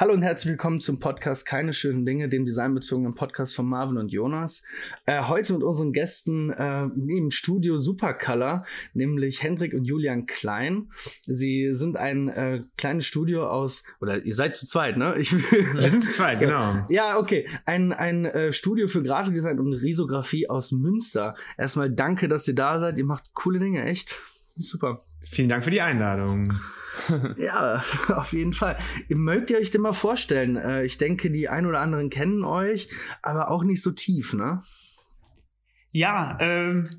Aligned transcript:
Hallo 0.00 0.14
und 0.14 0.22
herzlich 0.22 0.52
willkommen 0.52 0.78
zum 0.78 1.00
Podcast 1.00 1.44
Keine 1.44 1.72
schönen 1.72 2.06
Dinge, 2.06 2.28
dem 2.28 2.44
designbezogenen 2.44 3.16
Podcast 3.16 3.56
von 3.56 3.66
Marvin 3.66 3.96
und 3.96 4.12
Jonas. 4.12 4.62
Äh, 5.06 5.24
heute 5.24 5.54
mit 5.54 5.64
unseren 5.64 5.92
Gästen 5.92 6.50
äh, 6.52 6.82
im 6.84 7.32
Studio 7.32 7.78
Supercolor, 7.78 8.64
nämlich 8.94 9.42
Hendrik 9.42 9.74
und 9.74 9.86
Julian 9.86 10.26
Klein. 10.26 10.86
Sie 11.26 11.70
sind 11.72 11.96
ein 11.96 12.28
äh, 12.28 12.62
kleines 12.76 13.06
Studio 13.06 13.48
aus, 13.48 13.82
oder 14.00 14.24
ihr 14.24 14.36
seid 14.36 14.54
zu 14.54 14.66
zweit, 14.66 14.98
ne? 14.98 15.16
Ich, 15.18 15.32
Wir 15.32 15.90
sind 15.90 16.04
zu 16.04 16.10
zweit, 16.10 16.34
So. 16.36 16.44
genau. 16.44 16.86
Ja, 16.88 17.18
okay. 17.18 17.48
Ein, 17.66 17.92
ein 17.92 18.24
äh, 18.24 18.52
Studio 18.52 18.86
für 18.86 19.02
Grafikdesign 19.02 19.58
und 19.58 19.72
Risografie 19.72 20.48
aus 20.48 20.70
Münster. 20.70 21.34
Erstmal 21.56 21.90
danke, 21.90 22.28
dass 22.28 22.46
ihr 22.46 22.54
da 22.54 22.78
seid. 22.78 22.98
Ihr 22.98 23.04
macht 23.04 23.34
coole 23.34 23.58
Dinge, 23.58 23.84
echt. 23.84 24.16
Super. 24.56 25.00
Vielen 25.28 25.48
Dank 25.48 25.64
für 25.64 25.72
die 25.72 25.80
Einladung. 25.80 26.54
Ja, 27.36 27.84
auf 28.08 28.32
jeden 28.32 28.52
Fall. 28.52 28.78
Ihr 29.08 29.16
mögt 29.16 29.50
ihr 29.50 29.58
euch 29.58 29.70
denn 29.70 29.80
mal 29.80 29.92
vorstellen? 29.92 30.56
Äh, 30.56 30.84
ich 30.84 30.98
denke, 30.98 31.30
die 31.30 31.48
ein 31.48 31.66
oder 31.66 31.80
anderen 31.80 32.10
kennen 32.10 32.44
euch, 32.44 32.88
aber 33.22 33.50
auch 33.50 33.64
nicht 33.64 33.82
so 33.82 33.90
tief, 33.92 34.32
ne? 34.32 34.60
Ja, 35.90 36.38
ähm, 36.40 36.90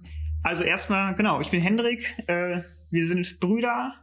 also 0.44 0.64
erstmal, 0.64 1.16
genau, 1.16 1.42
ich 1.42 1.52
bin 1.52 1.62
Hendrik, 1.62 2.16
äh, 2.28 2.62
wir 2.90 3.06
sind 3.06 3.40
Brüder, 3.40 3.94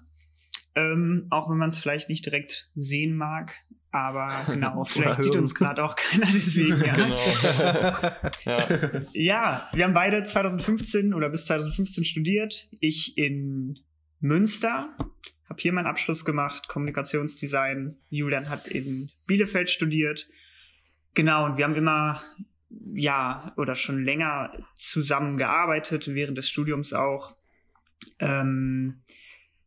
ähm, 0.74 1.26
auch 1.30 1.50
wenn 1.50 1.56
man 1.56 1.70
es 1.70 1.78
vielleicht 1.78 2.08
nicht 2.08 2.24
direkt 2.24 2.70
sehen 2.74 3.16
mag, 3.16 3.54
aber 3.90 4.44
genau, 4.46 4.84
vielleicht 4.84 5.22
sieht 5.22 5.36
uns 5.36 5.54
gerade 5.54 5.82
auch 5.82 5.96
keiner 5.96 6.26
deswegen. 6.32 6.84
Ja. 6.84 6.94
Genau. 6.94 7.16
ja. 8.44 9.02
ja, 9.12 9.68
wir 9.72 9.84
haben 9.84 9.94
beide 9.94 10.22
2015 10.22 11.14
oder 11.14 11.30
bis 11.30 11.46
2015 11.46 12.04
studiert, 12.04 12.68
ich 12.80 13.16
in 13.16 13.78
Münster, 14.20 14.94
habe 15.48 15.60
hier 15.60 15.72
meinen 15.72 15.86
Abschluss 15.86 16.24
gemacht, 16.24 16.68
Kommunikationsdesign, 16.68 17.96
Julian 18.08 18.48
hat 18.48 18.66
in 18.66 19.10
Bielefeld 19.26 19.70
studiert, 19.70 20.28
genau, 21.14 21.46
und 21.46 21.56
wir 21.56 21.64
haben 21.64 21.74
immer 21.74 22.20
ja, 22.92 23.52
oder 23.56 23.74
schon 23.74 24.04
länger 24.04 24.52
zusammengearbeitet, 24.74 26.08
während 26.08 26.38
des 26.38 26.48
Studiums 26.48 26.92
auch. 26.92 27.36
Ähm, 28.18 29.02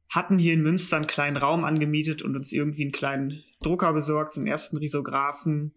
hatten 0.09 0.37
hier 0.37 0.53
in 0.53 0.63
Münster 0.63 0.97
einen 0.97 1.07
kleinen 1.07 1.37
Raum 1.37 1.63
angemietet 1.63 2.21
und 2.21 2.35
uns 2.35 2.51
irgendwie 2.51 2.83
einen 2.83 2.91
kleinen 2.91 3.43
Drucker 3.61 3.93
besorgt, 3.93 4.33
so 4.33 4.41
einen 4.41 4.47
ersten 4.47 4.77
Risographen. 4.77 5.75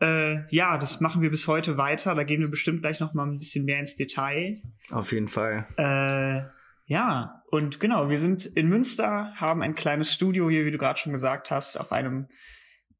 Äh, 0.00 0.44
ja, 0.54 0.76
das 0.76 1.00
machen 1.00 1.22
wir 1.22 1.30
bis 1.30 1.48
heute 1.48 1.78
weiter. 1.78 2.14
Da 2.14 2.24
gehen 2.24 2.40
wir 2.40 2.50
bestimmt 2.50 2.82
gleich 2.82 3.00
noch 3.00 3.14
mal 3.14 3.26
ein 3.26 3.38
bisschen 3.38 3.64
mehr 3.64 3.80
ins 3.80 3.96
Detail. 3.96 4.60
Auf 4.90 5.12
jeden 5.12 5.28
Fall. 5.28 5.66
Äh, 5.76 6.42
ja, 6.84 7.42
und 7.50 7.80
genau, 7.80 8.08
wir 8.08 8.18
sind 8.18 8.46
in 8.46 8.68
Münster, 8.68 9.32
haben 9.36 9.62
ein 9.62 9.74
kleines 9.74 10.12
Studio 10.12 10.50
hier, 10.50 10.64
wie 10.64 10.70
du 10.70 10.78
gerade 10.78 10.98
schon 10.98 11.12
gesagt 11.12 11.50
hast, 11.50 11.76
auf 11.78 11.92
einem 11.92 12.28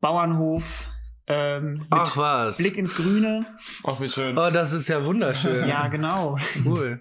Bauernhof 0.01 0.89
ähm, 1.29 1.87
Ach 1.91 2.17
was. 2.17 2.59
Blick 2.59 2.77
ins 2.77 2.95
Grüne. 2.97 3.47
Ach, 3.85 4.01
wie 4.01 4.09
schön. 4.09 4.37
Oh, 4.37 4.51
das 4.51 4.73
ist 4.73 4.89
ja 4.89 5.07
wunderschön. 5.07 5.69
Ja, 5.69 5.87
genau. 5.89 6.37
Cool. 6.65 6.99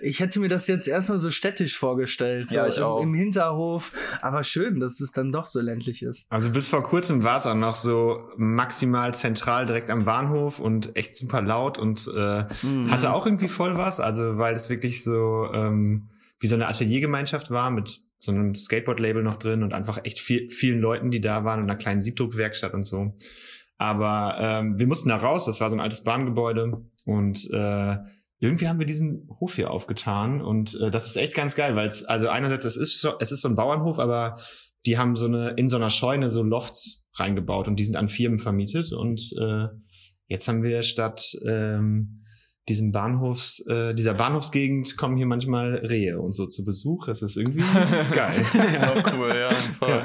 Ich 0.00 0.20
hätte 0.20 0.40
mir 0.40 0.48
das 0.48 0.66
jetzt 0.66 0.88
erstmal 0.88 1.18
so 1.18 1.30
städtisch 1.30 1.76
vorgestellt. 1.78 2.48
So 2.48 2.56
Ja, 2.56 2.66
ich 2.66 2.78
im, 2.78 2.82
auch. 2.84 3.02
Im 3.02 3.12
Hinterhof. 3.14 3.92
Aber 4.22 4.42
schön, 4.44 4.80
dass 4.80 5.00
es 5.00 5.12
dann 5.12 5.30
doch 5.30 5.46
so 5.46 5.60
ländlich 5.60 6.02
ist. 6.02 6.26
Also 6.30 6.50
bis 6.50 6.68
vor 6.68 6.82
kurzem 6.82 7.22
war 7.22 7.36
es 7.36 7.46
auch 7.46 7.54
noch 7.54 7.74
so 7.74 8.30
maximal 8.36 9.12
zentral 9.14 9.66
direkt 9.66 9.90
am 9.90 10.04
Bahnhof 10.04 10.58
und 10.58 10.96
echt 10.96 11.14
super 11.14 11.42
laut 11.42 11.76
und 11.78 12.10
äh, 12.16 12.44
Mhm. 12.62 12.90
hatte 12.90 13.12
auch 13.12 13.26
irgendwie 13.26 13.48
voll 13.48 13.76
was. 13.76 14.00
Also 14.00 14.38
weil 14.38 14.54
es 14.54 14.70
wirklich 14.70 15.04
so 15.04 15.48
ähm, 15.52 16.08
wie 16.40 16.46
so 16.46 16.56
eine 16.56 16.68
Ateliergemeinschaft 16.68 17.50
war 17.50 17.70
mit 17.70 18.00
so 18.18 18.32
einem 18.32 18.54
Skateboard-Label 18.54 19.22
noch 19.22 19.36
drin 19.36 19.62
und 19.62 19.72
einfach 19.72 20.00
echt 20.04 20.20
viel, 20.20 20.50
vielen 20.50 20.80
Leuten, 20.80 21.10
die 21.10 21.20
da 21.20 21.44
waren 21.44 21.60
und 21.60 21.70
einer 21.70 21.76
kleinen 21.76 22.02
Siebdruckwerkstatt 22.02 22.74
und 22.74 22.82
so. 22.82 23.16
Aber 23.78 24.36
ähm, 24.38 24.78
wir 24.78 24.86
mussten 24.86 25.08
da 25.08 25.16
raus, 25.16 25.46
das 25.46 25.60
war 25.60 25.70
so 25.70 25.76
ein 25.76 25.80
altes 25.80 26.04
Bahngebäude. 26.04 26.84
Und 27.06 27.50
äh, 27.50 27.96
irgendwie 28.38 28.68
haben 28.68 28.78
wir 28.78 28.86
diesen 28.86 29.28
Hof 29.40 29.56
hier 29.56 29.70
aufgetan. 29.70 30.42
Und 30.42 30.78
äh, 30.80 30.90
das 30.90 31.06
ist 31.06 31.16
echt 31.16 31.34
ganz 31.34 31.54
geil, 31.54 31.76
weil 31.76 31.86
es 31.86 32.04
also 32.04 32.28
einerseits 32.28 32.64
es 32.64 32.76
ist 32.76 33.00
so, 33.00 33.14
es 33.20 33.32
ist 33.32 33.40
so 33.40 33.48
ein 33.48 33.56
Bauernhof, 33.56 33.98
aber 33.98 34.36
die 34.86 34.98
haben 34.98 35.16
so 35.16 35.26
eine 35.26 35.50
in 35.52 35.68
so 35.68 35.76
einer 35.76 35.90
Scheune 35.90 36.28
so 36.28 36.42
Lofts 36.42 37.06
reingebaut 37.14 37.68
und 37.68 37.76
die 37.76 37.84
sind 37.84 37.96
an 37.96 38.08
Firmen 38.08 38.38
vermietet. 38.38 38.92
Und 38.92 39.34
äh, 39.40 39.68
jetzt 40.26 40.46
haben 40.46 40.62
wir 40.62 40.82
statt 40.82 41.34
ähm, 41.46 42.19
diesem 42.70 42.92
Bahnhofs 42.92 43.64
äh, 43.66 43.94
dieser 43.94 44.14
Bahnhofsgegend 44.14 44.96
kommen 44.96 45.16
hier 45.16 45.26
manchmal 45.26 45.74
Rehe 45.74 46.20
und 46.20 46.32
so 46.32 46.46
zu 46.46 46.64
Besuch. 46.64 47.06
Das 47.06 47.20
ist 47.22 47.36
irgendwie 47.36 47.64
geil. 48.12 48.44
Auch 48.80 49.12
cool, 49.12 49.34
ja. 49.36 49.50
Voll. 49.78 50.04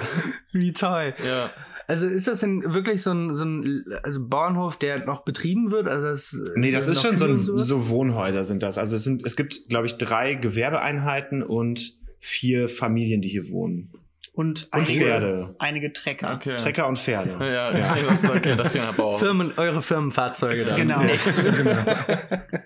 Wie 0.52 0.74
toll. 0.74 1.14
Ja. 1.26 1.52
Also 1.88 2.08
ist 2.08 2.28
das 2.28 2.40
denn 2.40 2.74
wirklich 2.74 3.04
so 3.04 3.12
ein, 3.12 3.36
so 3.36 3.46
ein 3.46 3.86
also 4.02 4.28
Bauernhof, 4.28 4.78
der 4.78 5.06
noch 5.06 5.24
betrieben 5.24 5.70
wird? 5.70 5.88
Also 5.88 6.08
das, 6.08 6.36
Nee, 6.56 6.72
das 6.72 6.88
ist 6.88 7.02
schon 7.02 7.16
so, 7.16 7.26
ein, 7.26 7.40
so 7.40 7.88
Wohnhäuser 7.90 8.44
sind 8.44 8.64
das. 8.64 8.78
Also 8.78 8.96
es 8.96 9.04
sind, 9.04 9.24
es 9.24 9.36
gibt, 9.36 9.70
glaube 9.70 9.86
ich, 9.86 9.98
drei 9.98 10.34
Gewerbeeinheiten 10.34 11.44
und 11.44 11.94
vier 12.20 12.70
Familien, 12.70 13.22
die 13.22 13.30
hier 13.30 13.50
wohnen. 13.50 13.94
Und, 14.36 14.64
Und 14.64 14.74
einige, 14.74 15.06
Pferde. 15.06 15.56
einige 15.60 15.94
Trecker. 15.94 16.34
Okay. 16.36 16.58
Trecker 16.58 16.88
und 16.88 17.00
Pferde. 17.00 17.38
Ja, 17.40 17.76
ja. 17.76 17.96
Das, 17.96 18.30
okay, 18.30 18.56
das 18.58 18.74
Ding 18.74 18.82
hat 18.82 19.00
auch. 19.00 19.18
Firmen, 19.18 19.54
eure 19.56 19.82
Firmenfahrzeuge 19.82 20.66
dann. 20.66 20.76
Genau. 20.76 21.00
Genau. 21.00 21.86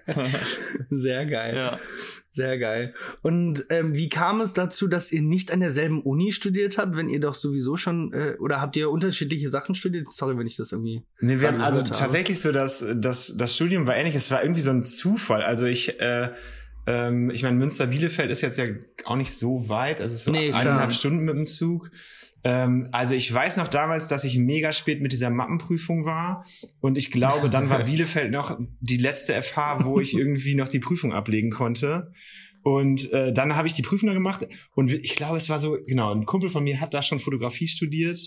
Sehr 0.90 1.26
geil. 1.28 1.56
Ja. 1.56 1.78
Sehr 2.32 2.58
geil. 2.58 2.94
Und 3.22 3.66
ähm, 3.70 3.94
wie 3.96 4.10
kam 4.10 4.42
es 4.42 4.54
dazu, 4.54 4.88
dass 4.88 5.12
ihr 5.12 5.22
nicht 5.22 5.52
an 5.52 5.60
derselben 5.60 6.02
Uni 6.02 6.32
studiert 6.32 6.78
habt, 6.78 6.96
wenn 6.96 7.10
ihr 7.10 7.20
doch 7.20 7.36
sowieso 7.36 7.76
schon, 7.76 8.14
äh, 8.14 8.36
oder 8.40 8.62
habt 8.62 8.76
ihr 8.78 8.90
unterschiedliche 8.90 9.50
Sachen 9.50 9.76
studiert? 9.76 10.10
Sorry, 10.12 10.38
wenn 10.38 10.48
ich 10.48 10.56
das 10.56 10.72
irgendwie. 10.72 11.04
Nee, 11.20 11.40
wir 11.40 11.50
haben 11.50 11.62
also 11.62 11.82
tatsächlich 11.84 12.40
so, 12.40 12.52
dass 12.52 12.86
das, 12.96 13.36
das 13.38 13.56
Studium 13.56 13.88
war 13.88 13.96
ähnlich. 13.96 14.16
Es 14.16 14.32
war 14.32 14.42
irgendwie 14.42 14.62
so 14.62 14.72
ein 14.72 14.84
Zufall. 14.84 15.44
Also 15.44 15.66
ich, 15.68 16.00
äh, 16.00 16.30
ähm, 16.90 17.30
ich 17.30 17.44
meine, 17.44 17.56
Münster-Bielefeld 17.58 18.32
ist 18.32 18.42
jetzt 18.42 18.58
ja 18.58 18.66
auch 19.06 19.16
nicht 19.16 19.32
so 19.32 19.70
weit. 19.70 20.02
Also 20.02 20.16
so 20.16 20.32
Nee, 20.32 20.50
klar. 20.50 20.62
eineinhalb 20.62 20.92
Stunden 20.92 21.24
mit 21.24 21.36
dem 21.36 21.46
Zug. 21.46 21.92
Ähm, 22.44 22.90
also 22.92 23.14
ich 23.14 23.32
weiß 23.32 23.58
noch 23.58 23.68
damals, 23.68 24.08
dass 24.08 24.24
ich 24.24 24.40
mega 24.40 24.74
spät 24.74 25.00
mit 25.00 25.12
dieser 25.12 25.30
Mappenprüfung 25.30 26.06
war. 26.06 26.46
Und 26.80 26.98
ich 26.98 27.12
glaube, 27.12 27.52
dann 27.52 27.70
war 27.70 27.84
Bielefeld 27.84 28.32
noch 28.32 28.58
die 28.80 28.98
letzte 28.98 29.40
FH, 29.40 29.86
wo 29.86 30.00
ich 30.00 30.16
irgendwie 30.16 30.56
noch 30.56 30.68
die 30.68 30.80
Prüfung 30.80 31.14
ablegen 31.14 31.52
konnte. 31.52 32.12
Und 32.64 33.14
äh, 33.14 33.32
dann 33.34 33.56
habe 33.56 33.68
ich 33.68 33.74
die 33.74 33.84
Prüfung 33.84 34.12
gemacht. 34.12 34.48
Und 34.74 34.92
ich 34.92 35.16
glaube, 35.16 35.38
es 35.38 35.48
war 35.50 35.60
so, 35.60 35.78
genau, 35.86 36.12
ein 36.14 36.26
Kumpel 36.26 36.50
von 36.50 36.64
mir 36.64 36.82
hat 36.82 36.96
da 36.96 37.04
schon 37.04 37.20
Fotografie 37.20 37.68
studiert. 37.68 38.20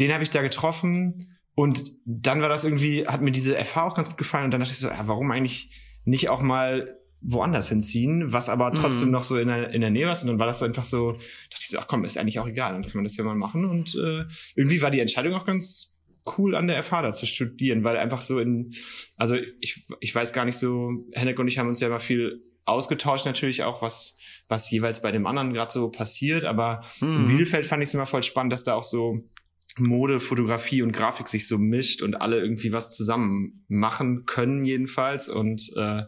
Den 0.00 0.12
habe 0.12 0.24
ich 0.24 0.30
da 0.30 0.42
getroffen. 0.42 1.38
Und 1.54 1.84
dann 2.04 2.40
war 2.42 2.48
das 2.48 2.64
irgendwie, 2.64 3.06
hat 3.06 3.22
mir 3.22 3.30
diese 3.30 3.54
FH 3.54 3.86
auch 3.86 3.94
ganz 3.94 4.08
gut 4.08 4.18
gefallen. 4.18 4.46
Und 4.46 4.50
dann 4.50 4.60
dachte 4.60 4.72
ich 4.72 4.78
so, 4.78 4.88
ja, 4.88 5.06
warum 5.06 5.30
eigentlich 5.30 5.70
nicht 6.04 6.30
auch 6.30 6.42
mal 6.42 6.96
woanders 7.24 7.68
hinziehen, 7.68 8.32
was 8.32 8.48
aber 8.48 8.72
trotzdem 8.72 9.08
Mhm. 9.08 9.12
noch 9.12 9.22
so 9.22 9.38
in 9.38 9.48
der, 9.48 9.70
in 9.72 9.80
der 9.80 9.90
Nähe 9.90 10.10
ist. 10.10 10.22
Und 10.22 10.28
dann 10.28 10.38
war 10.38 10.46
das 10.46 10.58
so 10.58 10.64
einfach 10.64 10.84
so, 10.84 11.12
dachte 11.12 11.22
ich 11.60 11.68
so, 11.68 11.78
ach 11.78 11.86
komm, 11.86 12.04
ist 12.04 12.18
eigentlich 12.18 12.38
auch 12.40 12.46
egal, 12.48 12.72
dann 12.72 12.82
kann 12.82 12.92
man 12.94 13.04
das 13.04 13.16
ja 13.16 13.24
mal 13.24 13.34
machen. 13.36 13.64
Und 13.64 13.94
äh, 13.94 14.24
irgendwie 14.56 14.82
war 14.82 14.90
die 14.90 15.00
Entscheidung 15.00 15.34
auch 15.34 15.44
ganz 15.44 15.98
cool 16.36 16.54
an 16.54 16.66
der 16.68 16.82
FH 16.82 17.02
da 17.02 17.12
zu 17.12 17.26
studieren, 17.26 17.82
weil 17.84 17.96
einfach 17.96 18.20
so 18.20 18.38
in, 18.38 18.74
also 19.16 19.36
ich, 19.60 19.84
ich 20.00 20.14
weiß 20.14 20.32
gar 20.32 20.44
nicht 20.44 20.56
so, 20.56 20.92
Henrik 21.12 21.38
und 21.38 21.48
ich 21.48 21.58
haben 21.58 21.68
uns 21.68 21.80
ja 21.80 21.88
immer 21.88 22.00
viel 22.00 22.42
ausgetauscht 22.64 23.26
natürlich 23.26 23.64
auch, 23.64 23.82
was, 23.82 24.16
was 24.48 24.70
jeweils 24.70 25.02
bei 25.02 25.10
dem 25.10 25.26
anderen 25.26 25.52
gerade 25.52 25.72
so 25.72 25.88
passiert, 25.90 26.44
aber 26.44 26.84
in 27.00 27.24
Mhm. 27.24 27.28
Bielefeld 27.28 27.66
fand 27.66 27.82
ich 27.82 27.88
es 27.88 27.94
immer 27.94 28.06
voll 28.06 28.22
spannend, 28.22 28.52
dass 28.52 28.62
da 28.62 28.74
auch 28.74 28.84
so 28.84 29.24
Mode, 29.78 30.20
Fotografie 30.20 30.82
und 30.82 30.92
Grafik 30.92 31.26
sich 31.28 31.48
so 31.48 31.56
mischt 31.58 32.02
und 32.02 32.14
alle 32.20 32.38
irgendwie 32.38 32.72
was 32.72 32.94
zusammen 32.94 33.64
machen 33.68 34.24
können 34.26 34.64
jedenfalls. 34.64 35.28
Und 35.28 35.72
äh, 35.76 36.02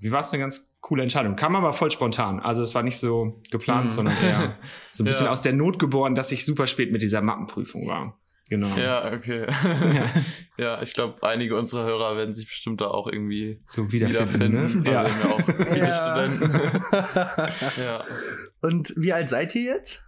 wie 0.00 0.10
war 0.12 0.20
es 0.20 0.32
eine 0.32 0.40
ganz 0.42 0.74
coole 0.80 1.02
Entscheidung. 1.02 1.36
Kam 1.36 1.54
aber 1.56 1.72
voll 1.72 1.90
spontan. 1.90 2.40
Also 2.40 2.62
es 2.62 2.74
war 2.74 2.82
nicht 2.82 2.96
so 2.98 3.40
geplant, 3.50 3.86
Mhm. 3.86 3.90
sondern 3.90 4.16
eher 4.22 4.56
so 4.90 5.02
ein 5.02 5.06
bisschen 5.06 5.26
Ja. 5.26 5.32
aus 5.32 5.42
der 5.42 5.52
Not 5.52 5.78
geboren, 5.78 6.14
dass 6.14 6.32
ich 6.32 6.44
super 6.44 6.66
spät 6.66 6.90
mit 6.90 7.02
dieser 7.02 7.20
Mappenprüfung 7.20 7.86
war. 7.86 8.18
Genau. 8.48 8.66
Ja, 8.76 9.12
okay. 9.12 9.46
ja, 10.58 10.82
ich 10.82 10.92
glaube, 10.94 11.22
einige 11.22 11.56
unserer 11.56 11.84
Hörer 11.84 12.16
werden 12.16 12.34
sich 12.34 12.46
bestimmt 12.48 12.80
da 12.80 12.86
auch 12.88 13.06
irgendwie 13.06 13.60
So 13.62 13.92
wiederfinden. 13.92 14.52
wiederfinden. 14.72 14.82
Ne? 14.82 14.98
Also 14.98 15.14
haben 15.14 15.22
wir 15.22 15.34
auch 15.34 15.66
viele 15.72 15.88
Ja. 15.88 16.26
Studenten. 16.26 16.82
Ja. 17.80 18.04
Und 18.60 18.92
wie 18.96 19.12
alt 19.12 19.28
seid 19.28 19.54
ihr 19.54 19.62
jetzt? 19.62 20.04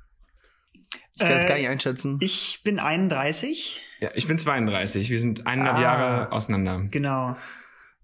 Ich 1.14 1.20
kann 1.20 1.32
es 1.36 1.44
Äh, 1.44 1.48
gar 1.48 1.56
nicht 1.56 1.68
einschätzen. 1.68 2.18
Ich 2.20 2.62
bin 2.64 2.80
31. 2.80 3.80
ja, 4.00 4.10
ich 4.14 4.26
bin 4.26 4.38
32. 4.38 5.10
Wir 5.10 5.20
sind 5.20 5.46
eineinhalb 5.46 5.78
Ah. 5.78 5.82
Jahre 5.82 6.32
auseinander. 6.32 6.82
Genau. 6.90 7.36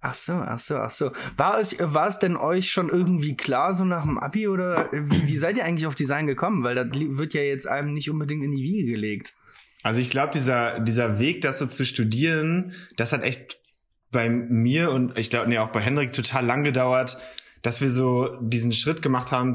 Ach 0.00 0.14
so, 0.14 0.34
ach 0.34 0.58
so, 0.58 0.76
ach 0.76 0.90
so. 0.90 1.10
War 1.36 1.58
es, 1.58 1.76
war 1.80 2.06
es 2.06 2.18
denn 2.18 2.36
euch 2.36 2.70
schon 2.70 2.88
irgendwie 2.88 3.36
klar, 3.36 3.74
so 3.74 3.84
nach 3.84 4.04
dem 4.04 4.18
Abi 4.18 4.46
oder 4.46 4.88
wie, 4.92 5.26
wie 5.26 5.38
seid 5.38 5.56
ihr 5.56 5.64
eigentlich 5.64 5.86
auf 5.86 5.96
Design 5.96 6.26
gekommen? 6.26 6.62
Weil 6.62 6.76
das 6.76 6.86
wird 6.92 7.34
ja 7.34 7.42
jetzt 7.42 7.66
einem 7.66 7.94
nicht 7.94 8.08
unbedingt 8.08 8.44
in 8.44 8.52
die 8.52 8.62
Wiege 8.62 8.92
gelegt. 8.92 9.34
Also 9.82 10.00
ich 10.00 10.10
glaube, 10.10 10.30
dieser, 10.32 10.80
dieser 10.80 11.18
Weg, 11.18 11.40
das 11.40 11.58
so 11.58 11.66
zu 11.66 11.84
studieren, 11.84 12.74
das 12.96 13.12
hat 13.12 13.22
echt 13.22 13.58
bei 14.10 14.28
mir 14.28 14.90
und 14.92 15.18
ich 15.18 15.30
glaube, 15.30 15.48
nee, 15.48 15.58
auch 15.58 15.70
bei 15.70 15.80
Hendrik 15.80 16.12
total 16.12 16.46
lang 16.46 16.62
gedauert, 16.62 17.18
dass 17.62 17.80
wir 17.80 17.90
so 17.90 18.36
diesen 18.40 18.72
Schritt 18.72 19.02
gemacht 19.02 19.32
haben, 19.32 19.54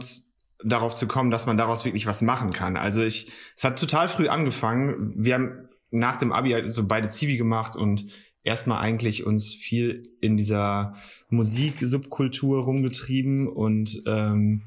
darauf 0.63 0.95
zu 0.95 1.07
kommen, 1.07 1.31
dass 1.31 1.45
man 1.45 1.57
daraus 1.57 1.85
wirklich 1.85 2.07
was 2.07 2.21
machen 2.21 2.51
kann. 2.51 2.77
Also 2.77 3.03
ich, 3.03 3.31
es 3.55 3.63
hat 3.63 3.79
total 3.79 4.07
früh 4.07 4.27
angefangen. 4.27 5.13
Wir 5.15 5.35
haben 5.35 5.69
nach 5.91 6.15
dem 6.15 6.31
Abi 6.31 6.51
halt 6.51 6.71
so 6.71 6.87
beide 6.87 7.09
Zivi 7.09 7.37
gemacht 7.37 7.75
und 7.75 8.05
erstmal 8.43 8.79
eigentlich 8.79 9.25
uns 9.25 9.53
viel 9.53 10.03
in 10.21 10.37
dieser 10.37 10.95
Musik-Subkultur 11.29 12.63
rumgetrieben 12.63 13.47
und 13.47 14.01
ähm, 14.05 14.63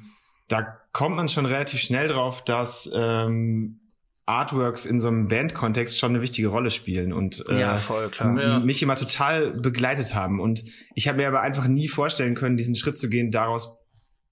da 0.48 0.62
kommt 0.92 1.16
man 1.16 1.28
schon 1.28 1.46
relativ 1.46 1.80
schnell 1.80 2.08
drauf, 2.08 2.44
dass 2.44 2.90
ähm, 2.94 3.80
Artworks 4.26 4.86
in 4.86 4.98
so 4.98 5.08
einem 5.08 5.28
Bandkontext 5.28 5.98
schon 5.98 6.10
eine 6.10 6.22
wichtige 6.22 6.48
Rolle 6.48 6.70
spielen 6.70 7.12
und 7.12 7.44
äh, 7.48 7.60
ja, 7.60 7.76
voll, 7.76 8.08
klar. 8.10 8.40
Ja. 8.40 8.58
mich 8.58 8.82
immer 8.82 8.96
total 8.96 9.52
begleitet 9.52 10.14
haben. 10.14 10.40
Und 10.40 10.64
ich 10.94 11.06
habe 11.06 11.18
mir 11.18 11.28
aber 11.28 11.42
einfach 11.42 11.68
nie 11.68 11.86
vorstellen 11.86 12.34
können, 12.34 12.56
diesen 12.56 12.74
Schritt 12.74 12.96
zu 12.96 13.08
gehen, 13.08 13.30
daraus 13.30 13.76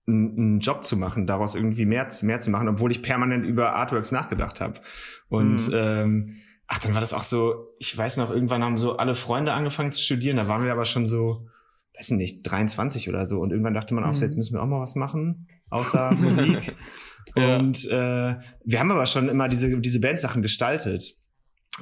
einen 0.06 0.58
Job 0.60 0.84
zu 0.84 0.96
machen, 0.96 1.26
daraus 1.26 1.54
irgendwie 1.54 1.86
mehr, 1.86 2.08
mehr 2.22 2.40
zu 2.40 2.50
machen, 2.50 2.68
obwohl 2.68 2.90
ich 2.90 3.02
permanent 3.02 3.46
über 3.46 3.74
Artworks 3.74 4.12
nachgedacht 4.12 4.60
habe. 4.60 4.80
Und 5.28 5.68
mhm. 5.68 5.74
ähm, 5.74 6.36
ach, 6.66 6.78
dann 6.78 6.94
war 6.94 7.00
das 7.00 7.12
auch 7.12 7.22
so, 7.22 7.74
ich 7.78 7.96
weiß 7.96 8.16
noch, 8.16 8.30
irgendwann 8.30 8.62
haben 8.62 8.78
so 8.78 8.96
alle 8.96 9.14
Freunde 9.14 9.52
angefangen 9.52 9.92
zu 9.92 10.00
studieren, 10.00 10.36
da 10.36 10.48
waren 10.48 10.64
wir 10.64 10.72
aber 10.72 10.84
schon 10.84 11.06
so, 11.06 11.46
weiß 11.96 12.10
nicht, 12.12 12.42
23 12.42 13.08
oder 13.08 13.26
so. 13.26 13.40
Und 13.40 13.50
irgendwann 13.50 13.74
dachte 13.74 13.94
man 13.94 14.04
auch 14.04 14.14
so, 14.14 14.20
mhm. 14.20 14.24
jetzt 14.24 14.36
müssen 14.36 14.54
wir 14.54 14.62
auch 14.62 14.66
mal 14.66 14.80
was 14.80 14.94
machen, 14.94 15.48
außer 15.70 16.12
Musik. 16.18 16.74
Und 17.34 17.84
äh, 17.86 18.36
wir 18.64 18.80
haben 18.80 18.90
aber 18.90 19.06
schon 19.06 19.28
immer 19.28 19.48
diese, 19.48 19.78
diese 19.80 20.00
Bandsachen 20.00 20.42
gestaltet. 20.42 21.16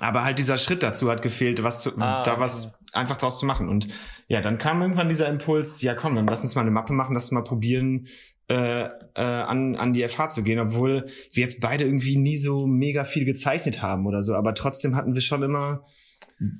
Aber 0.00 0.24
halt 0.24 0.38
dieser 0.38 0.56
Schritt 0.56 0.82
dazu 0.82 1.10
hat 1.10 1.20
gefehlt, 1.20 1.62
was 1.62 1.82
zu, 1.82 1.98
ah, 1.98 2.22
da 2.22 2.40
was 2.40 2.74
okay. 2.74 2.76
einfach 2.94 3.18
draus 3.18 3.38
zu 3.38 3.44
machen. 3.44 3.68
Und 3.68 3.88
ja, 4.26 4.40
dann 4.40 4.56
kam 4.56 4.80
irgendwann 4.80 5.08
dieser 5.08 5.28
Impuls, 5.28 5.82
ja 5.82 5.94
komm, 5.94 6.14
dann 6.14 6.26
lass 6.26 6.42
uns 6.42 6.54
mal 6.54 6.62
eine 6.62 6.70
Mappe 6.70 6.94
machen, 6.94 7.12
lass 7.12 7.24
uns 7.24 7.32
mal 7.32 7.44
probieren, 7.44 8.06
äh, 8.52 8.84
äh, 9.14 9.22
an, 9.22 9.76
an 9.76 9.94
die 9.94 10.06
FH 10.06 10.28
zu 10.28 10.42
gehen, 10.42 10.58
obwohl 10.58 11.06
wir 11.32 11.42
jetzt 11.42 11.60
beide 11.60 11.84
irgendwie 11.84 12.18
nie 12.18 12.36
so 12.36 12.66
mega 12.66 13.04
viel 13.04 13.24
gezeichnet 13.24 13.80
haben 13.80 14.06
oder 14.06 14.22
so. 14.22 14.34
Aber 14.34 14.54
trotzdem 14.54 14.94
hatten 14.94 15.14
wir 15.14 15.22
schon 15.22 15.42
immer 15.42 15.84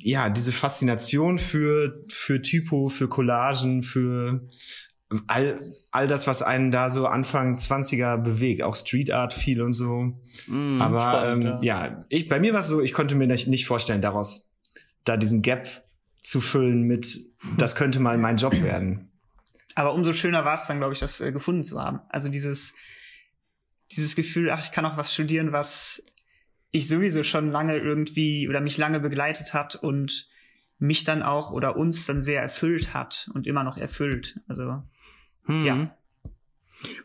ja 0.01 0.31
diese 0.31 0.53
Faszination 0.53 1.37
für 1.37 2.03
für 2.09 2.41
Typo, 2.41 2.89
für 2.89 3.09
Collagen, 3.09 3.83
für 3.83 4.49
all, 5.27 5.61
all 5.91 6.07
das, 6.07 6.27
was 6.27 6.41
einen 6.41 6.71
da 6.71 6.89
so 6.89 7.07
Anfang 7.07 7.57
20er 7.57 8.17
bewegt, 8.17 8.63
auch 8.63 8.75
Street 8.75 9.11
Art 9.11 9.35
viel 9.35 9.61
und 9.61 9.75
so. 9.75 10.15
Mm, 10.47 10.81
Aber 10.81 11.01
spannend, 11.01 11.45
ähm, 11.45 11.59
ja. 11.63 11.87
ja. 11.87 12.05
ich 12.09 12.29
bei 12.29 12.41
mir 12.41 12.55
war 12.55 12.61
es 12.61 12.69
so, 12.69 12.81
ich 12.81 12.95
konnte 12.95 13.17
mir 13.17 13.27
nicht 13.27 13.67
vorstellen, 13.67 14.01
daraus 14.01 14.55
da 15.05 15.19
diesen 15.19 15.43
Gap 15.43 15.69
zu 16.23 16.41
füllen 16.41 16.85
mit, 16.85 17.21
das 17.59 17.77
könnte 17.77 18.01
mal 18.01 18.17
mein 18.17 18.39
Job 18.39 18.63
werden. 18.63 19.12
Aber 19.75 19.95
umso 19.95 20.13
schöner 20.13 20.45
war 20.45 20.55
es 20.55 20.67
dann, 20.67 20.79
glaube 20.79 20.93
ich, 20.93 21.01
das 21.01 21.21
äh, 21.21 21.33
gefunden 21.33 21.65
zu 21.65 21.81
haben. 21.81 22.01
Also 22.09 22.29
dieses, 22.29 22.75
dieses 23.91 24.17
Gefühl, 24.17 24.51
ach, 24.51 24.61
ich 24.61 24.73
kann 24.73 24.85
auch 24.85 24.97
was 24.97 25.13
studieren, 25.13 25.53
was 25.53 26.03
ich 26.71 26.89
sowieso 26.89 27.23
schon 27.23 27.47
lange 27.47 27.77
irgendwie 27.77 28.49
oder 28.49 28.61
mich 28.61 28.79
lange 28.79 29.01
begleitet 29.01 29.55
hat 29.55 29.77
und 29.77 30.29
mich 30.79 31.05
dann 31.05 31.23
auch 31.23 31.53
oder 31.53 31.77
uns 31.77 32.07
dann 32.07 32.23
sehr 32.23 32.43
erfüllt 32.43 32.95
hat 32.95 33.31
und 33.35 33.47
immer 33.47 33.63
noch 33.63 33.77
erfüllt. 33.77 34.41
Also 34.49 34.83
hm. 35.45 35.65
Ja. 35.65 35.97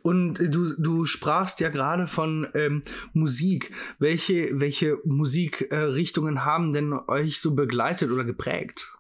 Und 0.02 0.36
du, 0.40 0.74
du 0.82 1.06
sprachst 1.06 1.60
ja 1.60 1.70
gerade 1.70 2.08
von 2.08 2.48
ähm, 2.56 2.82
Musik. 3.14 3.72
Welche, 4.00 4.60
welche 4.60 4.98
Musikrichtungen 5.06 6.38
äh, 6.38 6.40
haben 6.40 6.72
denn 6.72 6.94
euch 6.94 7.40
so 7.40 7.54
begleitet 7.54 8.12
oder 8.12 8.24
geprägt? 8.24 8.97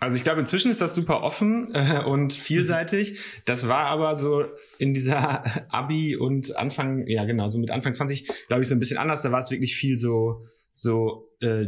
Also 0.00 0.16
ich 0.16 0.24
glaube, 0.24 0.40
inzwischen 0.40 0.70
ist 0.70 0.80
das 0.80 0.94
super 0.94 1.22
offen 1.22 1.74
äh, 1.74 2.02
und 2.04 2.32
vielseitig. 2.32 3.18
Das 3.46 3.68
war 3.68 3.86
aber 3.86 4.16
so 4.16 4.44
in 4.78 4.92
dieser 4.94 5.44
Abi 5.72 6.16
und 6.16 6.56
Anfang, 6.56 7.06
ja 7.06 7.24
genau, 7.24 7.48
so 7.48 7.58
mit 7.58 7.70
Anfang 7.70 7.94
20, 7.94 8.28
glaube 8.48 8.62
ich, 8.62 8.68
so 8.68 8.74
ein 8.74 8.78
bisschen 8.78 8.98
anders. 8.98 9.22
Da 9.22 9.32
war 9.32 9.40
es 9.40 9.50
wirklich 9.50 9.74
viel 9.74 9.96
so, 9.96 10.42
so 10.74 11.30
äh, 11.40 11.66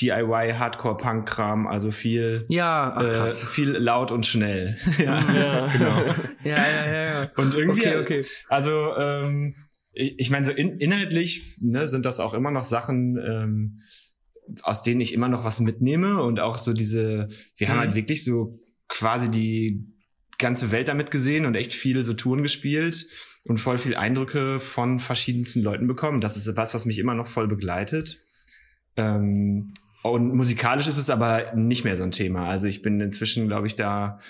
DIY 0.00 0.54
Hardcore-Punk-Kram, 0.58 1.66
also 1.66 1.90
viel, 1.90 2.44
ja, 2.48 2.92
ach, 2.96 3.26
äh, 3.26 3.28
viel 3.28 3.70
laut 3.70 4.10
und 4.10 4.26
schnell. 4.26 4.76
ja, 4.98 5.18
ja, 5.34 5.66
genau. 5.68 6.02
ja, 6.44 6.56
ja, 6.56 6.86
ja, 6.86 7.04
ja. 7.04 7.30
Und 7.36 7.54
irgendwie, 7.54 7.86
okay, 7.86 7.96
okay. 7.96 8.24
also 8.48 8.94
ähm, 8.96 9.54
ich, 9.92 10.18
ich 10.18 10.30
meine, 10.30 10.44
so 10.44 10.52
in, 10.52 10.78
inhaltlich 10.78 11.58
ne, 11.62 11.86
sind 11.86 12.04
das 12.04 12.20
auch 12.20 12.34
immer 12.34 12.50
noch 12.50 12.62
Sachen, 12.62 13.16
ähm, 13.16 13.78
aus 14.62 14.82
denen 14.82 15.00
ich 15.00 15.12
immer 15.12 15.28
noch 15.28 15.44
was 15.44 15.60
mitnehme 15.60 16.22
und 16.22 16.40
auch 16.40 16.58
so 16.58 16.72
diese, 16.72 17.28
wir 17.56 17.66
mhm. 17.66 17.72
haben 17.72 17.80
halt 17.80 17.94
wirklich 17.94 18.24
so 18.24 18.56
quasi 18.88 19.30
die 19.30 19.84
ganze 20.38 20.70
Welt 20.70 20.88
damit 20.88 21.10
gesehen 21.10 21.46
und 21.46 21.54
echt 21.54 21.72
viele 21.72 22.02
so 22.02 22.12
Touren 22.12 22.42
gespielt 22.42 23.06
und 23.44 23.58
voll 23.58 23.78
viel 23.78 23.94
Eindrücke 23.94 24.58
von 24.58 24.98
verschiedensten 24.98 25.62
Leuten 25.62 25.86
bekommen. 25.86 26.20
Das 26.20 26.36
ist 26.36 26.56
was, 26.56 26.74
was 26.74 26.84
mich 26.84 26.98
immer 26.98 27.14
noch 27.14 27.28
voll 27.28 27.48
begleitet. 27.48 28.18
Ähm, 28.96 29.72
und 30.02 30.34
musikalisch 30.34 30.86
ist 30.86 30.98
es 30.98 31.10
aber 31.10 31.54
nicht 31.54 31.84
mehr 31.84 31.96
so 31.96 32.02
ein 32.02 32.10
Thema. 32.10 32.48
Also 32.48 32.66
ich 32.66 32.82
bin 32.82 33.00
inzwischen, 33.00 33.48
glaube 33.48 33.66
ich, 33.66 33.76
da 33.76 34.20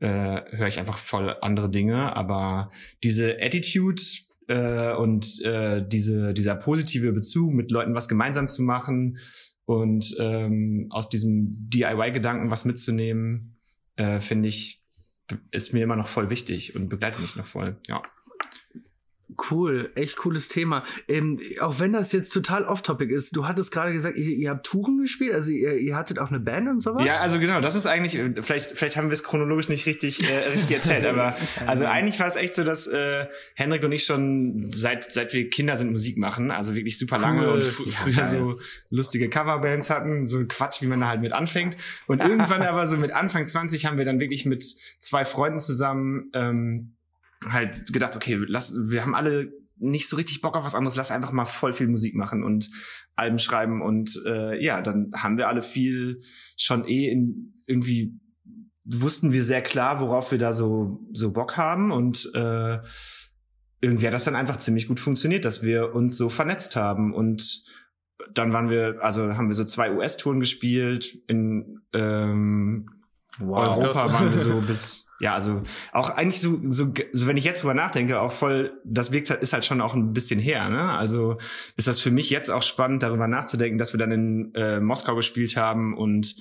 äh, 0.00 0.40
höre 0.50 0.66
ich 0.66 0.78
einfach 0.78 0.98
voll 0.98 1.36
andere 1.40 1.70
Dinge. 1.70 2.14
Aber 2.16 2.70
diese 3.02 3.36
Attitude 3.40 4.02
äh, 4.48 4.94
und 4.94 5.42
äh, 5.42 5.86
diese, 5.86 6.32
dieser 6.32 6.54
positive 6.54 7.12
Bezug, 7.12 7.52
mit 7.52 7.70
Leuten 7.70 7.94
was 7.94 8.08
gemeinsam 8.08 8.48
zu 8.48 8.62
machen 8.62 9.18
und 9.66 10.16
ähm, 10.18 10.86
aus 10.90 11.08
diesem 11.08 11.68
DIY-Gedanken 11.68 12.50
was 12.50 12.64
mitzunehmen, 12.64 13.56
äh, 13.96 14.20
finde 14.20 14.48
ich, 14.48 14.82
ist 15.50 15.72
mir 15.72 15.82
immer 15.82 15.96
noch 15.96 16.08
voll 16.08 16.30
wichtig 16.30 16.76
und 16.76 16.88
begleitet 16.88 17.20
mich 17.20 17.36
noch 17.36 17.46
voll. 17.46 17.76
Ja. 17.88 18.02
Cool, 19.50 19.90
echt 19.96 20.18
cooles 20.18 20.46
Thema. 20.48 20.84
Ähm, 21.08 21.40
auch 21.60 21.80
wenn 21.80 21.92
das 21.92 22.12
jetzt 22.12 22.30
total 22.30 22.64
off-topic 22.64 23.12
ist, 23.12 23.34
du 23.34 23.46
hattest 23.46 23.72
gerade 23.72 23.92
gesagt, 23.92 24.16
ihr, 24.16 24.30
ihr, 24.30 24.50
habt 24.50 24.64
Touren 24.64 24.98
gespielt, 24.98 25.34
also 25.34 25.50
ihr, 25.50 25.78
ihr, 25.78 25.96
hattet 25.96 26.20
auch 26.20 26.28
eine 26.28 26.38
Band 26.38 26.68
und 26.68 26.80
sowas? 26.80 27.04
Ja, 27.04 27.20
also 27.20 27.40
genau, 27.40 27.60
das 27.60 27.74
ist 27.74 27.86
eigentlich, 27.86 28.20
vielleicht, 28.40 28.78
vielleicht 28.78 28.96
haben 28.96 29.08
wir 29.08 29.14
es 29.14 29.24
chronologisch 29.24 29.68
nicht 29.68 29.84
richtig, 29.86 30.22
äh, 30.30 30.50
richtig 30.50 30.76
erzählt, 30.76 31.04
aber 31.06 31.36
also 31.66 31.86
eigentlich 31.86 32.20
war 32.20 32.28
es 32.28 32.36
echt 32.36 32.54
so, 32.54 32.62
dass 32.62 32.86
äh, 32.86 33.26
Henrik 33.54 33.82
und 33.82 33.90
ich 33.90 34.04
schon 34.04 34.62
seit, 34.62 35.02
seit 35.02 35.34
wir 35.34 35.50
Kinder 35.50 35.74
sind 35.74 35.90
Musik 35.90 36.18
machen, 36.18 36.52
also 36.52 36.76
wirklich 36.76 36.96
super 36.96 37.18
lange 37.18 37.48
cool. 37.48 37.54
und 37.54 37.64
fr 37.64 37.90
früher 37.90 38.14
ja, 38.14 38.24
so 38.24 38.60
lustige 38.90 39.28
Coverbands 39.28 39.90
hatten, 39.90 40.26
so 40.26 40.44
Quatsch, 40.46 40.82
wie 40.82 40.86
man 40.86 41.00
da 41.00 41.08
halt 41.08 41.20
mit 41.20 41.32
anfängt. 41.32 41.76
Und 42.06 42.20
irgendwann 42.20 42.62
aber 42.66 42.86
so 42.86 42.96
mit 42.96 43.12
Anfang 43.12 43.46
20 43.46 43.86
haben 43.86 43.98
wir 43.98 44.04
dann 44.04 44.20
wirklich 44.20 44.46
mit 44.46 44.64
zwei 45.00 45.24
Freunden 45.24 45.58
zusammen 45.58 46.30
ähm, 46.32 46.95
halt 47.52 47.92
gedacht, 47.92 48.16
okay, 48.16 48.38
lass, 48.46 48.74
wir 48.74 49.02
haben 49.02 49.14
alle 49.14 49.52
nicht 49.78 50.08
so 50.08 50.16
richtig 50.16 50.40
Bock 50.40 50.56
auf 50.56 50.64
was 50.64 50.74
anderes, 50.74 50.96
lass 50.96 51.10
einfach 51.10 51.32
mal 51.32 51.44
voll 51.44 51.72
viel 51.72 51.88
Musik 51.88 52.14
machen 52.14 52.42
und 52.42 52.70
Alben 53.14 53.38
schreiben 53.38 53.82
und 53.82 54.20
äh, 54.26 54.62
ja, 54.62 54.80
dann 54.80 55.10
haben 55.14 55.36
wir 55.36 55.48
alle 55.48 55.62
viel 55.62 56.20
schon 56.56 56.86
eh 56.86 57.10
in, 57.10 57.54
irgendwie 57.66 58.18
wussten 58.84 59.32
wir 59.32 59.42
sehr 59.42 59.62
klar, 59.62 60.00
worauf 60.00 60.30
wir 60.30 60.38
da 60.38 60.52
so 60.52 61.06
so 61.12 61.32
Bock 61.32 61.56
haben 61.56 61.90
und 61.90 62.30
äh, 62.34 62.78
irgendwie 63.80 64.06
hat 64.06 64.14
das 64.14 64.24
dann 64.24 64.36
einfach 64.36 64.56
ziemlich 64.56 64.88
gut 64.88 65.00
funktioniert, 65.00 65.44
dass 65.44 65.62
wir 65.62 65.94
uns 65.94 66.16
so 66.16 66.28
vernetzt 66.28 66.76
haben 66.76 67.12
und 67.12 67.64
dann 68.32 68.52
waren 68.52 68.70
wir, 68.70 68.98
also 69.02 69.36
haben 69.36 69.48
wir 69.48 69.54
so 69.54 69.64
zwei 69.64 69.92
US-Touren 69.92 70.40
gespielt 70.40 71.18
in 71.28 71.80
ähm, 71.92 72.88
wow, 73.38 73.76
Europa 73.76 74.12
waren 74.12 74.30
wir 74.30 74.38
so 74.38 74.60
bis 74.66 75.06
ja, 75.18 75.34
also 75.34 75.62
auch 75.92 76.10
eigentlich 76.10 76.40
so, 76.40 76.60
so, 76.68 76.92
so, 77.12 77.26
wenn 77.26 77.38
ich 77.38 77.44
jetzt 77.44 77.62
drüber 77.62 77.72
nachdenke, 77.72 78.20
auch 78.20 78.32
voll, 78.32 78.78
das 78.84 79.12
wirkt 79.12 79.30
ist 79.30 79.52
halt 79.54 79.64
schon 79.64 79.80
auch 79.80 79.94
ein 79.94 80.12
bisschen 80.12 80.38
her, 80.38 80.68
ne? 80.68 80.92
Also 80.92 81.38
ist 81.76 81.88
das 81.88 82.00
für 82.00 82.10
mich 82.10 82.28
jetzt 82.28 82.50
auch 82.50 82.60
spannend, 82.60 83.02
darüber 83.02 83.26
nachzudenken, 83.26 83.78
dass 83.78 83.94
wir 83.94 83.98
dann 83.98 84.12
in 84.12 84.54
äh, 84.54 84.78
Moskau 84.78 85.16
gespielt 85.16 85.56
haben 85.56 85.96
und 85.96 86.36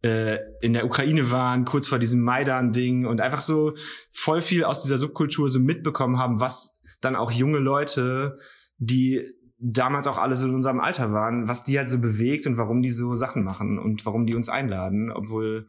äh, 0.00 0.38
in 0.62 0.72
der 0.72 0.86
Ukraine 0.86 1.30
waren, 1.30 1.66
kurz 1.66 1.86
vor 1.86 1.98
diesem 1.98 2.22
Maidan-Ding 2.22 3.04
und 3.04 3.20
einfach 3.20 3.40
so 3.40 3.74
voll 4.10 4.40
viel 4.40 4.64
aus 4.64 4.80
dieser 4.80 4.96
Subkultur 4.96 5.50
so 5.50 5.60
mitbekommen 5.60 6.18
haben, 6.18 6.40
was 6.40 6.80
dann 7.02 7.16
auch 7.16 7.30
junge 7.30 7.58
Leute, 7.58 8.38
die 8.78 9.26
damals 9.58 10.06
auch 10.06 10.18
alle 10.18 10.36
so 10.36 10.46
in 10.46 10.54
unserem 10.54 10.80
Alter 10.80 11.12
waren, 11.12 11.48
was 11.48 11.64
die 11.64 11.78
halt 11.78 11.88
so 11.88 11.98
bewegt 11.98 12.46
und 12.46 12.56
warum 12.56 12.82
die 12.82 12.90
so 12.90 13.14
Sachen 13.14 13.44
machen 13.44 13.78
und 13.78 14.04
warum 14.04 14.26
die 14.26 14.34
uns 14.34 14.48
einladen, 14.48 15.10
obwohl 15.10 15.66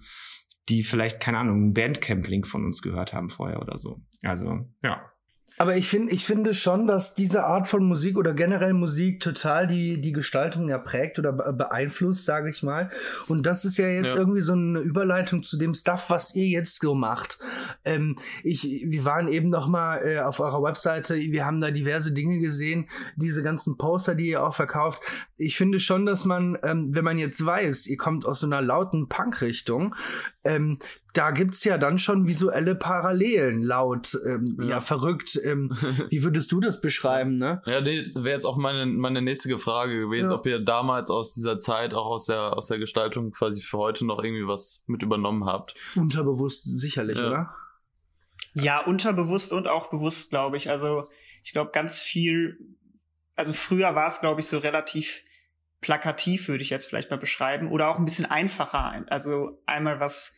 die 0.70 0.84
vielleicht, 0.84 1.20
keine 1.20 1.40
Ahnung, 1.40 1.56
einen 1.56 1.74
Bandcamp-Link 1.74 2.48
von 2.48 2.66
uns 2.66 2.82
gehört 2.82 3.14
haben 3.14 3.30
vorher 3.30 3.62
oder 3.62 3.78
so. 3.78 4.02
Also, 4.24 4.68
ja. 4.84 5.12
Aber 5.58 5.78
ich 5.78 5.88
finde, 5.88 6.14
ich 6.14 6.26
finde 6.26 6.54
schon, 6.54 6.86
dass 6.86 7.14
diese 7.14 7.46
Art 7.46 7.68
von 7.68 7.86
Musik 7.86 8.18
oder 8.18 8.34
generell 8.34 8.74
Musik 8.74 9.22
total 9.22 9.68
die, 9.68 10.02
die 10.02 10.12
Gestaltung 10.12 10.68
ja 10.68 10.78
prägt 10.78 11.18
oder 11.18 11.32
beeinflusst, 11.32 12.26
sage 12.26 12.50
ich 12.50 12.62
mal. 12.62 12.90
Und 13.28 13.46
das 13.46 13.64
ist 13.64 13.78
ja 13.78 13.88
jetzt 13.88 14.14
ja. 14.14 14.20
irgendwie 14.20 14.42
so 14.42 14.52
eine 14.52 14.80
Überleitung 14.80 15.44
zu 15.44 15.58
dem 15.58 15.74
Stuff, 15.74 16.10
was 16.10 16.36
ihr 16.36 16.48
jetzt 16.48 16.82
so 16.82 16.94
macht. 16.94 17.40
Ähm, 17.86 18.18
ich, 18.44 18.84
wir 18.86 19.06
waren 19.06 19.30
eben 19.30 19.50
noch 19.50 19.68
mal 19.68 19.98
äh, 20.06 20.20
auf 20.20 20.42
eurer 20.42 20.62
Webseite, 20.62 21.16
wir 21.16 21.46
haben 21.46 21.62
da 21.62 21.72
diverse 21.72 22.14
Dinge 22.14 22.40
gesehen, 22.40 22.90
diese 23.16 23.42
ganzen 23.42 23.78
Poster, 23.78 24.14
die 24.14 24.28
ihr 24.28 24.44
auch 24.44 24.56
verkauft. 24.56 25.04
Ich 25.38 25.56
finde 25.56 25.80
schon, 25.80 26.06
dass 26.06 26.26
man, 26.26 26.58
ähm, 26.64 26.94
wenn 26.94 27.06
man 27.06 27.18
jetzt 27.18 27.46
weiß, 27.46 27.88
ihr 27.88 27.98
kommt 27.98 28.26
aus 28.26 28.42
so 28.42 28.46
einer 28.46 28.62
lauten 28.62 29.08
Punk-Richtung, 29.08 29.96
ähm, 30.44 30.80
da 31.16 31.32
gibt's 31.32 31.64
ja 31.64 31.78
dann 31.78 31.98
schon 31.98 32.28
visuelle 32.28 32.76
Parallelen 32.76 33.64
laut, 33.64 34.18
ähm, 34.28 34.58
ja. 34.60 34.68
ja. 34.68 34.82
verrückt. 34.82 35.40
Ähm, 35.42 35.72
wie 36.10 36.24
würdest 36.24 36.52
du 36.52 36.60
das 36.60 36.82
beschreiben, 36.82 37.38
ne? 37.38 37.62
Ja, 37.66 37.80
nee, 37.80 38.04
wäre 38.16 38.36
jetzt 38.36 38.46
auch 38.46 38.58
meine, 38.58 38.86
meine 38.86 39.22
nächste 39.22 39.58
Frage 39.58 39.98
gewesen, 39.98 40.32
ja. 40.32 40.36
ob 40.36 40.46
ihr 40.46 40.60
damals 40.60 41.10
aus 41.10 41.34
dieser 41.34 41.58
Zeit, 41.58 41.94
auch 41.94 42.08
aus 42.08 42.26
der, 42.26 42.58
aus 42.58 42.68
der 42.68 42.80
Gestaltung 42.80 43.32
quasi 43.32 43.62
für 43.62 43.78
heute 43.78 44.06
noch 44.06 44.22
irgendwie 44.22 44.46
was 44.46 44.84
mit 44.88 45.04
übernommen 45.04 45.46
habt. 45.46 45.76
Unterbewusst 45.96 46.64
sicherlich, 46.64 47.18
ja. 47.18 47.28
oder? 47.28 47.56
Ja, 48.54 48.80
unterbewusst 48.86 49.54
und 49.54 49.68
auch 49.68 49.90
bewusst, 49.90 50.30
glaube 50.32 50.58
ich. 50.58 50.70
Also 50.70 51.08
ich 51.44 51.54
glaube, 51.54 51.72
ganz 51.72 52.00
viel, 52.00 52.60
also 53.36 53.54
früher 53.54 53.96
war 53.96 54.08
es, 54.08 54.20
glaube 54.20 54.42
ich, 54.42 54.48
so 54.48 54.58
relativ 54.58 55.22
plakativ, 55.80 56.50
würde 56.50 56.64
ich 56.64 56.70
jetzt 56.70 56.88
vielleicht 56.88 57.10
mal 57.10 57.18
beschreiben, 57.18 57.72
oder 57.72 57.90
auch 57.90 58.00
ein 58.00 58.06
bisschen 58.06 58.26
einfacher. 58.26 59.06
Also 59.08 59.62
einmal 59.66 60.00
was 60.02 60.36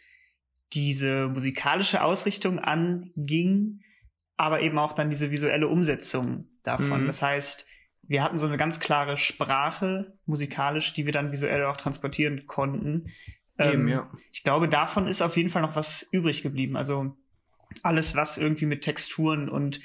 diese 0.74 1.30
musikalische 1.30 2.04
Ausrichtung 2.04 2.60
anging, 2.60 3.82
aber 4.36 4.62
eben 4.62 4.78
auch 4.78 4.94
dann 4.94 5.10
diese 5.10 5.32
visuelle 5.32 5.68
Umsetzung 5.68 6.46
davon. 6.64 7.04
Mhm. 7.04 7.08
Das 7.08 7.22
heißt, 7.22 7.66
wir 8.04 8.24
hatten 8.24 8.40
so 8.40 8.48
eine 8.48 8.58
ganz 8.58 8.80
klare 8.80 9.18
Sprache 9.18 10.18
musikalisch, 10.26 10.94
die 10.94 11.06
wir 11.06 11.14
dann 11.14 11.32
visuell 11.32 11.66
auch 11.66 11.78
transportieren 11.78 12.46
konnten. 12.46 13.12
Eben, 13.60 13.82
ähm, 13.82 13.88
ja. 13.88 14.12
Ich 14.32 14.44
glaube, 14.44 14.70
davon 14.70 15.08
ist 15.08 15.22
auf 15.22 15.36
jeden 15.36 15.50
Fall 15.50 15.62
noch 15.62 15.76
was 15.76 16.08
übrig 16.12 16.44
geblieben. 16.44 16.78
Also 16.78 17.18
alles, 17.84 18.16
was 18.16 18.38
irgendwie 18.38 18.66
mit 18.66 18.84
Texturen 18.84 19.50
und 19.50 19.82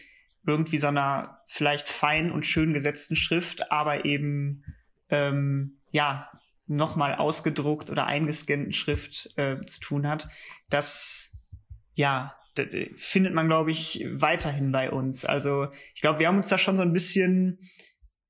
irgendwie 0.46 0.78
so 0.78 0.88
einer 0.88 1.42
vielleicht 1.46 1.88
fein 1.88 2.30
und 2.30 2.46
schön 2.46 2.72
gesetzten 2.72 3.16
Schrift, 3.16 3.70
aber 3.70 4.04
eben 4.04 4.64
ähm, 5.08 5.80
ja 5.92 6.30
nochmal 6.76 7.14
ausgedruckt 7.14 7.90
oder 7.90 8.06
eingescannten 8.06 8.72
Schrift 8.72 9.30
äh, 9.36 9.60
zu 9.66 9.80
tun 9.80 10.08
hat, 10.08 10.28
das 10.68 11.36
ja 11.94 12.34
findet 12.96 13.32
man, 13.32 13.46
glaube 13.46 13.70
ich, 13.70 14.06
weiterhin 14.12 14.72
bei 14.72 14.90
uns. 14.90 15.24
Also 15.24 15.68
ich 15.94 16.02
glaube, 16.02 16.18
wir 16.18 16.28
haben 16.28 16.36
uns 16.36 16.48
da 16.48 16.58
schon 16.58 16.76
so 16.76 16.82
ein 16.82 16.92
bisschen 16.92 17.58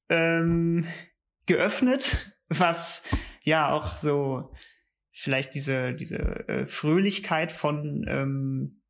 ähm, 0.09 0.85
geöffnet, 1.47 2.37
was 2.49 3.03
ja 3.43 3.73
auch 3.73 3.97
so 3.97 4.53
vielleicht 5.11 5.55
diese 5.55 5.93
diese 5.93 6.19
äh, 6.49 6.67
Fröhlichkeit 6.67 7.51
von 7.53 8.05
ähm, 8.09 8.83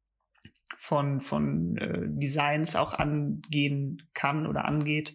von 0.77 1.21
von 1.21 1.77
äh, 1.79 2.01
Designs 2.09 2.77
auch 2.77 2.93
angehen 2.93 4.03
kann 4.15 4.47
oder 4.47 4.67
angeht. 4.67 5.15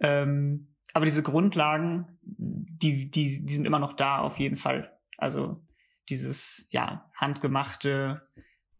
Ähm, 0.00 0.74
aber 0.98 1.04
diese 1.04 1.22
Grundlagen, 1.22 2.18
die, 2.24 3.08
die, 3.08 3.46
die 3.46 3.54
sind 3.54 3.68
immer 3.68 3.78
noch 3.78 3.92
da 3.92 4.18
auf 4.18 4.40
jeden 4.40 4.56
Fall. 4.56 4.90
Also 5.16 5.64
dieses, 6.08 6.66
ja, 6.70 7.08
handgemachte, 7.14 8.22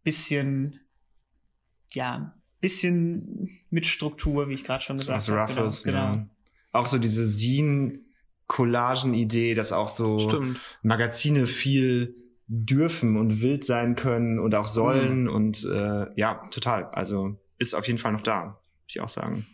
bisschen, 0.02 0.80
ja, 1.90 2.34
bisschen 2.60 3.48
mit 3.70 3.86
Struktur, 3.86 4.48
wie 4.48 4.54
ich 4.54 4.64
gerade 4.64 4.82
schon 4.82 4.96
gesagt 4.96 5.22
so 5.22 5.36
habe. 5.36 5.52
Roughes, 5.52 5.84
genau. 5.84 6.14
genau. 6.14 6.26
Auch 6.72 6.86
so 6.86 6.98
diese 6.98 7.24
Scene-Collagen-Idee, 7.24 9.54
dass 9.54 9.72
auch 9.72 9.88
so 9.88 10.28
Stimmt. 10.28 10.80
Magazine 10.82 11.46
viel 11.46 12.16
dürfen 12.48 13.16
und 13.16 13.42
wild 13.42 13.64
sein 13.64 13.94
können 13.94 14.40
und 14.40 14.56
auch 14.56 14.66
sollen 14.66 15.26
mhm. 15.26 15.30
und 15.30 15.64
äh, 15.66 16.06
ja, 16.16 16.42
total. 16.50 16.86
Also 16.86 17.36
ist 17.58 17.74
auf 17.74 17.86
jeden 17.86 18.00
Fall 18.00 18.10
noch 18.10 18.22
da, 18.22 18.42
würde 18.42 18.58
ich 18.88 19.00
auch 19.00 19.08
sagen. 19.08 19.46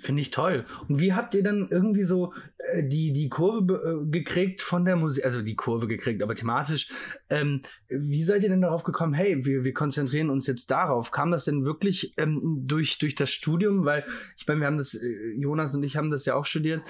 Finde 0.00 0.22
ich 0.22 0.30
toll. 0.30 0.64
Und 0.88 0.98
wie 0.98 1.12
habt 1.12 1.34
ihr 1.34 1.42
dann 1.42 1.68
irgendwie 1.70 2.04
so 2.04 2.32
äh, 2.58 2.82
die, 2.82 3.12
die 3.12 3.28
Kurve 3.28 4.02
äh, 4.02 4.10
gekriegt 4.10 4.62
von 4.62 4.84
der 4.84 4.96
Musik, 4.96 5.24
also 5.24 5.42
die 5.42 5.56
Kurve 5.56 5.86
gekriegt, 5.86 6.22
aber 6.22 6.34
thematisch, 6.34 6.88
ähm, 7.28 7.60
wie 7.88 8.24
seid 8.24 8.42
ihr 8.42 8.48
denn 8.48 8.62
darauf 8.62 8.82
gekommen, 8.82 9.12
hey, 9.12 9.44
wir, 9.44 9.64
wir 9.64 9.74
konzentrieren 9.74 10.30
uns 10.30 10.46
jetzt 10.46 10.70
darauf? 10.70 11.10
Kam 11.10 11.30
das 11.30 11.44
denn 11.44 11.64
wirklich 11.64 12.14
ähm, 12.16 12.62
durch, 12.66 12.98
durch 12.98 13.14
das 13.14 13.30
Studium? 13.30 13.84
Weil, 13.84 14.04
ich 14.36 14.46
meine, 14.46 14.60
wir 14.60 14.66
haben 14.66 14.78
das, 14.78 14.94
äh, 14.94 15.34
Jonas 15.36 15.74
und 15.74 15.82
ich 15.82 15.96
haben 15.96 16.10
das 16.10 16.24
ja 16.24 16.34
auch 16.34 16.46
studiert 16.46 16.82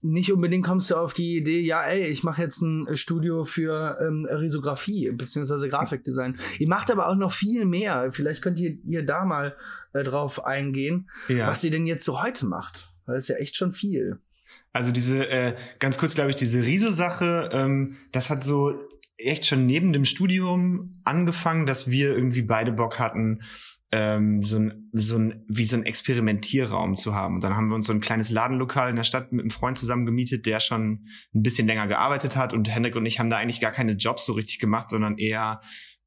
nicht 0.00 0.32
unbedingt 0.32 0.64
kommst 0.64 0.90
du 0.90 0.96
auf 0.96 1.12
die 1.12 1.36
Idee, 1.36 1.60
ja, 1.60 1.82
ey, 1.82 2.04
ich 2.04 2.22
mache 2.22 2.42
jetzt 2.42 2.60
ein 2.62 2.96
Studio 2.96 3.44
für 3.44 3.98
ähm, 4.00 4.26
Risografie 4.30 5.10
bzw. 5.10 5.68
Grafikdesign. 5.68 6.38
Ihr 6.58 6.68
macht 6.68 6.90
aber 6.90 7.08
auch 7.08 7.16
noch 7.16 7.32
viel 7.32 7.64
mehr. 7.64 8.12
Vielleicht 8.12 8.42
könnt 8.42 8.60
ihr, 8.60 8.78
ihr 8.84 9.04
da 9.04 9.24
mal 9.24 9.56
äh, 9.92 10.04
drauf 10.04 10.44
eingehen, 10.44 11.08
ja. 11.28 11.48
was 11.48 11.64
ihr 11.64 11.70
denn 11.70 11.86
jetzt 11.86 12.04
so 12.04 12.22
heute 12.22 12.46
macht. 12.46 12.90
Weil 13.06 13.16
das 13.16 13.24
ist 13.24 13.28
ja 13.28 13.36
echt 13.36 13.56
schon 13.56 13.72
viel. 13.72 14.20
Also 14.72 14.92
diese, 14.92 15.28
äh, 15.28 15.54
ganz 15.78 15.98
kurz 15.98 16.14
glaube 16.14 16.30
ich, 16.30 16.36
diese 16.36 16.62
Riso-Sache, 16.62 17.50
ähm, 17.52 17.96
das 18.12 18.30
hat 18.30 18.44
so 18.44 18.74
echt 19.16 19.46
schon 19.46 19.66
neben 19.66 19.92
dem 19.92 20.04
Studium 20.04 21.00
angefangen, 21.04 21.66
dass 21.66 21.90
wir 21.90 22.14
irgendwie 22.14 22.42
beide 22.42 22.70
Bock 22.70 22.98
hatten, 23.00 23.40
ähm, 23.90 24.42
so 24.42 24.58
ein, 24.58 24.90
so 24.92 25.16
ein, 25.16 25.44
wie 25.48 25.64
so 25.64 25.76
ein 25.76 25.86
Experimentierraum 25.86 26.94
zu 26.94 27.14
haben. 27.14 27.36
Und 27.36 27.44
dann 27.44 27.56
haben 27.56 27.68
wir 27.68 27.74
uns 27.74 27.86
so 27.86 27.92
ein 27.92 28.00
kleines 28.00 28.30
Ladenlokal 28.30 28.90
in 28.90 28.96
der 28.96 29.04
Stadt 29.04 29.32
mit 29.32 29.42
einem 29.42 29.50
Freund 29.50 29.78
zusammen 29.78 30.04
gemietet, 30.04 30.46
der 30.46 30.60
schon 30.60 31.06
ein 31.34 31.42
bisschen 31.42 31.66
länger 31.66 31.86
gearbeitet 31.86 32.36
hat. 32.36 32.52
Und 32.52 32.68
Hendrik 32.68 32.96
und 32.96 33.06
ich 33.06 33.18
haben 33.18 33.30
da 33.30 33.38
eigentlich 33.38 33.60
gar 33.60 33.72
keine 33.72 33.92
Jobs 33.92 34.26
so 34.26 34.34
richtig 34.34 34.58
gemacht, 34.58 34.90
sondern 34.90 35.16
eher 35.16 35.60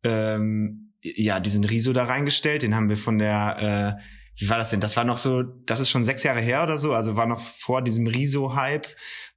ähm, 0.03 0.93
ja 1.01 1.39
diesen 1.39 1.63
Riso 1.63 1.93
da 1.93 2.03
reingestellt. 2.03 2.61
Den 2.61 2.75
haben 2.75 2.89
wir 2.89 2.97
von 2.97 3.17
der 3.17 3.97
äh, 3.97 4.01
wie 4.37 4.49
war 4.49 4.57
das 4.57 4.71
denn? 4.71 4.79
Das 4.79 4.97
war 4.97 5.03
noch 5.03 5.17
so, 5.17 5.43
das 5.43 5.79
ist 5.79 5.89
schon 5.89 6.03
sechs 6.03 6.23
Jahre 6.23 6.41
her 6.41 6.63
oder 6.63 6.77
so, 6.77 6.93
also 6.93 7.15
war 7.15 7.27
noch 7.27 7.41
vor 7.41 7.81
diesem 7.83 8.07
Riso-Hype 8.07 8.87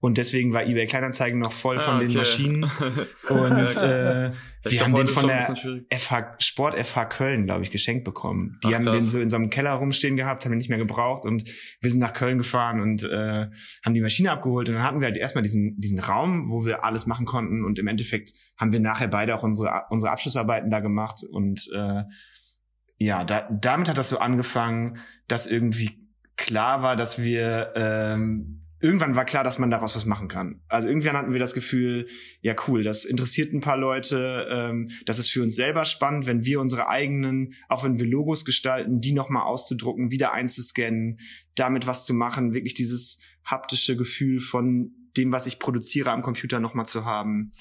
und 0.04 0.18
deswegen 0.18 0.52
war 0.52 0.64
eBay 0.64 0.84
Kleinanzeigen 0.84 1.38
noch 1.38 1.52
voll 1.52 1.80
von 1.80 1.94
ah, 1.94 1.96
okay. 1.96 2.08
den 2.08 2.16
Maschinen. 2.18 2.64
Und 3.30 3.76
äh, 3.78 4.32
wir 4.62 4.80
haben 4.82 4.94
den 4.94 5.06
von 5.06 5.26
der 5.26 5.40
FH, 5.40 6.36
Sport 6.40 6.86
FH 6.86 7.06
Köln, 7.06 7.46
glaube 7.46 7.62
ich, 7.62 7.70
geschenkt 7.70 8.04
bekommen. 8.04 8.58
Die 8.62 8.68
Ach, 8.68 8.74
haben 8.74 8.84
krass. 8.84 8.96
den 8.96 9.02
so 9.02 9.18
in 9.18 9.30
so 9.30 9.36
einem 9.36 9.48
Keller 9.48 9.72
rumstehen 9.72 10.16
gehabt, 10.16 10.44
haben 10.44 10.52
den 10.52 10.58
nicht 10.58 10.68
mehr 10.68 10.76
gebraucht 10.76 11.24
und 11.24 11.48
wir 11.80 11.90
sind 11.90 12.00
nach 12.00 12.12
Köln 12.12 12.36
gefahren 12.36 12.80
und 12.80 13.02
äh, 13.04 13.46
haben 13.82 13.94
die 13.94 14.02
Maschine 14.02 14.30
abgeholt 14.30 14.68
und 14.68 14.74
dann 14.74 14.84
hatten 14.84 15.00
wir 15.00 15.06
halt 15.06 15.16
erstmal 15.16 15.42
diesen, 15.42 15.80
diesen 15.80 15.98
Raum, 15.98 16.50
wo 16.50 16.66
wir 16.66 16.84
alles 16.84 17.06
machen 17.06 17.24
konnten 17.24 17.64
und 17.64 17.78
im 17.78 17.86
Endeffekt 17.86 18.32
haben 18.58 18.72
wir 18.72 18.80
nachher 18.80 19.08
beide 19.08 19.34
auch 19.34 19.42
unsere, 19.42 19.84
unsere 19.88 20.12
Abschlussarbeiten 20.12 20.70
da 20.70 20.80
gemacht 20.80 21.20
und 21.30 21.66
äh, 21.74 22.02
ja, 22.98 23.24
da, 23.24 23.48
damit 23.50 23.88
hat 23.88 23.98
das 23.98 24.08
so 24.08 24.18
angefangen, 24.18 24.98
dass 25.28 25.46
irgendwie 25.46 26.08
klar 26.36 26.82
war, 26.82 26.96
dass 26.96 27.22
wir 27.22 27.72
ähm, 27.76 28.64
irgendwann 28.84 29.16
war 29.16 29.24
klar, 29.24 29.44
dass 29.44 29.58
man 29.58 29.70
daraus 29.70 29.96
was 29.96 30.04
machen 30.04 30.28
kann. 30.28 30.60
Also 30.68 30.88
irgendwann 30.88 31.16
hatten 31.16 31.32
wir 31.32 31.40
das 31.40 31.54
Gefühl, 31.54 32.06
ja 32.42 32.54
cool, 32.68 32.82
das 32.82 33.06
interessiert 33.06 33.54
ein 33.54 33.62
paar 33.62 33.78
Leute, 33.78 34.46
ähm, 34.50 34.90
das 35.06 35.18
ist 35.18 35.30
für 35.30 35.42
uns 35.42 35.56
selber 35.56 35.86
spannend, 35.86 36.26
wenn 36.26 36.44
wir 36.44 36.60
unsere 36.60 36.88
eigenen, 36.88 37.54
auch 37.68 37.82
wenn 37.82 37.98
wir 37.98 38.06
Logos 38.06 38.44
gestalten, 38.44 39.00
die 39.00 39.12
nochmal 39.12 39.44
auszudrucken, 39.44 40.10
wieder 40.10 40.32
einzuscannen, 40.32 41.18
damit 41.54 41.86
was 41.86 42.04
zu 42.04 42.12
machen, 42.12 42.52
wirklich 42.52 42.74
dieses 42.74 43.22
haptische 43.42 43.96
Gefühl 43.96 44.40
von 44.40 44.92
dem, 45.16 45.32
was 45.32 45.46
ich 45.46 45.58
produziere 45.58 46.10
am 46.10 46.20
Computer 46.20 46.60
nochmal 46.60 46.86
zu 46.86 47.06
haben. 47.06 47.52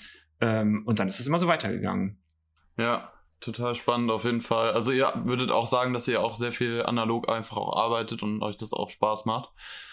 Ähm, 0.41 0.83
und 0.85 0.99
dann 0.99 1.07
ist 1.07 1.21
es 1.21 1.27
immer 1.27 1.39
so 1.39 1.47
weitergegangen. 1.47 2.17
Ja, 2.77 3.12
total 3.43 3.75
spannend 3.75 4.11
auf 4.11 4.23
jeden 4.23 4.41
Fall. 4.41 4.71
Also 4.71 4.91
ihr 4.91 5.13
würdet 5.25 5.51
auch 5.51 5.67
sagen, 5.67 5.93
dass 5.93 6.07
ihr 6.07 6.21
auch 6.21 6.35
sehr 6.35 6.51
viel 6.51 6.83
analog 6.83 7.29
einfach 7.29 7.57
auch 7.57 7.75
arbeitet 7.75 8.23
und 8.23 8.41
euch 8.41 8.57
das 8.57 8.73
auch 8.73 8.89
Spaß 8.89 9.25
macht. 9.25 9.49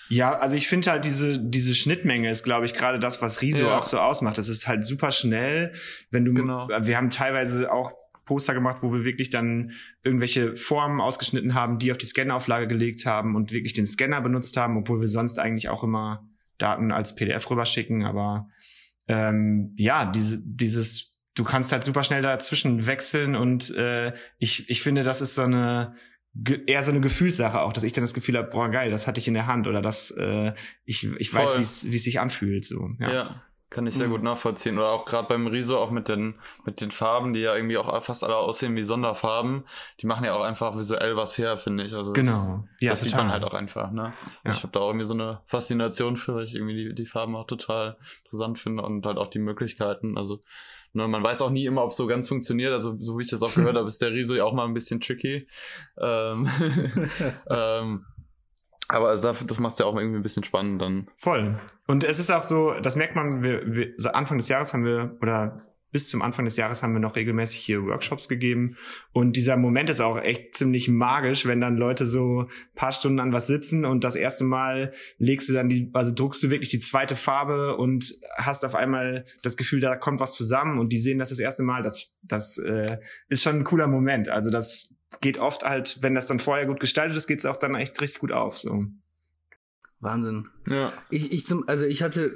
Ja, 0.09 0.33
also 0.33 0.57
ich 0.57 0.67
finde 0.67 0.91
halt 0.91 1.05
diese, 1.05 1.39
diese 1.39 1.75
Schnittmenge 1.75 2.29
ist, 2.29 2.43
glaube 2.43 2.67
ich, 2.67 2.75
gerade 2.75 2.99
das, 2.99 3.23
was 3.23 3.43
Riso 3.43 3.67
ja. 3.67 3.79
auch 3.79 3.85
so 3.85 3.99
ausmacht. 3.99 4.39
Das 4.39 4.49
ist 4.49 4.67
halt 4.67 4.85
super 4.85 5.13
schnell, 5.13 5.73
wenn 6.11 6.25
du, 6.25 6.35
genau. 6.35 6.69
wir 6.69 6.97
haben 6.97 7.11
teilweise 7.11 7.73
auch 7.73 7.93
Poster 8.25 8.55
gemacht, 8.55 8.79
wo 8.83 8.93
wir 8.93 9.05
wirklich 9.05 9.31
dann 9.31 9.73
irgendwelche 10.03 10.57
Formen 10.57 11.01
ausgeschnitten 11.01 11.55
haben, 11.55 11.79
die 11.79 11.91
auf 11.91 11.99
die 11.99 12.07
Scannerauflage 12.07 12.69
gelegt 12.69 13.07
haben 13.07 13.35
und 13.35 13.53
wirklich 13.53 13.73
den 13.73 13.87
Scanner 13.87 14.21
benutzt 14.21 14.57
haben, 14.57 14.77
obwohl 14.77 15.01
wir 15.01 15.09
sonst 15.09 15.39
eigentlich 15.39 15.69
auch 15.69 15.83
immer 15.83 16.29
Daten 16.59 16.93
als 16.93 17.15
PDF 17.15 17.49
rüberschicken. 17.51 18.05
Aber 18.05 18.49
ähm, 19.09 19.75
ja, 19.77 20.07
diese, 20.07 20.41
dieses 20.45 21.10
du 21.35 21.45
kannst 21.45 21.73
halt 21.73 21.85
super 21.85 22.03
schnell 22.03 22.23
dazwischen 22.23 22.87
wechseln 22.87 23.37
und 23.37 23.75
äh, 23.77 24.13
ich, 24.39 24.69
ich 24.69 24.83
finde, 24.83 25.03
das 25.03 25.21
ist 25.21 25.35
so 25.35 25.43
eine 25.43 25.95
eher 26.67 26.85
so 26.85 26.93
eine 26.93 27.01
Gefühlssache 27.01 27.61
auch, 27.61 27.73
dass 27.73 27.83
ich 27.83 27.93
dann 27.93 28.05
das 28.05 28.15
Gefühl 28.15 28.37
habe, 28.37 28.51
boah 28.51 28.69
geil, 28.69 28.91
das 28.91 29.07
hatte 29.07 29.19
ich 29.19 29.27
in 29.27 29.35
der 29.35 29.47
Hand 29.47 29.67
oder 29.67 29.83
das 29.83 30.13
äh, 30.13 30.53
ich, 30.85 31.09
ich 31.19 31.35
weiß, 31.35 31.59
wie 31.59 31.63
es 31.63 31.91
wie 31.91 31.97
es 31.97 32.05
sich 32.05 32.21
anfühlt 32.21 32.65
so. 32.65 32.89
Ja. 33.01 33.13
ja. 33.13 33.43
Kann 33.71 33.87
ich 33.87 33.95
sehr 33.95 34.09
mhm. 34.09 34.13
gut 34.13 34.23
nachvollziehen. 34.25 34.77
Oder 34.79 34.91
auch 34.91 35.05
gerade 35.05 35.29
beim 35.29 35.47
Riso, 35.47 35.79
auch 35.79 35.93
mit 35.93 36.09
den, 36.09 36.35
mit 36.65 36.81
den 36.81 36.91
Farben, 36.91 37.33
die 37.33 37.41
ja 37.41 37.55
irgendwie 37.55 37.79
auch 37.79 38.03
fast 38.03 38.25
alle 38.25 38.37
aussehen 38.37 38.75
wie 38.75 38.83
Sonderfarben, 38.83 39.63
die 40.01 40.07
machen 40.07 40.25
ja 40.25 40.35
auch 40.35 40.43
einfach 40.43 40.77
visuell 40.77 41.17
was 41.17 41.39
her, 41.39 41.57
finde 41.57 41.85
ich. 41.85 41.95
Also 41.95 42.13
genau. 42.13 42.65
Das, 42.73 42.81
ja, 42.81 42.91
das 42.91 43.03
sieht 43.03 43.15
man 43.15 43.31
halt 43.31 43.45
auch 43.45 43.55
einfach, 43.55 43.93
ne? 43.93 44.13
Ja. 44.45 44.51
Ich 44.51 44.65
habe 44.65 44.73
da 44.73 44.81
auch 44.81 44.89
irgendwie 44.89 45.07
so 45.07 45.15
eine 45.15 45.41
Faszination 45.47 46.17
für, 46.17 46.35
weil 46.35 46.45
ich 46.45 46.57
irgendwie 46.57 46.75
die, 46.75 46.95
die 46.95 47.07
Farben 47.07 47.37
auch 47.37 47.47
total 47.47 47.97
interessant 48.25 48.59
finde 48.59 48.83
und 48.83 49.07
halt 49.07 49.19
auch 49.19 49.29
die 49.29 49.39
Möglichkeiten. 49.39 50.19
Also 50.19 50.43
Ne, 50.93 51.07
man 51.07 51.23
weiß 51.23 51.43
auch 51.43 51.51
nie 51.51 51.67
immer, 51.67 51.85
ob 51.85 51.91
es 51.91 51.97
so 51.97 52.09
ganz 52.09 52.29
funktioniert. 52.29 52.73
Also, 52.73 52.97
so 52.99 53.17
wie 53.17 53.23
ich 53.23 53.31
das 53.31 53.43
auch 53.43 53.55
gehört 53.55 53.77
habe, 53.77 53.87
ist 53.87 54.03
der 54.03 54.11
Riso 54.11 54.35
ja 54.35 54.45
auch 54.45 54.53
mal 54.53 54.65
ein 54.65 54.75
bisschen 54.75 55.01
tricky. 55.01 55.47
Ähm, 55.97 56.51
ähm, 57.49 58.07
aber 58.93 59.09
also 59.09 59.23
das, 59.23 59.45
das 59.47 59.61
macht 59.61 59.75
es 59.75 59.79
ja 59.79 59.87
auch 59.87 59.97
irgendwie 59.97 60.19
ein 60.19 60.23
bisschen 60.23 60.45
spannend 60.45 60.83
dann. 60.83 61.09
Voll. 61.17 61.59
Und 61.87 62.05
es 62.05 62.19
ist 62.19 62.31
auch 62.31 62.43
so, 62.43 62.75
das 62.81 62.97
merkt 62.97 63.17
man, 63.17 63.43
wir, 63.43 63.63
wir, 63.67 63.95
Anfang 64.15 64.39
des 64.39 64.49
Jahres 64.49 64.73
haben 64.73 64.85
wir, 64.85 65.17
oder 65.21 65.67
bis 65.93 66.09
zum 66.09 66.23
Anfang 66.23 66.45
des 66.45 66.57
Jahres 66.57 66.83
haben 66.83 66.93
wir 66.93 67.01
noch 67.01 67.17
regelmäßig 67.17 67.61
hier 67.61 67.85
Workshops 67.85 68.29
gegeben. 68.29 68.77
Und 69.13 69.37
dieser 69.37 69.57
Moment 69.57 69.91
ist 69.91 70.01
auch 70.01 70.19
echt 70.19 70.55
ziemlich 70.55 70.89
magisch, 70.89 71.47
wenn 71.47 71.61
dann 71.61 71.77
Leute 71.77 72.07
so 72.07 72.49
paar 72.75 72.93
Stunden 72.93 73.19
an 73.19 73.33
was 73.33 73.47
sitzen 73.47 73.85
und 73.85 74.05
das 74.05 74.15
erste 74.15 74.45
Mal 74.45 74.93
legst 75.19 75.49
du 75.49 75.53
dann 75.53 75.69
die, 75.69 75.91
also 75.93 76.15
druckst 76.15 76.43
du 76.43 76.51
wirklich 76.51 76.69
die 76.69 76.79
zweite 76.79 77.17
Farbe 77.17 77.77
und 77.77 78.15
hast 78.37 78.65
auf 78.65 78.75
einmal 78.75 79.25
das 79.43 79.57
Gefühl, 79.57 79.81
da 79.81 79.97
kommt 79.97 80.21
was 80.21 80.37
zusammen 80.37 80.79
und 80.79 80.93
die 80.93 80.99
sehen 80.99 81.19
das 81.19 81.31
das 81.31 81.41
erste 81.41 81.63
Mal. 81.63 81.83
Das, 81.83 82.15
das 82.23 82.59
äh, 82.59 82.99
ist 83.29 83.43
schon 83.43 83.57
ein 83.57 83.65
cooler 83.65 83.89
Moment. 83.89 84.29
Also 84.29 84.51
das 84.51 84.97
geht 85.21 85.39
oft 85.39 85.65
halt, 85.65 86.03
wenn 86.03 86.15
das 86.15 86.27
dann 86.27 86.39
vorher 86.39 86.67
gut 86.67 86.81
gestaltet 86.81 87.17
ist, 87.17 87.27
geht 87.27 87.41
es 87.41 87.47
auch 87.47 87.57
dann 87.57 87.75
echt 87.75 88.01
richtig 88.01 88.21
gut 88.21 88.33
auf. 88.33 88.59
So. 88.59 88.87
Wahnsinn. 90.03 90.49
Ja. 90.67 90.95
Ich, 91.11 91.31
ich 91.31 91.45
zum, 91.45 91.69
also 91.69 91.85
ich 91.85 92.03
hatte, 92.03 92.35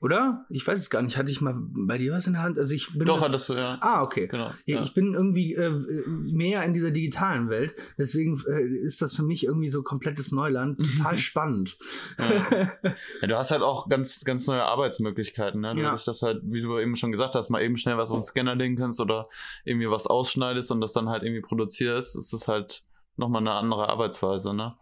oder? 0.00 0.46
Ich 0.48 0.66
weiß 0.66 0.80
es 0.80 0.90
gar 0.90 1.00
nicht. 1.00 1.16
Hatte 1.16 1.30
ich 1.30 1.40
mal 1.40 1.54
bei 1.56 1.96
dir 1.96 2.12
was 2.12 2.26
in 2.26 2.32
der 2.32 2.42
Hand? 2.42 2.58
Also 2.58 2.74
ich 2.74 2.92
bin. 2.92 3.06
Doch, 3.06 3.22
hattest 3.22 3.48
du, 3.48 3.54
ja. 3.54 3.78
Ah, 3.80 4.02
okay. 4.02 4.26
Genau. 4.26 4.50
Ja, 4.66 4.78
Ja. 4.78 4.82
Ich 4.82 4.94
bin 4.94 5.14
irgendwie 5.14 5.54
äh, 5.54 5.70
mehr 6.06 6.64
in 6.64 6.74
dieser 6.74 6.90
digitalen 6.90 7.48
Welt. 7.50 7.74
Deswegen 7.98 8.42
äh, 8.48 8.64
ist 8.84 9.00
das 9.00 9.14
für 9.14 9.22
mich 9.22 9.44
irgendwie 9.44 9.70
so 9.70 9.82
komplettes 9.84 10.32
Neuland. 10.32 10.78
Total 10.78 11.16
spannend. 11.16 11.78
Ja. 12.18 12.72
ja, 13.20 13.26
du 13.28 13.38
hast 13.38 13.52
halt 13.52 13.62
auch 13.62 13.88
ganz, 13.88 14.24
ganz 14.24 14.48
neue 14.48 14.64
Arbeitsmöglichkeiten, 14.64 15.60
ne? 15.60 15.68
Ja. 15.76 15.82
Dadurch, 15.84 16.04
dass 16.04 16.18
du 16.18 16.26
halt, 16.26 16.42
wie 16.44 16.62
du 16.62 16.78
eben 16.80 16.96
schon 16.96 17.12
gesagt 17.12 17.36
hast, 17.36 17.48
mal 17.48 17.62
eben 17.62 17.76
schnell 17.76 17.96
was 17.96 18.10
auf 18.10 18.18
den 18.18 18.24
Scanner 18.24 18.56
legen 18.56 18.74
kannst 18.74 19.00
oder 19.00 19.28
irgendwie 19.64 19.88
was 19.88 20.08
ausschneidest 20.08 20.72
und 20.72 20.80
das 20.80 20.92
dann 20.92 21.08
halt 21.08 21.22
irgendwie 21.22 21.42
produzierst, 21.42 22.16
ist 22.16 22.32
es 22.32 22.48
halt 22.48 22.82
nochmal 23.16 23.42
eine 23.42 23.52
andere 23.52 23.88
Arbeitsweise, 23.88 24.52
ne? 24.52 24.74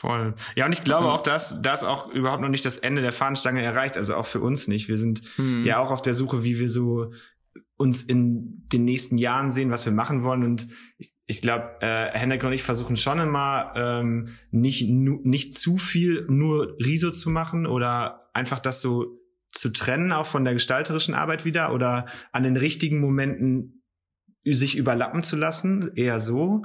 Voll. 0.00 0.34
Ja, 0.56 0.64
und 0.64 0.72
ich 0.72 0.82
glaube 0.82 1.04
Mhm. 1.08 1.10
auch, 1.12 1.22
dass 1.22 1.60
das 1.60 1.84
auch 1.84 2.08
überhaupt 2.10 2.40
noch 2.40 2.48
nicht 2.48 2.64
das 2.64 2.78
Ende 2.78 3.02
der 3.02 3.12
Fahnenstange 3.12 3.60
erreicht. 3.60 3.98
Also 3.98 4.14
auch 4.14 4.24
für 4.24 4.40
uns 4.40 4.66
nicht. 4.66 4.88
Wir 4.88 4.96
sind 4.96 5.20
Hm. 5.36 5.64
ja 5.66 5.78
auch 5.78 5.90
auf 5.90 6.00
der 6.00 6.14
Suche, 6.14 6.42
wie 6.42 6.58
wir 6.58 6.70
so 6.70 7.12
uns 7.76 8.02
in 8.02 8.64
den 8.72 8.84
nächsten 8.86 9.18
Jahren 9.18 9.50
sehen, 9.50 9.70
was 9.70 9.84
wir 9.84 9.92
machen 9.92 10.22
wollen. 10.22 10.42
Und 10.44 10.68
ich, 10.96 11.12
ich 11.26 11.42
glaube, 11.42 11.76
äh, 11.82 12.10
Henrik 12.12 12.44
und 12.44 12.52
ich 12.52 12.62
versuchen 12.62 12.96
schon 12.96 13.18
immer 13.18 13.72
ähm, 13.76 14.28
nicht, 14.50 14.88
nu, 14.88 15.20
nicht 15.22 15.54
zu 15.58 15.76
viel 15.76 16.26
nur 16.30 16.76
Riso 16.78 17.10
zu 17.10 17.28
machen 17.28 17.66
oder 17.66 18.30
einfach 18.32 18.58
das 18.58 18.80
so 18.80 19.18
zu 19.50 19.70
trennen, 19.70 20.12
auch 20.12 20.26
von 20.26 20.44
der 20.44 20.54
gestalterischen 20.54 21.14
Arbeit 21.14 21.44
wieder 21.44 21.74
oder 21.74 22.06
an 22.32 22.42
den 22.44 22.56
richtigen 22.56 23.00
Momenten 23.00 23.82
sich 24.44 24.76
überlappen 24.78 25.22
zu 25.22 25.36
lassen, 25.36 25.90
eher 25.96 26.18
so. 26.20 26.64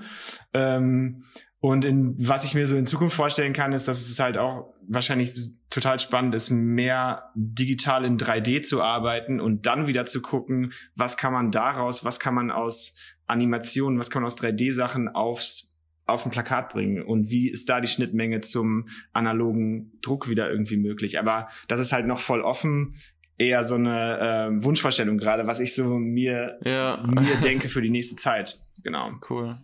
Ähm, 0.54 1.24
und 1.68 1.84
in, 1.84 2.14
was 2.20 2.44
ich 2.44 2.54
mir 2.54 2.66
so 2.68 2.78
in 2.78 2.86
Zukunft 2.86 3.16
vorstellen 3.16 3.52
kann, 3.54 3.74
ist, 3.74 3.88
dass 3.88 4.08
es 4.08 4.20
halt 4.20 4.38
auch 4.38 4.72
wahrscheinlich 4.88 5.34
total 5.72 6.00
spannend 6.00 6.36
ist, 6.36 6.52
mehr 6.52 7.32
digital 7.34 8.06
in 8.06 8.18
3D 8.18 8.62
zu 8.62 8.84
arbeiten 8.84 9.40
und 9.40 9.66
dann 9.66 9.88
wieder 9.88 10.06
zu 10.06 10.22
gucken, 10.22 10.74
was 10.96 11.18
kann 11.18 11.34
man 11.34 11.50
daraus, 11.50 12.06
was 12.06 12.20
kann 12.20 12.36
man 12.36 12.52
aus 12.52 12.96
Animationen, 13.26 13.98
was 13.98 14.12
kann 14.12 14.22
man 14.22 14.28
aus 14.28 14.38
3D-Sachen 14.38 15.08
aufs 15.10 15.72
auf 16.06 16.24
ein 16.24 16.30
Plakat 16.32 16.70
bringen 16.72 17.02
und 17.02 17.32
wie 17.32 17.50
ist 17.50 17.68
da 17.68 17.82
die 17.82 17.88
Schnittmenge 17.88 18.40
zum 18.42 18.88
analogen 19.12 19.92
Druck 20.04 20.30
wieder 20.30 20.52
irgendwie 20.52 20.78
möglich. 20.78 21.18
Aber 21.18 21.48
das 21.68 21.80
ist 21.80 21.94
halt 21.94 22.06
noch 22.06 22.20
voll 22.20 22.42
offen, 22.42 22.94
eher 23.40 23.64
so 23.64 23.74
eine 23.74 24.20
äh, 24.60 24.64
Wunschvorstellung 24.64 25.18
gerade, 25.18 25.48
was 25.48 25.60
ich 25.60 25.74
so 25.74 25.98
mir, 25.98 26.60
Ja. 26.64 27.04
mir 27.08 27.38
denke 27.38 27.70
für 27.70 27.82
die 27.82 27.90
nächste 27.90 28.16
Zeit. 28.18 28.60
Genau. 28.84 29.14
Cool. 29.28 29.58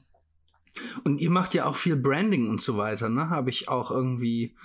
Und 1.03 1.19
ihr 1.19 1.29
macht 1.29 1.53
ja 1.53 1.65
auch 1.65 1.75
viel 1.75 1.95
Branding 1.95 2.49
und 2.49 2.61
so 2.61 2.77
weiter, 2.77 3.09
ne? 3.09 3.29
Habe 3.29 3.49
ich 3.49 3.67
auch 3.67 3.91
irgendwie 3.91 4.55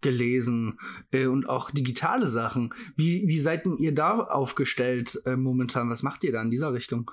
gelesen. 0.00 0.78
Äh, 1.10 1.26
und 1.26 1.48
auch 1.48 1.70
digitale 1.70 2.28
Sachen. 2.28 2.74
Wie, 2.96 3.26
wie 3.26 3.40
seid 3.40 3.64
denn 3.64 3.78
ihr 3.78 3.92
da 3.92 4.20
aufgestellt 4.20 5.20
äh, 5.26 5.34
momentan? 5.36 5.90
Was 5.90 6.04
macht 6.04 6.24
ihr 6.24 6.32
da 6.32 6.42
in 6.42 6.50
dieser 6.50 6.72
Richtung? 6.72 7.10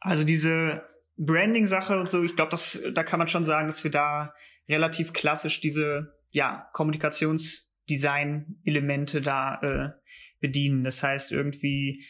Also 0.00 0.24
diese 0.24 0.84
Branding-Sache 1.16 1.98
und 1.98 2.08
so, 2.08 2.22
ich 2.22 2.36
glaube, 2.36 2.50
das, 2.50 2.82
da 2.94 3.02
kann 3.02 3.18
man 3.18 3.28
schon 3.28 3.44
sagen, 3.44 3.66
dass 3.66 3.82
wir 3.82 3.90
da 3.90 4.34
relativ 4.68 5.12
klassisch 5.12 5.60
diese, 5.60 6.14
ja, 6.30 6.68
Kommunikationsdesign-Elemente 6.74 9.20
da 9.22 9.60
äh, 9.62 9.90
bedienen. 10.40 10.84
Das 10.84 11.02
heißt 11.02 11.32
irgendwie, 11.32 12.04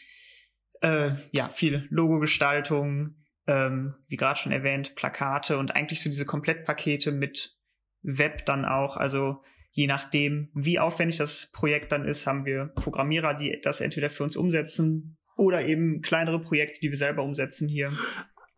äh, 0.81 1.11
ja, 1.31 1.49
viel 1.49 1.87
Logogestaltung, 1.89 3.15
ähm, 3.47 3.95
wie 4.07 4.17
gerade 4.17 4.39
schon 4.39 4.51
erwähnt, 4.51 4.95
Plakate 4.95 5.57
und 5.57 5.75
eigentlich 5.75 6.01
so 6.01 6.09
diese 6.09 6.25
Komplettpakete 6.25 7.11
mit 7.11 7.57
Web 8.01 8.45
dann 8.45 8.65
auch. 8.65 8.97
Also 8.97 9.41
je 9.71 9.87
nachdem, 9.87 10.49
wie 10.53 10.79
aufwendig 10.79 11.17
das 11.17 11.51
Projekt 11.51 11.91
dann 11.91 12.05
ist, 12.05 12.27
haben 12.27 12.45
wir 12.45 12.65
Programmierer, 12.65 13.33
die 13.33 13.59
das 13.63 13.81
entweder 13.81 14.09
für 14.09 14.23
uns 14.23 14.35
umsetzen 14.35 15.17
oder 15.37 15.65
eben 15.65 16.01
kleinere 16.01 16.39
Projekte, 16.39 16.79
die 16.81 16.89
wir 16.89 16.97
selber 16.97 17.23
umsetzen 17.23 17.67
hier. 17.67 17.91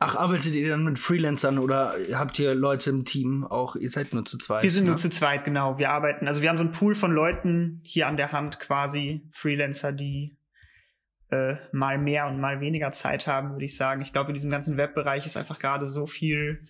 Ach, 0.02 0.16
arbeitet 0.16 0.56
ihr 0.56 0.70
dann 0.70 0.86
mit 0.86 0.98
Freelancern 0.98 1.60
oder 1.60 1.96
habt 2.14 2.40
ihr 2.40 2.56
Leute 2.56 2.90
im 2.90 3.04
Team 3.04 3.44
auch? 3.44 3.76
Ihr 3.76 3.90
seid 3.90 4.14
nur 4.14 4.24
zu 4.24 4.38
zweit. 4.38 4.64
Wir 4.64 4.72
sind 4.72 4.86
ne? 4.86 4.92
nur 4.92 4.98
zu 4.98 5.10
zweit, 5.10 5.44
genau. 5.44 5.78
Wir 5.78 5.90
arbeiten, 5.90 6.26
also 6.26 6.42
wir 6.42 6.48
haben 6.48 6.58
so 6.58 6.64
einen 6.64 6.72
Pool 6.72 6.96
von 6.96 7.12
Leuten 7.12 7.82
hier 7.84 8.08
an 8.08 8.16
der 8.16 8.32
Hand 8.32 8.62
quasi, 8.62 9.28
Freelancer, 9.32 9.92
die 9.92 10.39
äh, 11.32 11.56
mal 11.72 11.98
mehr 11.98 12.28
und 12.28 12.40
mal 12.40 12.60
weniger 12.60 12.92
Zeit 12.92 13.28
haben, 13.28 13.52
würde 13.52 13.66
ich 13.66 13.76
sagen. 13.76 14.02
Ich 14.02 14.14
glaube, 14.14 14.30
in 14.30 14.34
diesem 14.34 14.50
ganzen 14.50 14.78
Webbereich 14.78 15.26
ist 15.26 15.38
einfach 15.38 15.60
gerade 15.60 15.88
so 15.88 16.08
viel 16.08 16.66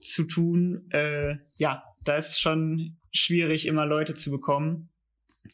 zu 0.00 0.24
tun. 0.24 0.88
Äh, 0.90 1.36
ja, 1.54 1.84
da 2.04 2.16
ist 2.16 2.30
es 2.30 2.40
schon 2.40 2.98
schwierig, 3.12 3.66
immer 3.66 3.86
Leute 3.86 4.14
zu 4.14 4.30
bekommen. 4.30 4.90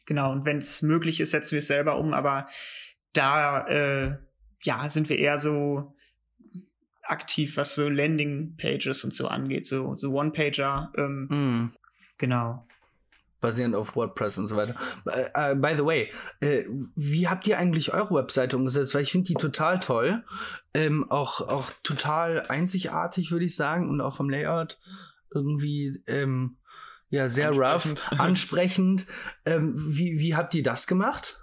Genau, 0.07 0.33
und 0.33 0.45
wenn 0.45 0.59
es 0.59 0.83
möglich 0.83 1.21
ist, 1.21 1.33
setzen 1.33 1.53
wir 1.53 1.59
es 1.59 1.67
selber 1.67 1.99
um, 1.99 2.15
aber 2.15 2.47
da 3.13 3.67
äh, 3.67 4.19
ja, 4.63 4.89
sind 4.91 5.09
wir 5.09 5.19
eher 5.19 5.39
so 5.39 5.95
aktiv, 7.03 7.57
was 7.57 7.75
so 7.75 7.89
Landing-Pages 7.89 9.05
und 9.05 9.15
so 9.15 9.29
angeht, 9.29 9.67
so, 9.67 9.97
so 9.97 10.13
One-Pager. 10.13 10.93
Ähm, 10.97 11.29
Mm. 11.31 11.73
Genau. 12.19 12.68
Basierend 13.41 13.75
auf 13.77 13.95
WordPress 13.95 14.39
und 14.39 14.47
so 14.47 14.57
weiter. 14.57 14.75
Äh, 15.07 15.55
by 15.55 15.75
the 15.77 15.85
way, 15.85 16.11
äh, 16.41 16.65
wie 16.97 17.29
habt 17.29 17.47
ihr 17.47 17.59
eigentlich 17.59 17.93
eure 17.95 18.15
Webseite 18.15 18.57
umgesetzt? 18.57 18.95
Weil 18.95 19.03
ich 19.03 19.13
finde 19.13 19.27
die 19.29 19.35
total 19.35 19.79
toll. 19.81 20.25
Ähm, 20.75 21.11
auch, 21.11 21.41
auch 21.41 21.71
total 21.83 22.43
einzigartig, 22.49 23.31
würde 23.31 23.45
ich 23.45 23.55
sagen. 23.57 23.89
Und 23.89 24.01
auch 24.01 24.17
vom 24.17 24.29
Layout 24.31 24.79
irgendwie 25.33 26.03
ähm, 26.07 26.57
ja, 27.11 27.29
sehr 27.29 27.51
rough, 27.51 27.87
Ansprechend. 27.87 28.13
ansprechend. 28.21 29.07
Ähm, 29.45 29.75
wie, 29.77 30.19
wie 30.19 30.35
habt 30.35 30.55
ihr 30.55 30.63
das 30.63 30.87
gemacht? 30.87 31.43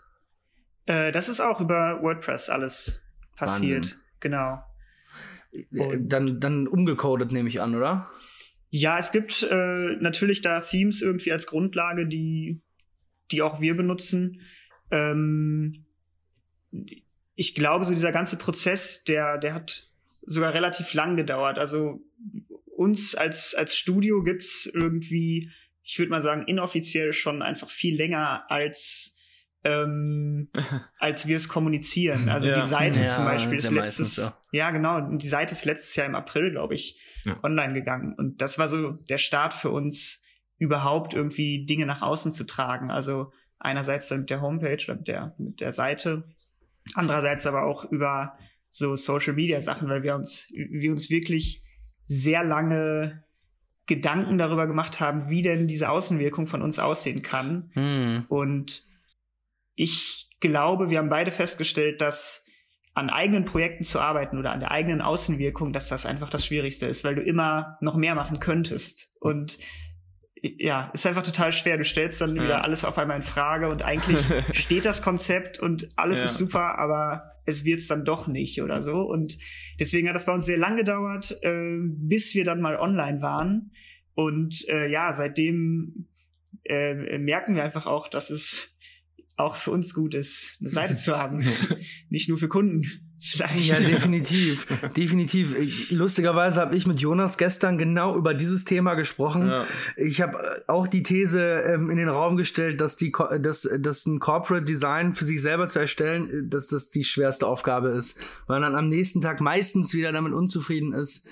Äh, 0.85 1.11
das 1.11 1.29
ist 1.29 1.39
auch 1.39 1.59
über 1.61 1.99
WordPress 2.01 2.49
alles 2.49 3.01
passiert. 3.35 3.85
Wahnsinn. 3.85 3.99
Genau. 4.19 4.63
Äh, 5.51 5.79
Und- 5.79 6.09
Dann, 6.09 6.39
dann 6.39 6.67
umgecodet, 6.67 7.31
nehme 7.31 7.49
ich 7.49 7.61
an, 7.61 7.73
oder? 7.75 8.09
Ja, 8.77 8.99
es 8.99 9.13
gibt 9.13 9.41
äh, 9.49 9.95
natürlich 10.01 10.41
da 10.41 10.59
Themes 10.59 11.01
irgendwie 11.01 11.31
als 11.31 11.47
Grundlage, 11.47 12.05
die, 12.07 12.59
die 13.31 13.41
auch 13.41 13.61
wir 13.61 13.77
benutzen. 13.77 14.41
Ähm, 14.91 15.85
ich 17.35 17.55
glaube, 17.55 17.85
so 17.85 17.93
dieser 17.93 18.11
ganze 18.11 18.37
Prozess, 18.37 19.05
der, 19.05 19.37
der 19.37 19.53
hat 19.53 19.89
sogar 20.25 20.53
relativ 20.53 20.93
lang 20.93 21.15
gedauert. 21.15 21.57
Also 21.57 22.01
uns 22.65 23.15
als, 23.15 23.55
als 23.55 23.77
Studio 23.77 24.23
gibt's 24.23 24.65
irgendwie, 24.65 25.49
ich 25.81 25.97
würde 25.97 26.11
mal 26.11 26.21
sagen, 26.21 26.43
inoffiziell 26.45 27.13
schon 27.13 27.41
einfach 27.41 27.69
viel 27.69 27.95
länger 27.95 28.43
als 28.51 29.15
ähm, 29.63 30.49
als 30.99 31.27
wir 31.27 31.37
es 31.37 31.47
kommunizieren. 31.47 32.27
Also 32.27 32.49
Ja. 32.49 32.61
die 32.61 32.67
Seite 32.67 32.99
Ja, 32.99 33.07
zum 33.07 33.23
Beispiel 33.23 33.57
ist 33.57 33.71
letztes, 33.71 34.17
meistens 34.17 34.37
ja 34.51 34.71
genau, 34.71 34.99
die 35.15 35.29
Seite 35.29 35.53
ist 35.53 35.63
letztes 35.63 35.95
Jahr 35.95 36.07
im 36.07 36.15
April, 36.15 36.51
glaube 36.51 36.75
ich, 36.75 36.99
Ja. 37.25 37.43
online 37.43 37.73
gegangen. 37.73 38.13
Und 38.13 38.41
das 38.41 38.57
war 38.57 38.67
so 38.67 38.91
der 38.91 39.17
Start 39.17 39.53
für 39.53 39.71
uns, 39.71 40.21
überhaupt 40.57 41.13
irgendwie 41.13 41.65
Dinge 41.65 41.85
nach 41.85 42.01
außen 42.01 42.33
zu 42.33 42.45
tragen. 42.45 42.91
Also 42.91 43.31
einerseits 43.59 44.07
dann 44.07 44.21
mit 44.21 44.29
der 44.29 44.41
Homepage 44.41 44.83
oder 44.85 44.95
mit 44.95 45.07
der, 45.07 45.35
mit 45.37 45.59
der 45.59 45.71
Seite, 45.71 46.23
andererseits 46.93 47.45
aber 47.45 47.63
auch 47.63 47.85
über 47.85 48.37
so 48.69 48.95
Social 48.95 49.33
Media 49.33 49.61
Sachen, 49.61 49.89
weil 49.89 50.03
wir 50.03 50.15
uns, 50.15 50.49
wir 50.51 50.91
uns 50.91 51.09
wirklich 51.09 51.63
sehr 52.03 52.43
lange 52.43 53.23
Gedanken 53.87 54.37
darüber 54.37 54.67
gemacht 54.67 54.99
haben, 54.99 55.29
wie 55.29 55.41
denn 55.41 55.67
diese 55.67 55.89
Außenwirkung 55.89 56.47
von 56.47 56.61
uns 56.61 56.79
aussehen 56.79 57.21
kann. 57.21 57.69
Hm. 57.73 58.25
Und 58.29 58.83
ich 59.75 60.29
glaube, 60.39 60.89
wir 60.89 60.99
haben 60.99 61.09
beide 61.09 61.31
festgestellt, 61.31 62.01
dass 62.01 62.44
an 62.95 63.09
eigenen 63.09 63.45
Projekten 63.45 63.83
zu 63.83 63.99
arbeiten 63.99 64.37
oder 64.39 64.51
an 64.51 64.61
der 64.61 64.71
eigenen 64.71 65.01
Außenwirkung, 65.01 65.73
dass 65.73 65.89
das 65.89 66.05
einfach 66.05 66.29
das 66.29 66.45
Schwierigste 66.45 66.87
ist, 66.87 67.03
weil 67.03 67.15
du 67.15 67.21
immer 67.21 67.77
noch 67.81 67.95
mehr 67.97 68.15
machen 68.15 68.39
könntest. 68.39 69.09
Und 69.19 69.59
ja, 70.41 70.91
ist 70.93 71.05
einfach 71.05 71.23
total 71.23 71.51
schwer. 71.51 71.77
Du 71.77 71.83
stellst 71.83 72.21
dann 72.21 72.35
Ja. 72.35 72.43
wieder 72.43 72.63
alles 72.63 72.85
auf 72.85 72.97
einmal 72.97 73.17
in 73.17 73.23
Frage 73.23 73.67
und 73.69 73.83
eigentlich 73.83 74.19
steht 74.57 74.85
das 74.85 75.01
Konzept 75.01 75.59
und 75.59 75.89
alles 75.97 76.19
Ja. 76.19 76.25
ist 76.25 76.37
super, 76.37 76.79
aber 76.79 77.31
es 77.45 77.65
wird's 77.65 77.87
dann 77.87 78.05
doch 78.05 78.27
nicht 78.27 78.61
oder 78.61 78.81
so. 78.81 79.01
Und 79.01 79.37
deswegen 79.79 80.07
hat 80.07 80.15
das 80.15 80.25
bei 80.25 80.33
uns 80.33 80.45
sehr 80.45 80.57
lang 80.57 80.77
gedauert, 80.77 81.37
äh, 81.43 81.77
bis 81.81 82.33
wir 82.33 82.43
dann 82.45 82.61
mal 82.61 82.77
online 82.77 83.21
waren. 83.21 83.71
Und 84.13 84.67
äh, 84.69 84.87
ja, 84.89 85.11
seitdem 85.13 86.07
äh, 86.63 87.17
merken 87.19 87.55
wir 87.55 87.63
einfach 87.63 87.87
auch, 87.87 88.07
dass 88.07 88.29
es 88.29 88.74
auch 89.37 89.55
für 89.55 89.71
uns 89.71 89.93
gut 89.93 90.13
ist, 90.13 90.57
eine 90.59 90.69
Seite 90.69 90.95
zu 90.95 91.17
haben. 91.17 91.43
Nicht 92.09 92.29
nur 92.29 92.37
für 92.37 92.47
Kunden. 92.47 92.85
Vielleicht. 93.27 93.65
Ja, 93.65 93.79
definitiv. 93.79 94.67
definitiv. 94.95 95.89
Lustigerweise 95.89 96.61
habe 96.61 96.75
ich 96.75 96.85
mit 96.85 96.99
Jonas 96.99 97.39
gestern 97.39 97.79
genau 97.79 98.15
über 98.15 98.35
dieses 98.35 98.65
Thema 98.65 98.93
gesprochen. 98.93 99.47
Ja. 99.47 99.65
Ich 99.97 100.21
habe 100.21 100.63
auch 100.67 100.85
die 100.85 101.01
These 101.01 101.41
ähm, 101.41 101.89
in 101.89 101.97
den 101.97 102.09
Raum 102.09 102.37
gestellt, 102.37 102.81
dass, 102.81 102.97
die, 102.97 103.11
dass, 103.39 103.67
dass 103.79 104.05
ein 104.05 104.19
Corporate 104.19 104.65
Design 104.65 105.15
für 105.15 105.25
sich 105.25 105.41
selber 105.41 105.67
zu 105.67 105.79
erstellen, 105.79 106.29
äh, 106.29 106.47
dass 106.47 106.67
das 106.67 106.91
die 106.91 107.03
schwerste 107.03 107.47
Aufgabe 107.47 107.89
ist. 107.89 108.19
Weil 108.45 108.59
man 108.59 108.73
dann 108.73 108.79
am 108.79 108.87
nächsten 108.87 109.21
Tag 109.21 109.41
meistens 109.41 109.95
wieder 109.95 110.11
damit 110.11 110.33
unzufrieden 110.33 110.93
ist. 110.93 111.27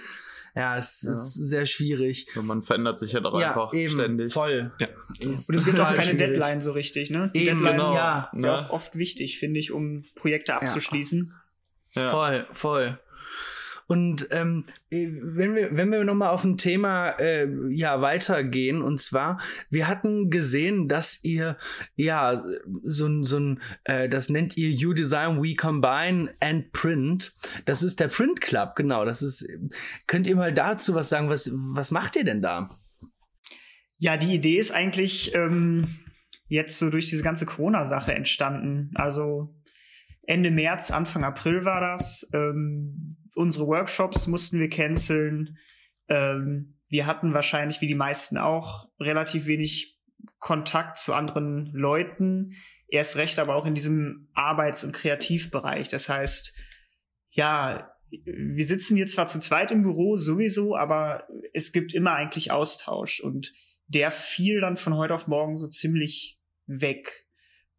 Ja, 0.56 0.78
es 0.78 1.02
ja. 1.02 1.12
ist 1.12 1.34
sehr 1.34 1.66
schwierig. 1.66 2.28
Und 2.36 2.46
man 2.46 2.62
verändert 2.62 3.00
sich 3.00 3.14
ja 3.14 3.20
doch 3.20 3.40
ja, 3.40 3.48
einfach 3.48 3.74
eben, 3.74 3.94
ständig. 3.94 4.32
Voll. 4.32 4.72
Ja. 4.80 4.88
Und 5.22 5.32
es 5.32 5.66
gibt 5.66 5.80
auch 5.80 5.88
keine 5.88 6.02
schwierig. 6.04 6.18
Deadline 6.18 6.62
so 6.62 6.72
richtig, 6.74 7.10
ne? 7.10 7.32
Die 7.34 7.40
eben, 7.40 7.58
Deadline 7.58 7.72
genau. 7.72 7.96
ja, 7.96 8.30
ist 8.32 8.44
ja 8.44 8.66
auch 8.66 8.70
oft 8.70 8.96
wichtig, 8.96 9.40
finde 9.40 9.60
ich, 9.60 9.72
um 9.72 10.04
Projekte 10.16 10.54
abzuschließen. 10.56 11.34
Ja. 11.94 12.12
Voll, 12.12 12.48
voll. 12.52 13.00
Und 13.94 14.28
ähm, 14.32 14.66
wenn 14.90 15.54
wir, 15.54 15.78
wenn 15.78 15.92
wir 15.92 16.04
nochmal 16.04 16.30
auf 16.30 16.44
ein 16.44 16.58
Thema 16.58 17.10
äh, 17.20 17.48
ja, 17.70 18.02
weitergehen, 18.02 18.82
und 18.82 19.00
zwar, 19.00 19.40
wir 19.70 19.88
hatten 19.88 20.32
gesehen, 20.32 20.88
dass 20.88 21.24
ihr 21.24 21.60
ja 21.96 22.44
so 22.82 23.06
ein, 23.06 23.24
so 23.24 23.38
ein 23.38 23.62
äh, 23.84 24.10
das 24.10 24.30
nennt 24.30 24.58
ihr 24.58 24.72
You 24.72 24.94
Design 24.94 25.44
We 25.44 25.54
Combine 25.54 26.34
and 26.40 26.72
Print. 26.72 27.34
Das 27.66 27.84
ist 27.84 28.00
der 28.00 28.08
Print 28.08 28.42
Club, 28.42 28.76
genau. 28.76 29.06
Das 29.06 29.22
ist, 29.22 29.48
könnt 30.08 30.26
ihr 30.26 30.38
mal 30.38 30.52
dazu 30.52 30.96
was 30.96 31.10
sagen? 31.10 31.30
Was, 31.30 31.52
was 31.54 31.92
macht 31.92 32.16
ihr 32.16 32.24
denn 32.24 32.42
da? 32.42 32.72
Ja, 34.00 34.18
die 34.18 34.34
Idee 34.34 34.58
ist 34.58 34.72
eigentlich 34.72 35.36
ähm, 35.36 36.00
jetzt 36.48 36.80
so 36.80 36.90
durch 36.90 37.12
diese 37.12 37.22
ganze 37.22 37.46
Corona-Sache 37.46 38.12
entstanden. 38.16 38.90
Also 38.96 39.54
Ende 40.24 40.50
März, 40.50 40.90
Anfang 40.90 41.24
April 41.24 41.64
war 41.64 41.80
das. 41.80 42.28
Ähm, 42.34 43.18
unsere 43.36 43.68
Workshops 43.68 44.28
mussten 44.28 44.60
wir 44.60 44.70
canceln. 44.70 45.58
Ähm, 46.08 46.78
wir 46.90 47.06
hatten 47.06 47.34
wahrscheinlich, 47.34 47.82
wie 47.82 47.88
die 47.88 47.96
meisten 47.96 48.38
auch, 48.38 48.90
relativ 49.00 49.46
wenig 49.46 50.00
Kontakt 50.40 50.98
zu 50.98 51.14
anderen 51.14 51.72
Leuten. 51.74 52.56
Erst 52.88 53.16
recht 53.16 53.40
aber 53.40 53.56
auch 53.56 53.66
in 53.66 53.76
diesem 53.76 54.30
Arbeits- 54.34 54.84
und 54.84 54.92
Kreativbereich. 54.92 55.90
Das 55.90 56.10
heißt, 56.10 56.54
ja, 57.32 57.92
wir 58.10 58.66
sitzen 58.66 58.96
hier 58.96 59.08
zwar 59.08 59.28
zu 59.28 59.40
zweit 59.40 59.72
im 59.72 59.82
Büro 59.82 60.16
sowieso, 60.18 60.76
aber 60.76 61.28
es 61.54 61.72
gibt 61.72 61.94
immer 61.94 62.14
eigentlich 62.14 62.52
Austausch 62.52 63.22
und 63.22 63.54
der 63.88 64.12
fiel 64.12 64.62
dann 64.62 64.78
von 64.78 64.96
heute 64.96 65.16
auf 65.16 65.28
morgen 65.28 65.58
so 65.58 65.68
ziemlich 65.68 66.40
weg. 66.68 67.26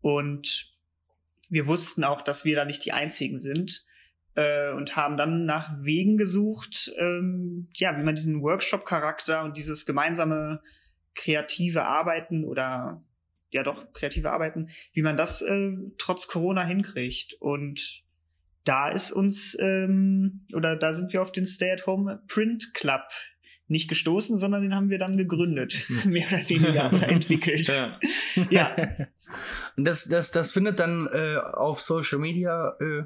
Und 0.00 0.74
wir 1.48 1.66
wussten 1.66 2.02
auch, 2.02 2.20
dass 2.20 2.44
wir 2.44 2.56
da 2.56 2.64
nicht 2.64 2.84
die 2.84 2.92
Einzigen 2.92 3.38
sind 3.38 3.84
äh, 4.34 4.72
und 4.72 4.96
haben 4.96 5.16
dann 5.16 5.44
nach 5.44 5.72
Wegen 5.80 6.16
gesucht, 6.16 6.92
ähm, 6.98 7.68
ja, 7.74 7.96
wie 7.98 8.02
man 8.02 8.16
diesen 8.16 8.42
Workshop-Charakter 8.42 9.44
und 9.44 9.56
dieses 9.56 9.86
gemeinsame 9.86 10.60
kreative 11.14 11.84
Arbeiten 11.84 12.44
oder 12.44 13.02
ja 13.50 13.62
doch 13.62 13.92
kreative 13.92 14.32
Arbeiten, 14.32 14.68
wie 14.92 15.02
man 15.02 15.16
das 15.16 15.40
äh, 15.42 15.72
trotz 15.96 16.26
Corona 16.26 16.64
hinkriegt. 16.64 17.34
Und 17.34 18.02
da 18.64 18.88
ist 18.88 19.12
uns 19.12 19.56
ähm, 19.60 20.46
oder 20.52 20.76
da 20.76 20.92
sind 20.92 21.12
wir 21.12 21.22
auf 21.22 21.32
den 21.32 21.46
Stay-at-Home 21.46 22.22
Print 22.26 22.74
Club 22.74 23.02
nicht 23.68 23.88
gestoßen, 23.88 24.38
sondern 24.38 24.62
den 24.62 24.74
haben 24.74 24.90
wir 24.90 24.98
dann 24.98 25.16
gegründet, 25.16 25.86
mehr 26.04 26.26
oder 26.26 26.48
weniger 26.48 26.92
oder 26.92 27.08
entwickelt. 27.08 27.68
Ja. 27.68 27.98
ja. 28.50 28.76
Und 29.76 29.84
das, 29.84 30.04
das, 30.04 30.32
das 30.32 30.52
findet 30.52 30.80
dann 30.80 31.08
äh, 31.12 31.36
auf 31.36 31.80
Social 31.80 32.18
Media 32.18 32.76
äh, 32.80 33.04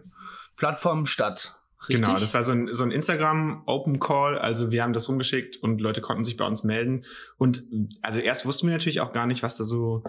Plattformen 0.59 1.07
statt. 1.07 1.59
Richtig? 1.83 2.05
Genau, 2.05 2.19
das 2.19 2.35
war 2.35 2.43
so 2.43 2.53
ein, 2.53 2.73
so 2.73 2.83
ein 2.83 2.91
Instagram 2.91 3.63
Open 3.67 4.01
Call. 4.01 4.37
Also 4.37 4.73
wir 4.73 4.83
haben 4.83 4.93
das 4.93 5.09
rumgeschickt 5.09 5.57
und 5.57 5.81
Leute 5.81 6.01
konnten 6.01 6.25
sich 6.25 6.37
bei 6.37 6.45
uns 6.45 6.65
melden. 6.65 7.05
Und 7.39 7.65
also 8.03 8.19
erst 8.19 8.45
wussten 8.47 8.67
wir 8.67 8.75
natürlich 8.75 9.01
auch 9.01 9.13
gar 9.13 9.27
nicht, 9.27 9.43
was 9.43 9.57
da 9.57 9.65
so 9.65 10.03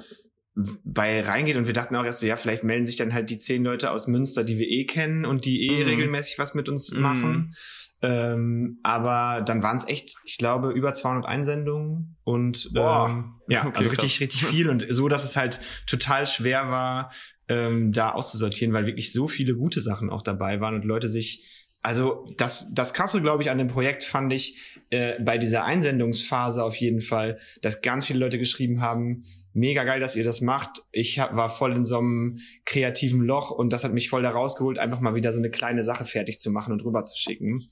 bei 0.83 1.21
reingeht 1.21 1.55
und 1.55 1.67
wir 1.67 1.73
dachten 1.73 1.95
auch 1.95 2.03
erst 2.03 2.19
so, 2.19 2.27
ja, 2.27 2.35
vielleicht 2.35 2.63
melden 2.63 2.85
sich 2.85 2.95
dann 2.95 3.13
halt 3.13 3.29
die 3.29 3.37
zehn 3.37 3.63
Leute 3.63 3.91
aus 3.91 4.07
Münster, 4.07 4.43
die 4.43 4.57
wir 4.57 4.67
eh 4.67 4.85
kennen 4.85 5.25
und 5.25 5.45
die 5.45 5.67
eh 5.67 5.83
mhm. 5.83 5.89
regelmäßig 5.89 6.39
was 6.39 6.53
mit 6.53 6.67
uns 6.67 6.91
mhm. 6.91 7.01
machen. 7.01 7.55
Ähm, 8.01 8.79
aber 8.83 9.41
dann 9.41 9.61
waren 9.61 9.77
es 9.77 9.87
echt, 9.87 10.15
ich 10.23 10.37
glaube, 10.37 10.71
über 10.71 10.93
200 10.93 11.25
Einsendungen 11.25 12.17
und 12.23 12.71
ähm, 12.75 13.35
ja, 13.47 13.61
okay, 13.65 13.77
also 13.77 13.89
richtig, 13.89 14.19
richtig 14.21 14.45
viel 14.45 14.69
und 14.69 14.85
so, 14.89 15.07
dass 15.07 15.23
es 15.23 15.35
halt 15.35 15.59
total 15.85 16.25
schwer 16.25 16.69
war, 16.69 17.11
ähm, 17.49 17.91
da 17.91 18.11
auszusortieren, 18.11 18.73
weil 18.73 18.85
wirklich 18.85 19.11
so 19.11 19.27
viele 19.27 19.55
gute 19.55 19.81
Sachen 19.81 20.09
auch 20.09 20.21
dabei 20.21 20.61
waren 20.61 20.75
und 20.75 20.85
Leute 20.85 21.09
sich 21.09 21.59
also 21.81 22.25
das, 22.35 22.73
das 22.73 22.93
Krasse, 22.93 23.21
glaube 23.21 23.41
ich, 23.41 23.49
an 23.49 23.57
dem 23.57 23.67
Projekt 23.67 24.03
fand 24.03 24.33
ich 24.33 24.77
äh, 24.89 25.21
bei 25.23 25.37
dieser 25.37 25.63
Einsendungsphase 25.63 26.63
auf 26.63 26.75
jeden 26.75 26.99
Fall, 26.99 27.39
dass 27.61 27.81
ganz 27.81 28.05
viele 28.05 28.19
Leute 28.19 28.37
geschrieben 28.37 28.81
haben, 28.81 29.23
mega 29.53 29.85
geil, 29.85 30.01
dass 30.01 30.17
ihr 30.17 30.25
das 30.25 30.41
macht. 30.41 30.83
Ich 30.91 31.19
hab, 31.19 31.37
war 31.37 31.47
voll 31.47 31.73
in 31.73 31.85
so 31.85 31.99
einem 31.99 32.39
kreativen 32.65 33.21
Loch 33.21 33.51
und 33.51 33.71
das 33.71 33.85
hat 33.85 33.93
mich 33.93 34.09
voll 34.09 34.23
da 34.23 34.31
rausgeholt, 34.31 34.77
einfach 34.77 34.99
mal 34.99 35.15
wieder 35.15 35.31
so 35.31 35.39
eine 35.39 35.49
kleine 35.49 35.83
Sache 35.83 36.03
fertig 36.03 36.39
zu 36.39 36.51
machen 36.51 36.73
und 36.73 36.83
rüber 36.83 37.03
zu 37.03 37.17
schicken. 37.17 37.65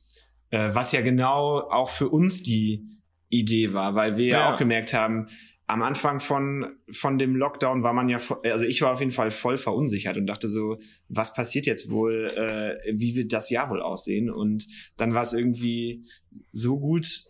Äh, 0.51 0.69
was 0.73 0.93
ja 0.93 1.01
genau 1.01 1.59
auch 1.69 1.89
für 1.89 2.07
uns 2.07 2.41
die 2.41 2.85
Idee 3.27 3.73
war, 3.73 3.95
weil 3.95 4.15
wir 4.15 4.25
ja, 4.25 4.39
ja 4.39 4.53
auch 4.53 4.57
gemerkt 4.57 4.93
haben, 4.93 5.27
am 5.67 5.83
Anfang 5.83 6.21
von, 6.21 6.77
von 6.89 7.17
dem 7.17 7.35
Lockdown 7.35 7.83
war 7.83 7.93
man 7.93 8.07
ja, 8.07 8.19
also 8.45 8.65
ich 8.65 8.81
war 8.81 8.93
auf 8.93 9.01
jeden 9.01 9.11
Fall 9.11 9.31
voll 9.31 9.57
verunsichert 9.57 10.17
und 10.17 10.25
dachte 10.25 10.47
so, 10.47 10.79
was 11.09 11.33
passiert 11.33 11.65
jetzt 11.65 11.91
wohl, 11.91 12.27
äh, 12.27 12.93
wie 12.97 13.15
wird 13.15 13.33
das 13.33 13.49
Jahr 13.49 13.69
wohl 13.69 13.81
aussehen? 13.81 14.29
Und 14.29 14.65
dann 14.95 15.13
war 15.13 15.23
es 15.23 15.33
irgendwie 15.33 16.05
so 16.53 16.79
gut, 16.79 17.25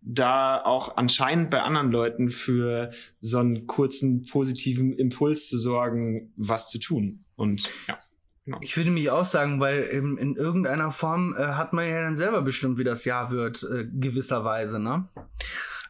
da 0.00 0.62
auch 0.62 0.96
anscheinend 0.96 1.50
bei 1.50 1.60
anderen 1.60 1.90
Leuten 1.90 2.28
für 2.28 2.90
so 3.20 3.38
einen 3.38 3.66
kurzen 3.66 4.26
positiven 4.26 4.92
Impuls 4.92 5.48
zu 5.48 5.58
sorgen, 5.58 6.32
was 6.36 6.68
zu 6.68 6.78
tun. 6.78 7.24
Und 7.34 7.68
ja. 7.88 7.98
Genau. 8.44 8.58
Ich 8.60 8.76
würde 8.76 8.90
mich 8.90 9.08
auch 9.08 9.24
sagen, 9.24 9.60
weil 9.60 9.82
in, 9.82 10.18
in 10.18 10.34
irgendeiner 10.34 10.90
Form 10.90 11.36
äh, 11.36 11.46
hat 11.46 11.72
man 11.72 11.88
ja 11.88 12.02
dann 12.02 12.16
selber 12.16 12.42
bestimmt, 12.42 12.76
wie 12.76 12.82
das 12.82 13.04
Jahr 13.04 13.30
wird, 13.30 13.62
äh, 13.62 13.84
gewisserweise, 13.92 14.80
ne? 14.80 15.08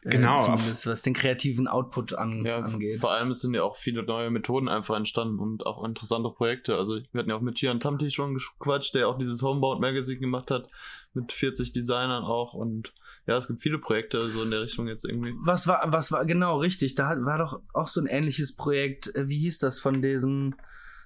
Äh, 0.05 0.09
genau. 0.09 0.37
Äh, 0.37 0.45
zumindest 0.45 0.87
was 0.87 1.01
den 1.01 1.13
kreativen 1.13 1.67
Output 1.67 2.13
an, 2.13 2.45
ja, 2.45 2.57
angeht. 2.57 2.99
Vor 2.99 3.11
allem 3.11 3.33
sind 3.33 3.53
ja 3.53 3.63
auch 3.63 3.75
viele 3.75 4.03
neue 4.03 4.29
Methoden 4.29 4.67
einfach 4.67 4.95
entstanden 4.95 5.39
und 5.39 5.65
auch 5.65 5.83
interessante 5.83 6.29
Projekte. 6.29 6.75
Also 6.75 6.99
wir 7.11 7.19
hatten 7.19 7.29
ja 7.29 7.35
auch 7.35 7.41
mit 7.41 7.55
Gian 7.55 7.79
Tamti 7.79 8.09
schon 8.09 8.35
gequatscht, 8.35 8.93
der 8.95 9.07
auch 9.07 9.17
dieses 9.17 9.41
Homebound 9.41 9.81
Magazine 9.81 10.19
gemacht 10.19 10.51
hat, 10.51 10.69
mit 11.13 11.31
40 11.31 11.71
Designern 11.73 12.23
auch. 12.23 12.53
Und 12.53 12.93
ja, 13.25 13.37
es 13.37 13.47
gibt 13.47 13.61
viele 13.61 13.77
Projekte 13.77 14.27
so 14.29 14.43
in 14.43 14.51
der 14.51 14.61
Richtung 14.61 14.87
jetzt 14.87 15.05
irgendwie. 15.05 15.33
Was 15.37 15.67
war, 15.67 15.81
was 15.85 16.11
war, 16.11 16.25
genau, 16.25 16.57
richtig. 16.57 16.95
Da 16.95 17.15
war 17.25 17.37
doch 17.37 17.61
auch 17.73 17.87
so 17.87 18.01
ein 18.01 18.07
ähnliches 18.07 18.55
Projekt. 18.55 19.13
Äh, 19.15 19.29
wie 19.29 19.39
hieß 19.39 19.59
das 19.59 19.79
von 19.79 20.01
diesen, 20.01 20.55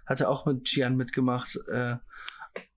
hatte 0.06 0.30
auch 0.30 0.46
mit 0.46 0.66
Gian 0.66 0.96
mitgemacht. 0.96 1.60
Äh, 1.68 1.98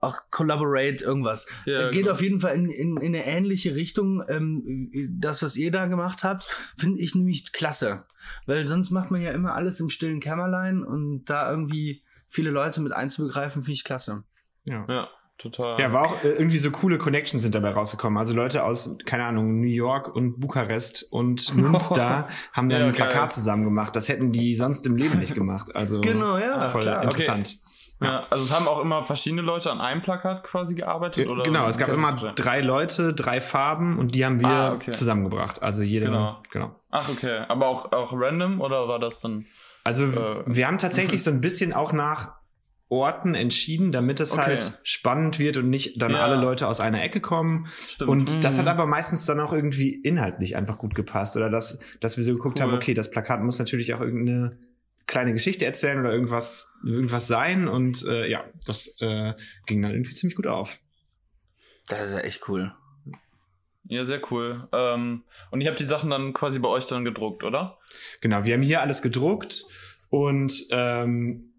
auch 0.00 0.18
Collaborate, 0.30 1.04
irgendwas. 1.04 1.46
Ja, 1.66 1.90
Geht 1.90 2.02
genau. 2.02 2.12
auf 2.12 2.22
jeden 2.22 2.40
Fall 2.40 2.54
in, 2.54 2.70
in, 2.70 2.96
in 2.96 3.14
eine 3.14 3.26
ähnliche 3.26 3.74
Richtung. 3.76 4.22
Ähm, 4.28 4.90
das, 5.20 5.42
was 5.42 5.56
ihr 5.56 5.70
da 5.70 5.86
gemacht 5.86 6.24
habt, 6.24 6.44
finde 6.76 7.00
ich 7.00 7.14
nämlich 7.14 7.52
klasse. 7.52 8.04
Weil 8.46 8.64
sonst 8.64 8.90
macht 8.90 9.10
man 9.10 9.20
ja 9.20 9.32
immer 9.32 9.54
alles 9.54 9.80
im 9.80 9.88
stillen 9.88 10.20
Kämmerlein 10.20 10.82
und 10.82 11.24
da 11.26 11.50
irgendwie 11.50 12.02
viele 12.28 12.50
Leute 12.50 12.80
mit 12.80 12.92
einzubegreifen, 12.92 13.62
finde 13.62 13.74
ich 13.74 13.84
klasse. 13.84 14.24
Ja. 14.64 14.86
ja. 14.88 15.08
Total. 15.40 15.80
Ja, 15.80 15.90
war 15.90 16.04
auch 16.04 16.22
äh, 16.22 16.32
irgendwie 16.32 16.58
so 16.58 16.70
coole 16.70 16.98
Connections 16.98 17.40
sind 17.40 17.54
dabei 17.54 17.70
rausgekommen. 17.70 18.18
Also 18.18 18.34
Leute 18.34 18.62
aus, 18.62 18.98
keine 19.06 19.24
Ahnung, 19.24 19.62
New 19.62 19.68
York 19.68 20.14
und 20.14 20.38
Bukarest 20.38 21.10
und 21.10 21.54
Münster 21.56 22.28
haben 22.52 22.68
dann 22.68 22.80
ja, 22.82 22.86
ein 22.88 22.92
Plakat 22.92 23.14
geil. 23.14 23.30
zusammen 23.30 23.64
gemacht. 23.64 23.96
Das 23.96 24.10
hätten 24.10 24.32
die 24.32 24.54
sonst 24.54 24.86
im 24.86 24.96
Leben 24.96 25.18
nicht 25.18 25.34
gemacht. 25.34 25.74
Also 25.74 26.02
genau, 26.02 26.36
ja, 26.36 26.68
voll 26.68 26.82
klar. 26.82 27.02
interessant. 27.02 27.58
Okay. 27.58 27.70
Ja, 28.02 28.26
also 28.30 28.44
es 28.44 28.54
haben 28.54 28.66
auch 28.66 28.80
immer 28.80 29.04
verschiedene 29.04 29.42
Leute 29.42 29.70
an 29.70 29.80
einem 29.80 30.00
Plakat 30.00 30.42
quasi 30.42 30.74
gearbeitet, 30.74 31.28
oder? 31.30 31.42
Genau, 31.42 31.66
es 31.66 31.76
gab 31.76 31.90
immer 31.90 32.32
drei 32.34 32.62
Leute, 32.62 33.12
drei 33.12 33.40
Farben 33.42 33.98
und 33.98 34.14
die 34.14 34.24
haben 34.24 34.40
wir 34.40 34.48
ah, 34.48 34.72
okay. 34.72 34.90
zusammengebracht. 34.90 35.62
Also 35.62 35.82
jede, 35.82 36.06
genau. 36.06 36.42
genau. 36.50 36.74
Ach, 36.90 37.08
okay. 37.10 37.44
Aber 37.48 37.68
auch, 37.68 37.92
auch 37.92 38.12
random 38.14 38.60
oder 38.62 38.88
war 38.88 38.98
das 38.98 39.20
dann? 39.20 39.44
Also 39.84 40.06
äh, 40.06 40.42
wir 40.46 40.66
haben 40.66 40.78
tatsächlich 40.78 41.22
so 41.22 41.30
ein 41.30 41.42
bisschen 41.42 41.74
auch 41.74 41.92
nach 41.92 42.40
Orten 42.88 43.34
entschieden, 43.34 43.92
damit 43.92 44.18
es 44.18 44.32
okay. 44.32 44.42
halt 44.42 44.80
spannend 44.82 45.38
wird 45.38 45.56
und 45.58 45.70
nicht 45.70 46.00
dann 46.02 46.10
ja. 46.12 46.20
alle 46.20 46.36
Leute 46.36 46.66
aus 46.66 46.80
einer 46.80 47.02
Ecke 47.02 47.20
kommen. 47.20 47.66
Stimmt. 47.68 48.10
Und 48.10 48.36
mhm. 48.36 48.40
das 48.40 48.58
hat 48.58 48.66
aber 48.66 48.86
meistens 48.86 49.26
dann 49.26 49.38
auch 49.40 49.52
irgendwie 49.52 49.94
inhaltlich 49.94 50.56
einfach 50.56 50.76
gut 50.78 50.94
gepasst. 50.94 51.36
Oder 51.36 51.50
dass, 51.50 51.80
dass 52.00 52.16
wir 52.16 52.24
so 52.24 52.32
geguckt 52.32 52.58
cool. 52.58 52.66
haben, 52.66 52.74
okay, 52.74 52.92
das 52.92 53.10
Plakat 53.10 53.42
muss 53.42 53.60
natürlich 53.60 53.94
auch 53.94 54.00
irgendeine 54.00 54.58
kleine 55.10 55.32
Geschichte 55.32 55.66
erzählen 55.66 55.98
oder 55.98 56.12
irgendwas, 56.12 56.78
irgendwas 56.84 57.26
sein. 57.26 57.68
Und 57.68 58.06
äh, 58.06 58.30
ja, 58.30 58.44
das 58.64 58.96
äh, 59.00 59.34
ging 59.66 59.82
dann 59.82 59.90
irgendwie 59.90 60.14
ziemlich 60.14 60.36
gut 60.36 60.46
auf. 60.46 60.78
Das 61.88 62.08
ist 62.08 62.12
ja 62.12 62.20
echt 62.20 62.48
cool. 62.48 62.72
Ja, 63.84 64.04
sehr 64.04 64.22
cool. 64.30 64.68
Ähm, 64.72 65.24
und 65.50 65.60
ich 65.60 65.66
habe 65.66 65.76
die 65.76 65.84
Sachen 65.84 66.10
dann 66.10 66.32
quasi 66.32 66.60
bei 66.60 66.68
euch 66.68 66.86
dann 66.86 67.04
gedruckt, 67.04 67.42
oder? 67.42 67.78
Genau, 68.20 68.44
wir 68.44 68.54
haben 68.54 68.62
hier 68.62 68.82
alles 68.82 69.02
gedruckt 69.02 69.64
und 70.10 70.66
ähm, 70.70 71.54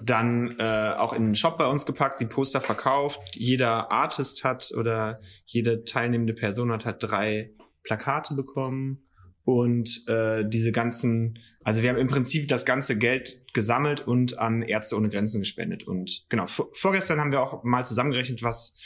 dann 0.00 0.58
äh, 0.58 0.94
auch 0.96 1.12
in 1.12 1.26
den 1.26 1.34
Shop 1.34 1.58
bei 1.58 1.66
uns 1.66 1.84
gepackt, 1.84 2.20
die 2.20 2.26
Poster 2.26 2.62
verkauft. 2.62 3.20
Jeder 3.34 3.92
Artist 3.92 4.44
hat 4.44 4.72
oder 4.76 5.20
jede 5.44 5.84
teilnehmende 5.84 6.32
Person 6.32 6.72
hat 6.72 6.86
halt 6.86 7.02
drei 7.02 7.52
Plakate 7.82 8.34
bekommen 8.34 9.04
und 9.44 10.08
äh, 10.08 10.48
diese 10.48 10.72
ganzen, 10.72 11.38
also 11.62 11.82
wir 11.82 11.90
haben 11.90 11.98
im 11.98 12.08
Prinzip 12.08 12.48
das 12.48 12.64
ganze 12.64 12.96
Geld 12.96 13.42
gesammelt 13.52 14.00
und 14.06 14.38
an 14.38 14.62
Ärzte 14.62 14.96
ohne 14.96 15.10
Grenzen 15.10 15.40
gespendet. 15.40 15.84
Und 15.84 16.24
genau, 16.30 16.46
vor, 16.46 16.68
vorgestern 16.72 17.20
haben 17.20 17.30
wir 17.30 17.42
auch 17.42 17.62
mal 17.62 17.84
zusammengerechnet, 17.84 18.42
was 18.42 18.80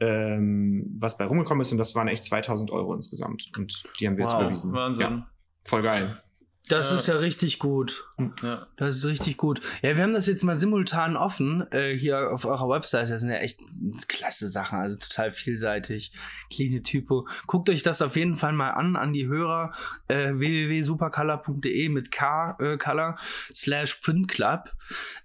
ähm, 0.00 0.94
was 0.98 1.16
bei 1.16 1.24
rumgekommen 1.24 1.62
ist 1.62 1.72
und 1.72 1.78
das 1.78 1.94
waren 1.94 2.08
echt 2.08 2.24
2000 2.24 2.72
Euro 2.72 2.92
insgesamt 2.94 3.50
und 3.56 3.84
die 4.00 4.06
haben 4.06 4.16
wir 4.16 4.24
wow, 4.24 4.32
jetzt 4.32 4.40
überwiesen. 4.40 4.72
Wahnsinn. 4.72 5.06
Ja, 5.06 5.30
voll 5.64 5.82
geil. 5.82 6.20
Das 6.68 6.90
ja. 6.90 6.96
ist 6.96 7.08
ja 7.08 7.16
richtig 7.16 7.58
gut. 7.58 8.04
Ja. 8.42 8.68
Das 8.76 8.96
ist 8.96 9.04
richtig 9.04 9.36
gut. 9.36 9.60
Ja, 9.82 9.96
wir 9.96 10.02
haben 10.02 10.12
das 10.12 10.26
jetzt 10.26 10.44
mal 10.44 10.54
simultan 10.54 11.16
offen 11.16 11.66
äh, 11.72 11.96
hier 11.96 12.32
auf 12.32 12.44
eurer 12.44 12.68
Website. 12.68 13.10
Das 13.10 13.20
sind 13.20 13.30
ja 13.30 13.38
echt 13.38 13.60
klasse 14.06 14.46
Sachen, 14.46 14.78
also 14.78 14.96
total 14.96 15.32
vielseitig. 15.32 16.12
Clean 16.52 16.82
Typo. 16.82 17.26
Guckt 17.46 17.68
euch 17.68 17.82
das 17.82 18.00
auf 18.00 18.14
jeden 18.14 18.36
Fall 18.36 18.52
mal 18.52 18.70
an, 18.70 18.94
an 18.94 19.12
die 19.12 19.26
Hörer. 19.26 19.72
Äh, 20.06 20.34
www.supercolor.de 20.34 21.88
mit 21.88 22.12
K, 22.12 22.56
äh, 22.60 22.78
Color 22.78 23.18
slash 23.52 23.96
Print 23.96 24.28
Club. 24.28 24.70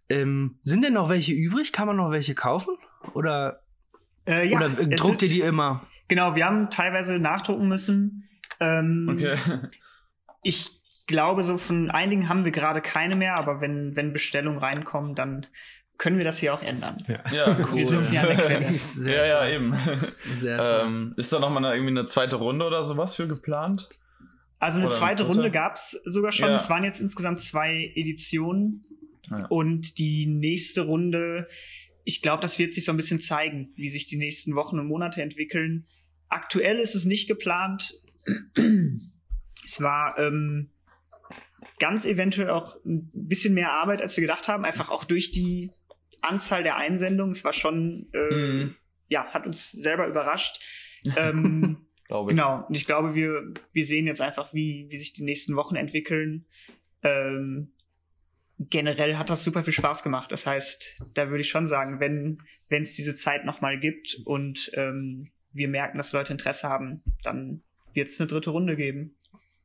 Ähm, 0.10 0.58
sind 0.64 0.84
denn 0.84 0.94
noch 0.94 1.10
welche 1.10 1.34
übrig? 1.34 1.72
Kann 1.72 1.86
man 1.86 1.98
noch 1.98 2.10
welche 2.10 2.34
kaufen? 2.34 2.76
Oder, 3.14 3.62
äh, 4.26 4.48
ja, 4.50 4.58
oder 4.58 4.70
druckt 4.70 5.22
ihr 5.22 5.30
die 5.30 5.42
immer? 5.42 5.86
Genau, 6.08 6.36
wir 6.36 6.46
haben 6.46 6.72
teilweise 6.72 7.20
nachdrucken 7.20 7.68
müssen. 7.68 8.28
Ähm, 8.60 9.08
okay. 9.12 9.38
Ich 10.44 10.78
glaube, 11.08 11.44
so 11.44 11.58
von 11.58 11.90
einigen 11.90 12.30
haben 12.30 12.46
wir 12.46 12.52
gerade 12.52 12.82
keine 12.82 13.16
mehr, 13.16 13.36
aber 13.36 13.62
wenn, 13.62 13.96
wenn 13.96 14.14
Bestellungen 14.14 14.60
reinkommen, 14.60 15.16
dann 15.16 15.48
können 15.98 16.18
wir 16.18 16.26
das 16.26 16.38
hier 16.38 16.54
auch 16.54 16.62
ändern. 16.62 17.04
Ja, 17.08 17.24
ja 17.32 17.58
cool. 17.72 17.80
Wir 17.80 17.88
sitzen 17.88 18.14
ja 18.14 18.22
an 18.22 18.28
der 18.28 18.38
Quelle. 18.38 18.76
ja, 19.06 19.26
ja, 19.26 19.50
eben. 19.50 19.76
Sehr 20.36 20.60
ähm, 20.84 21.14
ist 21.18 21.34
da 21.34 21.40
nochmal 21.40 21.64
irgendwie 21.74 21.92
eine 21.92 22.06
zweite 22.06 22.36
Runde 22.36 22.66
oder 22.66 22.84
sowas 22.84 23.16
für 23.16 23.28
geplant? 23.28 23.90
Also 24.60 24.80
eine 24.80 24.88
oder 24.88 24.96
zweite 24.96 25.24
eine 25.24 25.34
Runde 25.34 25.52
gab's 25.52 25.92
sogar 26.06 26.32
schon. 26.32 26.50
Ja. 26.50 26.56
Es 26.56 26.70
waren 26.70 26.84
jetzt 26.84 27.00
insgesamt 27.00 27.40
zwei 27.40 27.92
Editionen. 27.96 28.84
Ja. 29.30 29.46
Und 29.48 29.98
die 29.98 30.28
nächste 30.28 30.82
Runde, 30.82 31.48
ich 32.06 32.22
glaube, 32.22 32.42
das 32.42 32.60
wird 32.60 32.74
sich 32.74 32.86
so 32.86 32.94
ein 32.94 32.98
bisschen 32.98 33.20
zeigen, 33.20 33.74
wie 33.76 33.90
sich 33.90 34.08
die 34.08 34.18
nächsten 34.18 34.56
Wochen 34.56 34.80
und 34.80 34.88
Monate 34.88 35.22
entwickeln. 35.22 35.86
Aktuell 36.30 36.78
ist 36.78 36.96
es 36.96 37.06
nicht 37.06 37.28
geplant. 37.28 37.94
es 39.66 39.82
war 39.82 40.18
ähm, 40.18 40.70
ganz 41.80 42.06
eventuell 42.06 42.50
auch 42.50 42.76
ein 42.86 43.10
bisschen 43.14 43.54
mehr 43.54 43.72
Arbeit, 43.72 44.02
als 44.02 44.18
wir 44.18 44.22
gedacht 44.22 44.48
haben, 44.48 44.66
einfach 44.66 44.90
auch 44.90 45.04
durch 45.04 45.32
die 45.32 45.72
Anzahl 46.22 46.64
der 46.64 46.78
Einsendungen. 46.78 47.32
Es 47.32 47.44
war 47.44 47.54
schon, 47.54 48.10
äh, 48.14 48.34
mhm. 48.34 48.76
ja, 49.10 49.28
hat 49.28 49.46
uns 49.46 49.72
selber 49.72 50.08
überrascht. 50.08 50.60
ähm, 51.18 51.88
glaube 52.08 52.32
ich. 52.32 52.38
Genau. 52.38 52.66
Und 52.68 52.76
ich 52.76 52.86
glaube, 52.86 53.16
wir, 53.16 53.54
wir 53.72 53.86
sehen 53.86 54.08
jetzt 54.08 54.22
einfach, 54.22 54.54
wie, 54.54 54.88
wie 54.90 54.98
sich 54.98 55.14
die 55.14 55.24
nächsten 55.24 55.56
Wochen 55.56 55.76
entwickeln. 55.76 56.46
Ähm, 57.04 57.74
generell 58.60 59.18
hat 59.18 59.30
das 59.30 59.44
super 59.44 59.64
viel 59.64 59.74
Spaß 59.74 60.04
gemacht. 60.04 60.32
Das 60.32 60.46
heißt, 60.46 61.02
da 61.14 61.30
würde 61.30 61.42
ich 61.42 61.50
schon 61.50 61.68
sagen, 61.68 62.00
wenn 62.00 62.42
wenn 62.70 62.82
es 62.82 62.96
diese 62.96 63.16
Zeit 63.16 63.46
nochmal 63.46 63.80
gibt 63.80 64.20
und 64.26 64.72
ähm, 64.74 65.30
wir 65.52 65.68
merken, 65.68 65.98
dass 65.98 66.14
Leute 66.14 66.34
Interesse 66.34 66.68
haben, 66.70 67.04
dann 67.24 67.64
wird 67.94 68.10
es 68.10 68.20
eine 68.20 68.28
dritte 68.28 68.52
Runde 68.52 68.76
geben. 68.76 69.16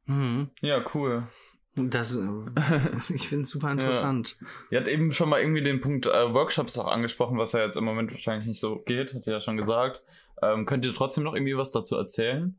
Mhm. 0.07 0.51
Ja, 0.61 0.85
cool. 0.95 1.29
Das, 1.75 2.17
äh, 2.17 2.27
ich 3.15 3.29
finde 3.29 3.45
es 3.45 3.51
super 3.51 3.73
interessant. 3.73 4.37
Ja. 4.41 4.47
Ihr 4.71 4.79
habt 4.81 4.89
eben 4.89 5.13
schon 5.13 5.29
mal 5.29 5.41
irgendwie 5.41 5.63
den 5.63 5.81
Punkt 5.81 6.07
äh, 6.07 6.35
Workshops 6.35 6.79
auch 6.79 6.91
angesprochen, 6.91 7.39
was 7.39 7.53
ja 7.53 7.61
jetzt 7.61 7.77
im 7.77 7.85
Moment 7.85 8.13
wahrscheinlich 8.13 8.47
nicht 8.47 8.61
so 8.61 8.77
geht, 8.81 9.15
hat 9.15 9.27
ihr 9.27 9.35
ja 9.35 9.41
schon 9.41 9.57
gesagt. 9.57 10.03
Ähm, 10.43 10.67
könnt 10.67 10.85
ihr 10.85 10.95
trotzdem 10.95 11.25
noch 11.25 11.35
irgendwie 11.35 11.57
was 11.57 11.71
dazu 11.71 11.97
erzählen? 11.97 12.59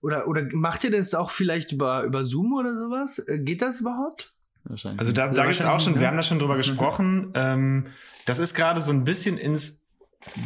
Oder, 0.00 0.26
oder 0.26 0.46
macht 0.52 0.84
ihr 0.84 0.90
das 0.90 1.14
auch 1.14 1.30
vielleicht 1.30 1.72
über, 1.72 2.04
über 2.04 2.24
Zoom 2.24 2.54
oder 2.54 2.74
sowas? 2.74 3.18
Äh, 3.18 3.40
geht 3.40 3.62
das 3.62 3.80
überhaupt? 3.80 4.32
Also 4.68 5.12
da, 5.12 5.28
da 5.28 5.44
gibt 5.44 5.58
es 5.58 5.64
auch 5.64 5.80
schon, 5.80 5.98
wir 5.98 6.06
haben 6.06 6.16
da 6.16 6.22
schon 6.22 6.38
drüber 6.38 6.56
gesprochen. 6.58 7.32
ähm, 7.34 7.86
das 8.26 8.38
ist 8.38 8.54
gerade 8.54 8.80
so 8.80 8.92
ein 8.92 9.04
bisschen 9.04 9.38
ins 9.38 9.79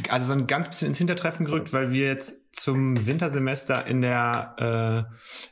also 0.09 0.27
so 0.27 0.33
ein 0.35 0.47
ganz 0.47 0.69
bisschen 0.69 0.89
ins 0.89 0.99
Hintertreffen 0.99 1.47
gerückt, 1.47 1.73
weil 1.73 1.91
wir 1.93 2.07
jetzt 2.07 2.55
zum 2.55 3.07
Wintersemester 3.07 3.87
in 3.87 4.03
der 4.03 5.09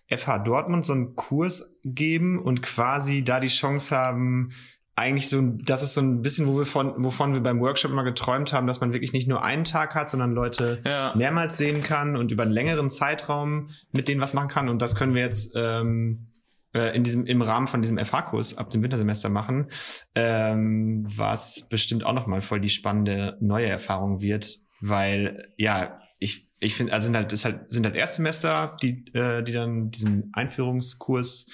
äh, 0.08 0.16
FH 0.16 0.38
Dortmund 0.38 0.85
so 0.85 0.92
einen 0.92 1.16
Kurs 1.16 1.74
geben 1.85 2.40
und 2.40 2.62
quasi 2.62 3.24
da 3.24 3.40
die 3.40 3.48
Chance 3.48 3.96
haben, 3.96 4.50
eigentlich 4.94 5.28
so, 5.28 5.40
das 5.42 5.82
ist 5.82 5.94
so 5.94 6.02
ein 6.02 6.20
bisschen, 6.20 6.46
wo 6.46 6.56
wir 6.58 6.66
von, 6.66 6.92
wovon 7.02 7.32
wir 7.32 7.40
beim 7.40 7.61
Workshop 7.61 7.90
immer 7.90 8.04
geträumt 8.04 8.52
haben, 8.52 8.66
dass 8.66 8.80
man 8.80 8.92
wirklich 8.92 9.12
nicht 9.12 9.26
nur 9.26 9.42
einen 9.42 9.64
Tag 9.64 9.94
hat, 9.94 10.11
sondern 10.11 10.32
Leute 10.32 10.80
ja. 10.85 11.14
mehrmals 11.16 11.56
sehen 11.56 11.82
kann 11.82 12.14
und 12.14 12.30
über 12.30 12.42
einen 12.42 12.52
längeren 12.52 12.90
Zeitraum 12.90 13.70
mit 13.90 14.06
denen 14.06 14.20
was 14.20 14.35
machen 14.35 14.48
kann. 14.48 14.68
Und 14.68 14.82
das 14.82 14.94
können 14.94 15.14
wir 15.14 15.22
jetzt 15.22 15.54
ähm, 15.56 16.26
äh, 16.74 16.94
in 16.96 17.02
diesem, 17.02 17.26
im 17.26 17.42
Rahmen 17.42 17.66
von 17.66 17.82
diesem 17.82 17.98
FH-Kurs 17.98 18.56
ab 18.56 18.70
dem 18.70 18.82
Wintersemester 18.82 19.28
machen, 19.28 19.68
ähm, 20.14 21.04
was 21.06 21.68
bestimmt 21.68 22.04
auch 22.04 22.12
nochmal 22.12 22.40
voll 22.40 22.61
die 22.61 22.68
spannende 22.68 23.37
neue 23.40 23.66
Erfahrung 23.66 24.20
wird, 24.20 24.58
weil, 24.80 25.52
ja, 25.56 26.00
ich, 26.18 26.50
ich 26.61 26.74
finde, 26.74 26.92
also 26.92 27.06
sind 27.06 27.16
halt, 27.16 27.32
ist 27.32 27.44
halt, 27.44 27.72
sind 27.72 27.85
halt 27.85 27.96
Erstsemester, 27.96 28.76
die, 28.82 29.04
äh, 29.14 29.42
die 29.42 29.52
dann 29.52 29.90
diesen 29.90 30.30
Einführungskurs 30.32 31.46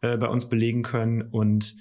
äh, 0.00 0.16
bei 0.16 0.26
uns 0.26 0.48
belegen 0.48 0.82
können 0.82 1.22
und 1.22 1.74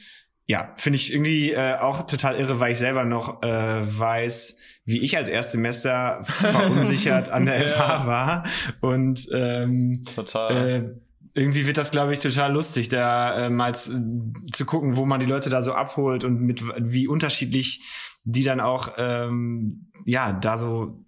ja, 0.46 0.74
finde 0.76 0.98
ich 0.98 1.14
irgendwie 1.14 1.52
äh, 1.52 1.78
auch 1.78 2.06
total 2.06 2.36
irre, 2.36 2.60
weil 2.60 2.74
ich 2.74 2.78
selber 2.78 3.06
noch 3.06 3.42
äh, 3.44 3.48
weiß, 3.48 4.58
wie 4.86 5.00
ich 5.00 5.16
als 5.16 5.30
Erstsemester 5.30 6.20
verunsichert 6.24 7.30
an 7.30 7.46
der 7.46 7.68
FH 7.70 8.06
war 8.06 8.46
und 8.82 9.28
ähm, 9.34 10.04
total. 10.16 10.68
Äh, 10.70 11.03
irgendwie 11.34 11.66
wird 11.66 11.78
das, 11.78 11.92
glaube 11.92 12.14
ich, 12.14 12.20
total 12.20 12.54
lustig, 12.54 12.90
da 12.90 13.46
äh, 13.46 13.50
mal 13.50 13.74
zu 13.74 14.66
gucken, 14.66 14.98
wo 14.98 15.06
man 15.06 15.20
die 15.20 15.26
Leute 15.26 15.50
da 15.50 15.62
so 15.62 15.74
abholt 15.74 16.24
und 16.24 16.42
mit 16.42 16.64
wie 16.78 17.08
unterschiedlich 17.08 17.82
die 18.24 18.44
dann 18.44 18.60
auch 18.60 18.94
ähm, 18.98 19.90
ja 20.06 20.32
da 20.32 20.58
so 20.58 21.06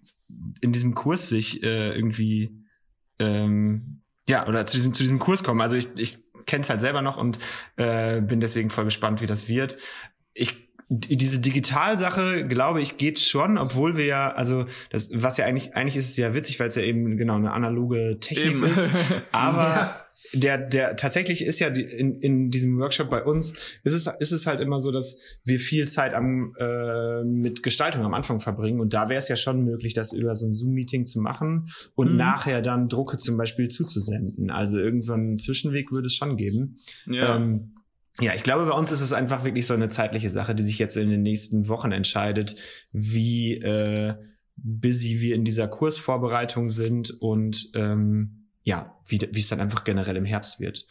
in 0.60 0.72
diesem 0.72 0.94
Kurs 0.94 1.28
sich 1.28 1.62
äh, 1.62 1.94
irgendwie 1.94 2.64
ähm, 3.18 4.02
ja 4.28 4.46
oder 4.46 4.66
zu 4.66 4.76
diesem 4.76 4.92
zu 4.92 5.02
diesem 5.02 5.18
Kurs 5.18 5.44
kommen. 5.44 5.60
Also 5.60 5.76
ich, 5.76 5.88
ich 5.96 6.18
kenne 6.46 6.62
es 6.62 6.70
halt 6.70 6.80
selber 6.80 7.02
noch 7.02 7.16
und 7.16 7.38
äh, 7.76 8.20
bin 8.20 8.40
deswegen 8.40 8.70
voll 8.70 8.84
gespannt, 8.84 9.22
wie 9.22 9.26
das 9.26 9.48
wird. 9.48 9.78
Ich 10.34 10.66
diese 10.88 11.40
Digitalsache, 11.40 12.46
glaube 12.46 12.80
ich, 12.80 12.96
geht 12.96 13.18
schon, 13.18 13.58
obwohl 13.58 13.96
wir 13.96 14.04
ja, 14.04 14.30
also 14.30 14.66
das, 14.90 15.10
was 15.12 15.36
ja 15.36 15.44
eigentlich, 15.44 15.74
eigentlich 15.74 15.96
ist 15.96 16.10
es 16.10 16.16
ja 16.16 16.32
witzig, 16.32 16.60
weil 16.60 16.68
es 16.68 16.76
ja 16.76 16.82
eben 16.82 17.16
genau 17.16 17.34
eine 17.34 17.52
analoge 17.52 18.18
Technik 18.20 18.52
eben. 18.52 18.64
ist. 18.64 18.90
Aber 19.32 19.68
ja 19.68 20.05
der, 20.32 20.58
der 20.58 20.96
tatsächlich 20.96 21.44
ist 21.44 21.58
ja 21.58 21.70
die, 21.70 21.82
in, 21.82 22.20
in 22.20 22.50
diesem 22.50 22.78
Workshop 22.78 23.10
bei 23.10 23.22
uns, 23.22 23.52
ist 23.84 23.92
es, 23.92 24.06
ist 24.18 24.32
es 24.32 24.46
halt 24.46 24.60
immer 24.60 24.80
so, 24.80 24.90
dass 24.90 25.20
wir 25.44 25.58
viel 25.58 25.86
Zeit 25.88 26.14
am, 26.14 26.54
äh, 26.58 27.22
mit 27.24 27.62
Gestaltung 27.62 28.04
am 28.04 28.14
Anfang 28.14 28.40
verbringen. 28.40 28.80
Und 28.80 28.94
da 28.94 29.08
wäre 29.08 29.18
es 29.18 29.28
ja 29.28 29.36
schon 29.36 29.62
möglich, 29.62 29.92
das 29.92 30.12
über 30.12 30.34
so 30.34 30.46
ein 30.46 30.52
Zoom-Meeting 30.52 31.06
zu 31.06 31.20
machen 31.20 31.68
und 31.94 32.12
mhm. 32.12 32.16
nachher 32.16 32.62
dann 32.62 32.88
Drucke 32.88 33.18
zum 33.18 33.36
Beispiel 33.36 33.68
zuzusenden. 33.68 34.50
Also 34.50 34.78
irgendeinen 34.78 35.36
so 35.36 35.46
Zwischenweg 35.46 35.92
würde 35.92 36.06
es 36.06 36.14
schon 36.14 36.36
geben. 36.36 36.78
Ja. 37.06 37.36
Ähm, 37.36 37.72
ja, 38.20 38.34
ich 38.34 38.42
glaube, 38.42 38.64
bei 38.64 38.72
uns 38.72 38.92
ist 38.92 39.02
es 39.02 39.12
einfach 39.12 39.44
wirklich 39.44 39.66
so 39.66 39.74
eine 39.74 39.88
zeitliche 39.88 40.30
Sache, 40.30 40.54
die 40.54 40.62
sich 40.62 40.78
jetzt 40.78 40.96
in 40.96 41.10
den 41.10 41.22
nächsten 41.22 41.68
Wochen 41.68 41.92
entscheidet, 41.92 42.56
wie 42.90 43.56
äh, 43.56 44.14
busy 44.56 45.20
wir 45.20 45.34
in 45.34 45.44
dieser 45.44 45.68
Kursvorbereitung 45.68 46.70
sind 46.70 47.10
und 47.20 47.70
ähm, 47.74 48.45
ja, 48.66 48.98
wie, 49.06 49.20
wie 49.30 49.38
es 49.38 49.48
dann 49.48 49.60
einfach 49.60 49.84
generell 49.84 50.16
im 50.16 50.24
Herbst 50.24 50.58
wird. 50.58 50.84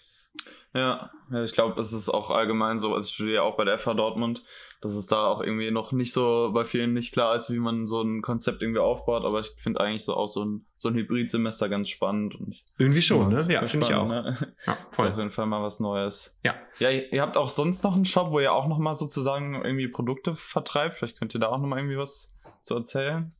Ja, 0.74 1.12
ich 1.44 1.54
glaube, 1.54 1.80
es 1.80 1.92
ist 1.94 2.10
auch 2.10 2.32
allgemein 2.32 2.80
so, 2.80 2.94
also 2.94 3.06
ich 3.06 3.14
studiere 3.14 3.44
auch 3.44 3.58
bei 3.58 3.66
der 3.66 3.78
FH 3.78 3.94
Dortmund, 3.94 4.44
dass 4.82 4.96
es 4.96 5.08
da 5.08 5.28
auch 5.28 5.42
irgendwie 5.42 5.72
noch 5.72 5.92
nicht 5.92 6.14
so 6.14 6.52
bei 6.54 6.64
vielen 6.64 6.94
nicht 6.94 7.14
klar 7.14 7.36
ist, 7.36 7.50
wie 7.50 7.60
man 7.60 7.86
so 7.86 8.02
ein 8.02 8.22
Konzept 8.22 8.62
irgendwie 8.62 8.80
aufbaut, 8.80 9.26
aber 9.26 9.42
ich 9.42 9.52
finde 9.58 9.82
eigentlich 9.82 10.06
so 10.06 10.16
auch 10.16 10.28
so 10.28 10.44
ein, 10.44 10.66
so 10.78 10.88
ein 10.88 10.96
Hybrid-Semester 10.96 11.68
ganz 11.68 11.90
spannend. 11.90 12.36
Und 12.36 12.50
ich, 12.50 12.66
irgendwie 12.78 13.02
schon, 13.02 13.32
ja, 13.32 13.44
ne? 13.44 13.54
Ja, 13.54 13.66
finde 13.66 13.88
ich 13.88 13.94
auch. 13.94 14.08
Ne? 14.08 14.56
Ja, 14.66 14.78
voll. 14.90 15.08
Ist 15.08 15.14
auf 15.14 15.20
jeden 15.20 15.32
Fall 15.32 15.48
mal 15.48 15.64
was 15.64 15.82
Neues. 15.82 16.38
Ja. 16.44 16.56
Ja, 16.80 16.90
ihr 16.90 17.22
habt 17.22 17.36
auch 17.36 17.50
sonst 17.50 17.84
noch 17.84 17.96
einen 17.96 18.06
Shop, 18.06 18.32
wo 18.32 18.40
ihr 18.40 18.54
auch 18.54 18.68
nochmal 18.68 18.96
sozusagen 18.96 19.56
irgendwie 19.66 19.90
Produkte 19.90 20.36
vertreibt. 20.36 20.96
Vielleicht 20.96 21.18
könnt 21.18 21.34
ihr 21.34 21.42
da 21.42 21.48
auch 21.48 21.60
nochmal 21.60 21.80
irgendwie 21.80 21.98
was 21.98 22.34
zu 22.62 22.76
erzählen. 22.76 23.34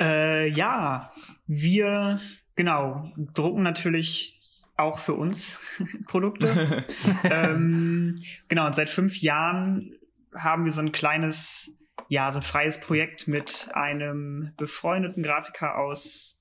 Äh, 0.00 0.48
ja, 0.48 1.12
wir 1.46 2.18
genau, 2.56 3.12
drucken 3.16 3.62
natürlich 3.62 4.40
auch 4.76 4.98
für 4.98 5.14
uns 5.14 5.60
Produkte. 6.06 6.84
ähm, 7.24 8.20
genau, 8.48 8.66
und 8.66 8.74
seit 8.74 8.90
fünf 8.90 9.18
Jahren 9.18 9.96
haben 10.34 10.64
wir 10.64 10.72
so 10.72 10.80
ein 10.80 10.92
kleines, 10.92 11.78
ja, 12.08 12.30
so 12.30 12.40
ein 12.40 12.42
freies 12.42 12.80
Projekt 12.80 13.28
mit 13.28 13.68
einem 13.72 14.52
befreundeten 14.56 15.22
Grafiker 15.22 15.78
aus 15.78 16.40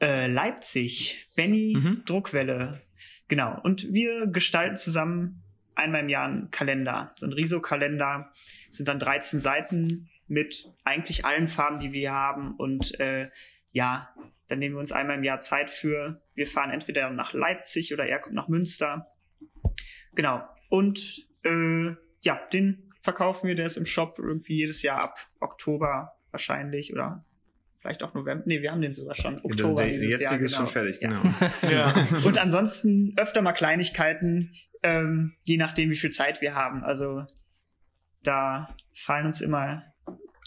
äh, 0.00 0.26
Leipzig, 0.26 1.28
Benny 1.36 1.76
mhm. 1.76 2.02
Druckwelle. 2.04 2.82
Genau. 3.28 3.58
Und 3.62 3.92
wir 3.92 4.26
gestalten 4.26 4.76
zusammen 4.76 5.42
einmal 5.74 6.02
im 6.02 6.08
Jahr 6.08 6.26
einen 6.26 6.50
Kalender, 6.50 7.12
so 7.16 7.26
ein 7.26 7.32
Riso-Kalender. 7.32 8.32
Sind 8.68 8.88
dann 8.88 8.98
13 8.98 9.40
Seiten 9.40 10.10
mit 10.26 10.68
eigentlich 10.84 11.24
allen 11.24 11.48
Farben, 11.48 11.78
die 11.78 11.92
wir 11.92 12.12
haben. 12.12 12.54
Und 12.56 12.98
äh, 13.00 13.30
ja, 13.72 14.14
dann 14.50 14.58
nehmen 14.58 14.74
wir 14.74 14.80
uns 14.80 14.90
einmal 14.90 15.16
im 15.16 15.22
Jahr 15.22 15.38
Zeit 15.38 15.70
für. 15.70 16.20
Wir 16.34 16.46
fahren 16.46 16.72
entweder 16.72 17.08
nach 17.10 17.32
Leipzig 17.32 17.94
oder 17.94 18.04
er 18.04 18.18
kommt 18.18 18.34
nach 18.34 18.48
Münster. 18.48 19.06
Genau. 20.14 20.42
Und 20.68 21.28
äh, 21.44 21.94
ja, 22.22 22.40
den 22.52 22.92
verkaufen 23.00 23.46
wir, 23.46 23.54
der 23.54 23.66
ist 23.66 23.76
im 23.76 23.86
Shop 23.86 24.18
irgendwie 24.18 24.56
jedes 24.56 24.82
Jahr 24.82 25.02
ab 25.02 25.18
Oktober 25.38 26.16
wahrscheinlich 26.32 26.92
oder 26.92 27.24
vielleicht 27.74 28.02
auch 28.02 28.12
November. 28.12 28.42
Nee, 28.44 28.60
wir 28.60 28.72
haben 28.72 28.80
den 28.80 28.92
sogar 28.92 29.14
schon. 29.14 29.38
Oktober 29.44 29.82
der, 29.82 29.92
der 29.92 30.00
dieses 30.00 30.20
Jahr, 30.20 30.32
jetzige 30.32 30.44
ist 30.44 30.52
genau. 30.52 30.66
schon 30.66 30.72
fertig, 30.72 31.00
genau. 31.00 31.20
Ja. 31.70 32.08
Und 32.24 32.36
ansonsten 32.38 33.14
öfter 33.16 33.42
mal 33.42 33.52
Kleinigkeiten, 33.52 34.52
ähm, 34.82 35.36
je 35.44 35.58
nachdem, 35.58 35.90
wie 35.90 35.96
viel 35.96 36.10
Zeit 36.10 36.40
wir 36.40 36.56
haben. 36.56 36.82
Also 36.82 37.24
da 38.24 38.74
fallen 38.94 39.26
uns 39.26 39.40
immer 39.40 39.84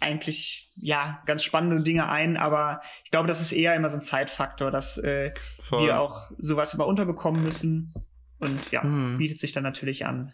eigentlich 0.03 0.69
ja 0.75 1.21
ganz 1.25 1.43
spannende 1.43 1.81
Dinge 1.83 2.07
ein, 2.09 2.37
aber 2.37 2.81
ich 3.03 3.11
glaube, 3.11 3.27
das 3.27 3.41
ist 3.41 3.51
eher 3.51 3.75
immer 3.75 3.89
so 3.89 3.97
ein 3.97 4.03
Zeitfaktor, 4.03 4.69
dass 4.69 4.97
äh, 4.97 5.31
Voll. 5.61 5.85
wir 5.85 5.99
auch 5.99 6.29
sowas 6.37 6.73
immer 6.73 6.85
unterbekommen 6.85 7.41
müssen. 7.43 7.93
Und 8.39 8.71
ja, 8.71 8.83
Mhm. 8.83 9.17
bietet 9.17 9.39
sich 9.39 9.53
dann 9.53 9.63
natürlich 9.63 10.05
an. 10.05 10.33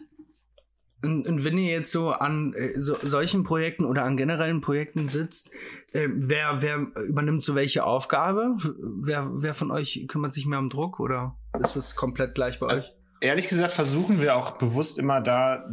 Und, 1.02 1.26
und 1.26 1.44
wenn 1.44 1.56
ihr 1.56 1.70
jetzt 1.72 1.90
so 1.92 2.10
an 2.10 2.52
äh, 2.54 2.78
so, 2.78 2.96
solchen 3.02 3.44
Projekten 3.44 3.84
oder 3.84 4.02
an 4.02 4.16
generellen 4.16 4.60
Projekten 4.60 5.06
sitzt, 5.06 5.50
äh, 5.92 6.08
wer, 6.12 6.60
wer 6.60 6.76
übernimmt 7.06 7.42
so 7.42 7.54
welche 7.54 7.84
Aufgabe? 7.84 8.56
Wer, 8.80 9.30
wer 9.32 9.54
von 9.54 9.70
euch 9.70 10.04
kümmert 10.08 10.34
sich 10.34 10.44
mehr 10.44 10.58
um 10.58 10.68
Druck 10.68 11.00
oder 11.00 11.36
ist 11.62 11.76
es 11.76 11.94
komplett 11.96 12.34
gleich 12.34 12.58
bei 12.58 12.66
euch? 12.66 12.92
Ehrlich 13.22 13.48
gesagt 13.48 13.72
versuchen 13.72 14.20
wir 14.20 14.34
auch 14.36 14.52
bewusst 14.52 14.98
immer 14.98 15.20
da 15.20 15.72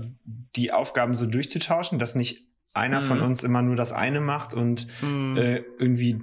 die 0.55 0.71
Aufgaben 0.71 1.15
so 1.15 1.25
durchzutauschen, 1.25 1.97
dass 1.99 2.13
nicht 2.15 2.46
einer 2.77 3.01
von 3.01 3.17
Mhm. 3.19 3.25
uns 3.25 3.43
immer 3.43 3.61
nur 3.61 3.75
das 3.75 3.91
eine 3.91 4.21
macht 4.21 4.53
und 4.53 4.87
Hm. 5.01 5.35
äh, 5.37 5.63
irgendwie 5.79 6.21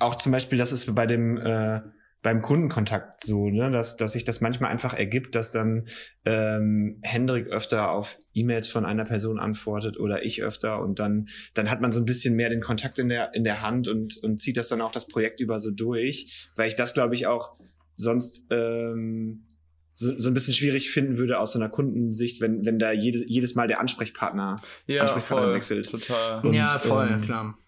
auch 0.00 0.14
zum 0.16 0.32
Beispiel, 0.32 0.58
das 0.58 0.72
ist 0.72 0.94
bei 0.94 1.06
dem 1.06 1.36
äh, 1.36 1.80
beim 2.22 2.40
Kundenkontakt 2.40 3.24
so, 3.24 3.48
ne, 3.50 3.72
dass, 3.72 3.96
dass 3.96 4.12
sich 4.12 4.24
das 4.24 4.40
manchmal 4.40 4.70
einfach 4.70 4.94
ergibt, 4.94 5.34
dass 5.34 5.50
dann 5.50 5.88
ähm, 6.24 6.98
Hendrik 7.02 7.48
öfter 7.48 7.90
auf 7.90 8.16
E-Mails 8.32 8.68
von 8.68 8.84
einer 8.86 9.04
Person 9.04 9.40
antwortet 9.40 9.98
oder 9.98 10.24
ich 10.24 10.40
öfter 10.42 10.80
und 10.80 11.00
dann, 11.00 11.26
dann 11.54 11.68
hat 11.68 11.80
man 11.80 11.90
so 11.90 12.00
ein 12.00 12.04
bisschen 12.06 12.36
mehr 12.36 12.48
den 12.48 12.60
Kontakt 12.60 13.00
in 13.00 13.08
der, 13.08 13.34
in 13.34 13.42
der 13.42 13.60
Hand 13.60 13.88
und, 13.88 14.18
und 14.22 14.40
zieht 14.40 14.56
das 14.56 14.68
dann 14.68 14.80
auch 14.80 14.92
das 14.92 15.08
Projekt 15.08 15.40
über 15.40 15.58
so 15.58 15.72
durch, 15.72 16.48
weil 16.54 16.68
ich 16.68 16.76
das, 16.76 16.94
glaube 16.94 17.16
ich, 17.16 17.26
auch 17.26 17.56
sonst 17.96 18.46
ähm, 18.50 19.44
so, 19.94 20.18
so 20.18 20.30
ein 20.30 20.34
bisschen 20.34 20.54
schwierig 20.54 20.90
finden 20.90 21.18
würde 21.18 21.38
aus 21.38 21.52
so 21.52 21.58
einer 21.58 21.68
Kundensicht, 21.68 22.40
wenn, 22.40 22.64
wenn 22.64 22.78
da 22.78 22.92
jede, 22.92 23.26
jedes 23.26 23.54
Mal 23.54 23.68
der 23.68 23.80
Ansprechpartner 23.80 24.60
ja, 24.86 25.02
Ansprechpartner 25.02 25.46
voll, 25.46 25.54
wechselt. 25.54 25.90
Total. 25.90 26.44
und, 26.44 26.54
ja, 26.54 26.66
voll, 26.66 27.08
ähm, 27.10 27.22
klar. 27.22 27.58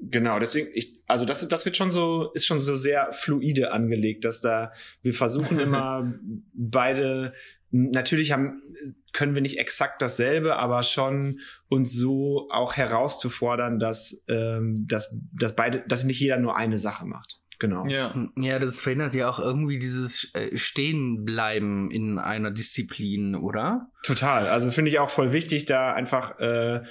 Genau, 0.00 0.38
deswegen, 0.38 0.68
ich, 0.74 1.00
also 1.06 1.24
das, 1.24 1.46
das 1.46 1.64
wird 1.64 1.76
schon 1.76 1.90
so, 1.90 2.32
ist 2.34 2.46
schon 2.46 2.60
so 2.60 2.76
sehr 2.76 3.12
fluide 3.12 3.72
angelegt, 3.72 4.24
dass 4.24 4.40
da, 4.40 4.72
wir 5.02 5.14
versuchen 5.14 5.58
immer 5.58 6.12
beide, 6.52 7.32
natürlich 7.70 8.32
haben, 8.32 8.62
können 9.12 9.34
wir 9.34 9.42
nicht 9.42 9.58
exakt 9.58 10.02
dasselbe, 10.02 10.56
aber 10.56 10.82
schon 10.82 11.40
uns 11.68 11.92
so 11.92 12.48
auch 12.50 12.74
herauszufordern, 12.74 13.78
dass, 13.78 14.24
ähm, 14.28 14.86
dass, 14.88 15.16
dass 15.32 15.54
beide, 15.54 15.84
dass 15.86 16.04
nicht 16.04 16.20
jeder 16.20 16.38
nur 16.38 16.56
eine 16.56 16.78
Sache 16.78 17.06
macht. 17.06 17.40
Genau. 17.58 17.86
Ja. 17.86 18.14
Ja, 18.36 18.58
das 18.58 18.80
verhindert 18.80 19.14
ja 19.14 19.28
auch 19.28 19.38
irgendwie 19.38 19.78
dieses 19.78 20.34
äh, 20.34 20.56
Stehenbleiben 20.56 21.90
in 21.90 22.18
einer 22.18 22.50
Disziplin, 22.50 23.34
oder? 23.34 23.88
Total. 24.02 24.48
Also 24.48 24.70
finde 24.70 24.90
ich 24.90 24.98
auch 24.98 25.10
voll 25.10 25.32
wichtig, 25.32 25.64
da 25.66 25.92
einfach, 25.92 26.38
äh, 26.40 26.82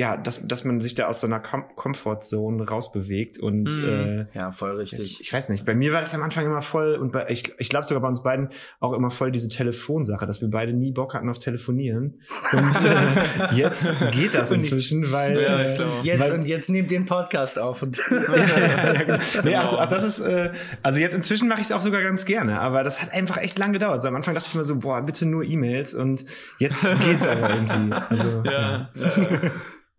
ja, 0.00 0.16
dass, 0.16 0.46
dass 0.48 0.64
man 0.64 0.80
sich 0.80 0.94
da 0.94 1.08
aus 1.08 1.20
so 1.20 1.26
einer 1.26 1.40
Com 1.40 1.62
Comfortzone 1.76 2.66
rausbewegt 2.66 3.38
und 3.38 3.64
Mhm. 3.76 4.26
äh, 4.32 4.38
Ja, 4.38 4.50
voll 4.50 4.80
Ich, 4.82 4.92
richtig. 4.94 5.18
ich 5.20 5.30
weiß 5.30 5.50
nicht, 5.50 5.66
bei 5.66 5.74
mir 5.74 5.92
war 5.92 6.00
das 6.00 6.14
am 6.14 6.22
Anfang 6.22 6.46
immer 6.46 6.62
voll 6.62 6.94
und 6.94 7.12
bei, 7.12 7.28
ich, 7.28 7.52
ich 7.58 7.68
glaube 7.68 7.84
sogar 7.86 8.00
bei 8.00 8.08
uns 8.08 8.22
beiden 8.22 8.48
auch 8.80 8.94
immer 8.94 9.10
voll 9.10 9.30
diese 9.30 9.48
Telefonsache, 9.50 10.26
dass 10.26 10.40
wir 10.40 10.48
beide 10.48 10.72
nie 10.72 10.92
Bock 10.92 11.12
hatten 11.12 11.28
auf 11.28 11.38
Telefonieren. 11.38 12.20
Und 12.52 12.74
äh, 12.76 13.54
jetzt 13.56 13.94
geht 14.12 14.32
das 14.32 14.50
ich- 14.50 14.56
inzwischen, 14.56 15.12
weil 15.12 15.38
Ja, 15.38 15.58
äh, 15.60 15.68
ich 15.68 15.74
glaube. 15.74 15.92
Jetzt 16.02 16.20
weil, 16.20 16.32
und 16.32 16.46
jetzt 16.46 16.70
nehmt 16.70 16.90
den 16.90 17.04
Podcast 17.04 17.58
auf 17.58 17.82
und 17.82 17.98
ja, 18.10 18.36
ja, 18.36 18.92
ja, 18.94 19.02
genau. 19.02 19.18
nee, 19.44 19.54
ach, 19.54 19.74
ach, 19.78 19.88
das 19.90 20.02
ist 20.02 20.20
äh, 20.20 20.50
also 20.82 20.98
jetzt 20.98 21.14
inzwischen 21.14 21.46
mache 21.46 21.60
ich 21.60 21.66
es 21.66 21.72
auch 21.72 21.82
sogar 21.82 22.00
ganz 22.02 22.24
gerne, 22.24 22.58
aber 22.60 22.82
das 22.84 23.02
hat 23.02 23.12
einfach 23.12 23.36
echt 23.36 23.58
lang 23.58 23.74
gedauert. 23.74 24.00
So 24.00 24.08
am 24.08 24.16
Anfang 24.16 24.32
dachte 24.34 24.46
ich 24.48 24.54
mir 24.54 24.64
so, 24.64 24.76
boah, 24.78 25.02
bitte 25.02 25.28
nur 25.28 25.44
E-Mails 25.44 25.94
und 25.94 26.24
jetzt 26.58 26.80
geht's 27.04 27.26
aber 27.26 27.50
irgendwie. 27.54 27.92
Also 28.08 28.42
Ja, 28.46 28.88
ja. 28.94 29.10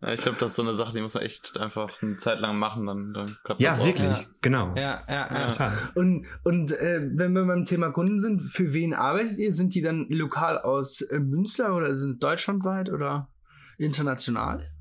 Ja, 0.02 0.14
ich 0.14 0.22
glaube, 0.22 0.38
das 0.40 0.52
ist 0.52 0.56
so 0.56 0.64
eine 0.64 0.74
Sache, 0.74 0.94
die 0.94 1.02
muss 1.02 1.14
man 1.14 1.24
echt 1.24 1.58
einfach 1.60 2.02
eine 2.02 2.18
Zeit 2.18 2.40
lang 2.40 2.58
machen, 2.58 2.88
dann, 2.88 3.14
dann 3.14 3.38
klappt 3.44 3.62
das 3.62 3.78
ja, 3.78 3.82
auch. 3.82 3.86
wirklich, 3.86 4.18
Ja. 4.18 4.26
genau. 4.42 4.74
ja, 4.76 5.04
ja, 5.08 5.34
ja. 5.34 5.40
Total. 5.42 5.72
Und, 5.94 6.26
und 6.44 6.72
äh, 6.72 7.02
wenn 7.14 7.34
wir 7.34 7.46
beim 7.46 7.66
Thema 7.66 7.92
Kunden 7.92 8.20
sind, 8.20 8.42
für 8.42 8.74
wen 8.74 8.94
arbeitet 8.96 9.38
ihr? 9.38 9.52
Sind 9.52 9.76
die 9.76 9.82
dann 9.82 10.08
lokal 10.10 10.58
aus 10.58 11.02
äh, 11.02 11.20
Münster 11.20 11.76
oder 11.76 11.94
sind 11.94 12.24
deutschlandweit 12.24 12.90
oder 12.90 13.30
international? 13.78 14.72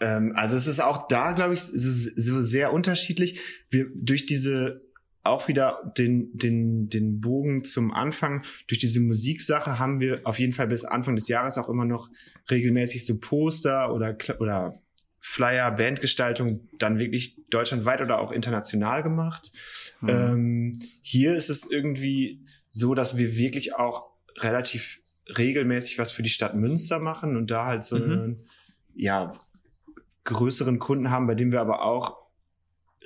Ähm, 0.00 0.32
also 0.34 0.56
es 0.56 0.66
ist 0.66 0.80
auch 0.80 1.06
da, 1.08 1.32
glaube 1.32 1.54
ich, 1.54 1.60
so, 1.60 2.10
so 2.16 2.40
sehr 2.40 2.72
unterschiedlich. 2.72 3.64
Wir 3.68 3.86
durch 3.94 4.26
diese 4.26 4.82
auch 5.24 5.48
wieder 5.48 5.92
den, 5.96 6.30
den, 6.36 6.88
den 6.88 7.20
Bogen 7.20 7.64
zum 7.64 7.92
Anfang. 7.92 8.44
Durch 8.68 8.78
diese 8.78 9.00
Musiksache 9.00 9.78
haben 9.78 9.98
wir 9.98 10.20
auf 10.24 10.38
jeden 10.38 10.52
Fall 10.52 10.66
bis 10.66 10.84
Anfang 10.84 11.16
des 11.16 11.28
Jahres 11.28 11.58
auch 11.58 11.68
immer 11.68 11.84
noch 11.84 12.10
regelmäßig 12.50 13.06
so 13.06 13.18
Poster 13.18 13.92
oder, 13.92 14.16
oder 14.38 14.74
Flyer, 15.20 15.70
Bandgestaltung 15.70 16.68
dann 16.78 16.98
wirklich 16.98 17.36
deutschlandweit 17.48 18.02
oder 18.02 18.20
auch 18.20 18.30
international 18.30 19.02
gemacht. 19.02 19.52
Hm. 20.00 20.08
Ähm, 20.08 20.72
hier 21.00 21.34
ist 21.34 21.48
es 21.48 21.68
irgendwie 21.68 22.44
so, 22.68 22.94
dass 22.94 23.16
wir 23.16 23.36
wirklich 23.36 23.74
auch 23.74 24.10
relativ 24.36 25.00
regelmäßig 25.38 25.98
was 25.98 26.12
für 26.12 26.22
die 26.22 26.28
Stadt 26.28 26.54
Münster 26.54 26.98
machen 26.98 27.38
und 27.38 27.50
da 27.50 27.64
halt 27.64 27.84
so 27.84 27.96
Mhm. 27.96 28.02
einen, 28.02 28.46
ja, 28.94 29.32
größeren 30.24 30.78
Kunden 30.78 31.10
haben, 31.10 31.26
bei 31.26 31.34
dem 31.34 31.52
wir 31.52 31.60
aber 31.60 31.82
auch 31.82 32.23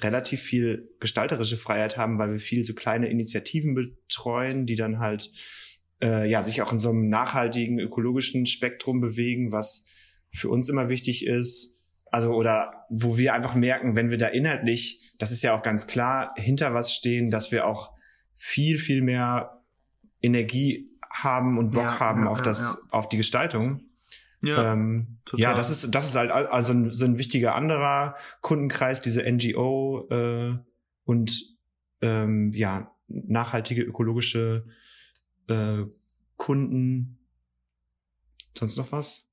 relativ 0.00 0.40
viel 0.40 0.90
gestalterische 1.00 1.56
Freiheit 1.56 1.96
haben, 1.96 2.18
weil 2.18 2.32
wir 2.32 2.38
viel 2.38 2.64
so 2.64 2.74
kleine 2.74 3.08
Initiativen 3.08 3.74
betreuen, 3.74 4.66
die 4.66 4.76
dann 4.76 4.98
halt 4.98 5.30
äh, 6.02 6.28
ja 6.28 6.42
sich 6.42 6.62
auch 6.62 6.72
in 6.72 6.78
so 6.78 6.90
einem 6.90 7.08
nachhaltigen 7.08 7.78
ökologischen 7.78 8.46
Spektrum 8.46 9.00
bewegen, 9.00 9.52
was 9.52 9.86
für 10.30 10.48
uns 10.48 10.68
immer 10.68 10.88
wichtig 10.88 11.26
ist. 11.26 11.74
Also 12.10 12.32
oder 12.32 12.86
wo 12.88 13.18
wir 13.18 13.34
einfach 13.34 13.54
merken, 13.54 13.96
wenn 13.96 14.10
wir 14.10 14.18
da 14.18 14.28
inhaltlich, 14.28 15.12
das 15.18 15.30
ist 15.30 15.42
ja 15.42 15.54
auch 15.54 15.62
ganz 15.62 15.86
klar, 15.86 16.32
hinter 16.36 16.72
was 16.74 16.92
stehen, 16.92 17.30
dass 17.30 17.52
wir 17.52 17.66
auch 17.66 17.92
viel 18.34 18.78
viel 18.78 19.02
mehr 19.02 19.62
Energie 20.22 20.90
haben 21.10 21.58
und 21.58 21.70
Bock 21.70 21.84
Ja, 21.84 22.00
haben 22.00 22.24
ja, 22.24 22.30
auf 22.30 22.38
ja, 22.38 22.44
das 22.44 22.86
auf 22.90 23.08
die 23.08 23.16
Gestaltung. 23.16 23.82
Ja, 24.40 24.72
ähm, 24.72 25.18
total. 25.24 25.42
ja, 25.42 25.54
das 25.54 25.70
ist, 25.70 25.94
das 25.94 26.08
ist 26.08 26.14
halt 26.14 26.30
al- 26.30 26.46
also 26.46 26.72
ein, 26.72 26.90
so 26.92 27.04
ein 27.04 27.18
wichtiger 27.18 27.54
anderer 27.54 28.16
Kundenkreis, 28.40 29.02
diese 29.02 29.22
NGO 29.24 30.06
äh, 30.10 30.56
und 31.04 31.56
ähm, 32.02 32.52
ja, 32.52 32.94
nachhaltige 33.08 33.82
ökologische 33.82 34.66
äh, 35.48 35.84
Kunden. 36.36 37.18
Sonst 38.56 38.76
noch 38.76 38.92
was? 38.92 39.28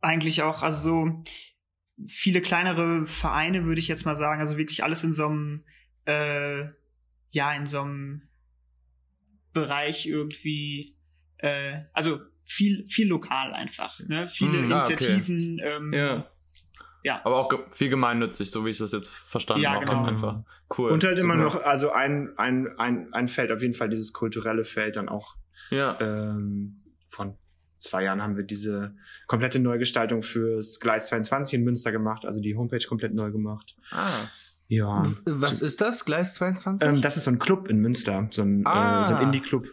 eigentlich 0.00 0.42
auch, 0.42 0.62
also 0.62 0.80
so 0.80 1.24
viele 2.06 2.40
kleinere 2.40 3.06
Vereine, 3.06 3.64
würde 3.64 3.80
ich 3.80 3.88
jetzt 3.88 4.04
mal 4.06 4.16
sagen, 4.16 4.40
also 4.40 4.56
wirklich 4.56 4.84
alles 4.84 5.02
in 5.04 5.12
so 5.14 5.26
einem, 5.26 5.64
äh, 6.04 6.66
ja, 7.30 7.52
in 7.54 7.66
so 7.66 7.80
einem 7.80 8.22
Bereich 9.52 10.06
irgendwie, 10.06 10.96
äh, 11.38 11.80
also 11.92 12.20
viel, 12.48 12.86
viel 12.86 13.08
lokal 13.08 13.52
einfach, 13.52 14.00
ne? 14.08 14.26
Viele 14.28 14.62
Hm, 14.62 14.72
ah, 14.72 14.78
okay. 14.78 14.92
Initiativen, 14.94 15.60
ähm, 15.62 15.92
ja. 15.92 16.26
ja. 17.04 17.20
Aber 17.24 17.36
auch 17.36 17.48
ge 17.48 17.58
viel 17.72 17.90
gemeinnützig, 17.90 18.50
so 18.50 18.64
wie 18.64 18.70
ich 18.70 18.78
das 18.78 18.92
jetzt 18.92 19.08
verstanden 19.08 19.62
Ja, 19.62 19.74
habe. 19.74 19.84
genau. 19.86 20.04
Einfach 20.04 20.40
cool. 20.78 20.90
Und 20.90 21.04
halt 21.04 21.18
immer 21.18 21.34
Super. 21.34 21.44
noch, 21.58 21.64
also 21.64 21.92
ein, 21.92 22.30
ein, 22.38 22.68
ein, 22.78 23.12
ein 23.12 23.28
Feld, 23.28 23.52
auf 23.52 23.60
jeden 23.62 23.74
Fall 23.74 23.88
dieses 23.90 24.12
kulturelle 24.12 24.64
Feld 24.64 24.96
dann 24.96 25.08
auch 25.08 25.36
Ja. 25.70 25.98
ähm, 26.00 26.82
von 27.08 27.36
zwei 27.78 28.02
Jahren 28.04 28.22
haben 28.22 28.36
wir 28.36 28.44
diese 28.44 28.94
komplette 29.26 29.60
Neugestaltung 29.60 30.22
fürs 30.22 30.80
Gleis 30.80 31.08
22 31.08 31.54
in 31.60 31.64
Münster 31.64 31.92
gemacht, 31.92 32.24
also 32.26 32.40
die 32.40 32.56
Homepage 32.56 32.84
komplett 32.88 33.14
neu 33.14 33.30
gemacht. 33.30 33.76
Ah. 33.90 34.08
Ja. 34.68 35.10
Was 35.24 35.62
ist 35.62 35.80
das? 35.80 36.04
Gleis 36.04 36.34
22? 36.34 36.86
Ähm, 36.88 37.00
das 37.00 37.16
ist 37.16 37.24
so 37.24 37.30
ein 37.30 37.38
Club 37.38 37.68
in 37.68 37.78
Münster, 37.78 38.26
so 38.30 38.42
ein, 38.42 38.66
Ah. 38.66 39.00
äh, 39.00 39.04
so 39.04 39.14
ein 39.14 39.22
Indie-Club. 39.24 39.66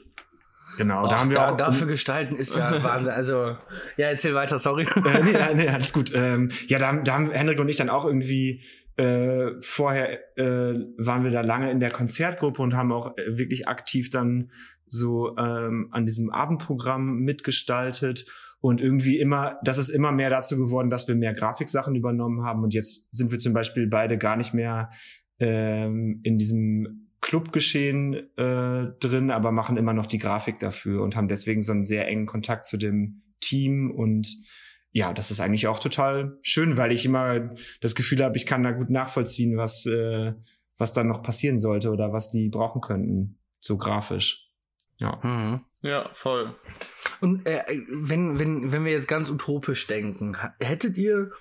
Genau, 0.77 1.03
da 1.03 1.07
Och, 1.15 1.19
haben 1.19 1.29
wir 1.29 1.35
da, 1.37 1.51
auch. 1.51 1.57
dafür 1.57 1.87
gestalten 1.87 2.35
ist 2.35 2.55
ja 2.57 2.83
Wahnsinn. 2.83 3.11
Also, 3.11 3.57
ja, 3.97 4.07
erzähl 4.07 4.33
weiter, 4.35 4.59
sorry. 4.59 4.83
äh, 4.95 5.23
nee, 5.23 5.31
ja, 5.31 5.53
nee, 5.53 5.67
alles 5.69 5.93
gut. 5.93 6.11
Ähm, 6.13 6.49
ja, 6.67 6.77
da, 6.79 6.87
haben- 6.87 7.03
da 7.03 7.13
haben 7.13 7.31
Henrik 7.31 7.59
und 7.59 7.69
ich 7.69 7.77
dann 7.77 7.89
auch 7.89 8.05
irgendwie 8.05 8.63
äh, 8.97 9.51
vorher 9.59 10.19
äh, 10.37 10.73
waren 10.97 11.23
wir 11.23 11.31
da 11.31 11.41
lange 11.41 11.69
in 11.71 11.79
der 11.79 11.91
Konzertgruppe 11.91 12.61
und 12.61 12.73
haben 12.75 12.91
auch 12.93 13.17
äh, 13.17 13.37
wirklich 13.37 13.67
aktiv 13.67 14.09
dann 14.09 14.51
so 14.85 15.35
ähm, 15.37 15.89
an 15.91 16.05
diesem 16.05 16.29
Abendprogramm 16.29 17.19
mitgestaltet 17.19 18.25
und 18.61 18.79
irgendwie 18.81 19.19
immer, 19.19 19.59
das 19.63 19.77
ist 19.77 19.89
immer 19.89 20.11
mehr 20.11 20.29
dazu 20.29 20.57
geworden, 20.57 20.89
dass 20.89 21.07
wir 21.07 21.15
mehr 21.15 21.33
Grafiksachen 21.33 21.95
übernommen 21.95 22.43
haben 22.45 22.63
und 22.63 22.73
jetzt 22.73 23.13
sind 23.13 23.31
wir 23.31 23.37
zum 23.39 23.51
Beispiel 23.53 23.87
beide 23.87 24.17
gar 24.17 24.37
nicht 24.37 24.53
mehr 24.53 24.89
ähm, 25.39 26.21
in 26.23 26.37
diesem 26.37 27.04
Clubgeschehen 27.25 28.13
äh, 28.37 28.85
drin, 28.99 29.31
aber 29.31 29.51
machen 29.51 29.77
immer 29.77 29.93
noch 29.93 30.05
die 30.05 30.19
Grafik 30.19 30.59
dafür 30.59 31.01
und 31.01 31.15
haben 31.15 31.27
deswegen 31.27 31.63
so 31.63 31.71
einen 31.71 31.83
sehr 31.83 32.07
engen 32.07 32.27
Kontakt 32.27 32.65
zu 32.65 32.77
dem 32.77 33.23
Team 33.39 33.89
und 33.89 34.31
ja, 34.91 35.11
das 35.11 35.31
ist 35.31 35.39
eigentlich 35.39 35.65
auch 35.65 35.79
total 35.79 36.37
schön, 36.43 36.77
weil 36.77 36.91
ich 36.91 37.03
immer 37.03 37.49
das 37.81 37.95
Gefühl 37.95 38.23
habe, 38.23 38.37
ich 38.37 38.45
kann 38.45 38.61
da 38.61 38.71
gut 38.71 38.91
nachvollziehen, 38.91 39.57
was, 39.57 39.87
äh, 39.87 40.33
was 40.77 40.93
da 40.93 41.03
noch 41.03 41.23
passieren 41.23 41.57
sollte 41.57 41.89
oder 41.89 42.13
was 42.13 42.29
die 42.29 42.47
brauchen 42.47 42.79
könnten, 42.79 43.39
so 43.59 43.75
grafisch. 43.75 44.51
Ja. 44.97 45.19
Mhm. 45.23 45.61
Ja, 45.81 46.07
voll. 46.13 46.55
Und 47.21 47.47
äh, 47.47 47.63
wenn, 47.89 48.37
wenn, 48.37 48.71
wenn 48.71 48.85
wir 48.85 48.91
jetzt 48.91 49.07
ganz 49.07 49.31
utopisch 49.31 49.87
denken, 49.87 50.37
hättet 50.59 50.95
ihr 50.95 51.31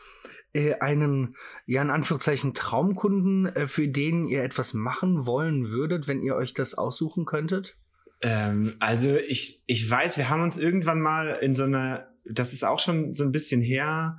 äh, 0.55 0.75
einen, 0.75 1.35
ja, 1.67 1.83
in 1.83 1.91
Anführungszeichen 1.91 2.55
Traumkunden, 2.55 3.47
äh, 3.47 3.67
für 3.67 3.89
den 3.89 4.25
ihr 4.25 4.43
etwas 4.43 4.73
machen 4.73 5.27
wollen 5.27 5.71
würdet, 5.71 6.09
wenn 6.09 6.23
ihr 6.23 6.35
euch 6.35 6.55
das 6.55 6.75
aussuchen 6.75 7.27
könntet? 7.27 7.77
Ähm, 8.23 8.77
also 8.81 9.17
ich, 9.17 9.63
ich 9.67 9.91
weiß, 9.91 10.17
wir 10.17 10.31
haben 10.31 10.43
uns 10.43 10.57
irgendwann 10.57 11.01
mal 11.01 11.39
in 11.43 11.55
so 11.55 11.65
einer 11.65 12.09
das 12.25 12.53
ist 12.53 12.65
auch 12.65 12.79
schon 12.79 13.15
so 13.15 13.25
ein 13.25 13.33
bisschen 13.33 13.61
her, 13.61 14.19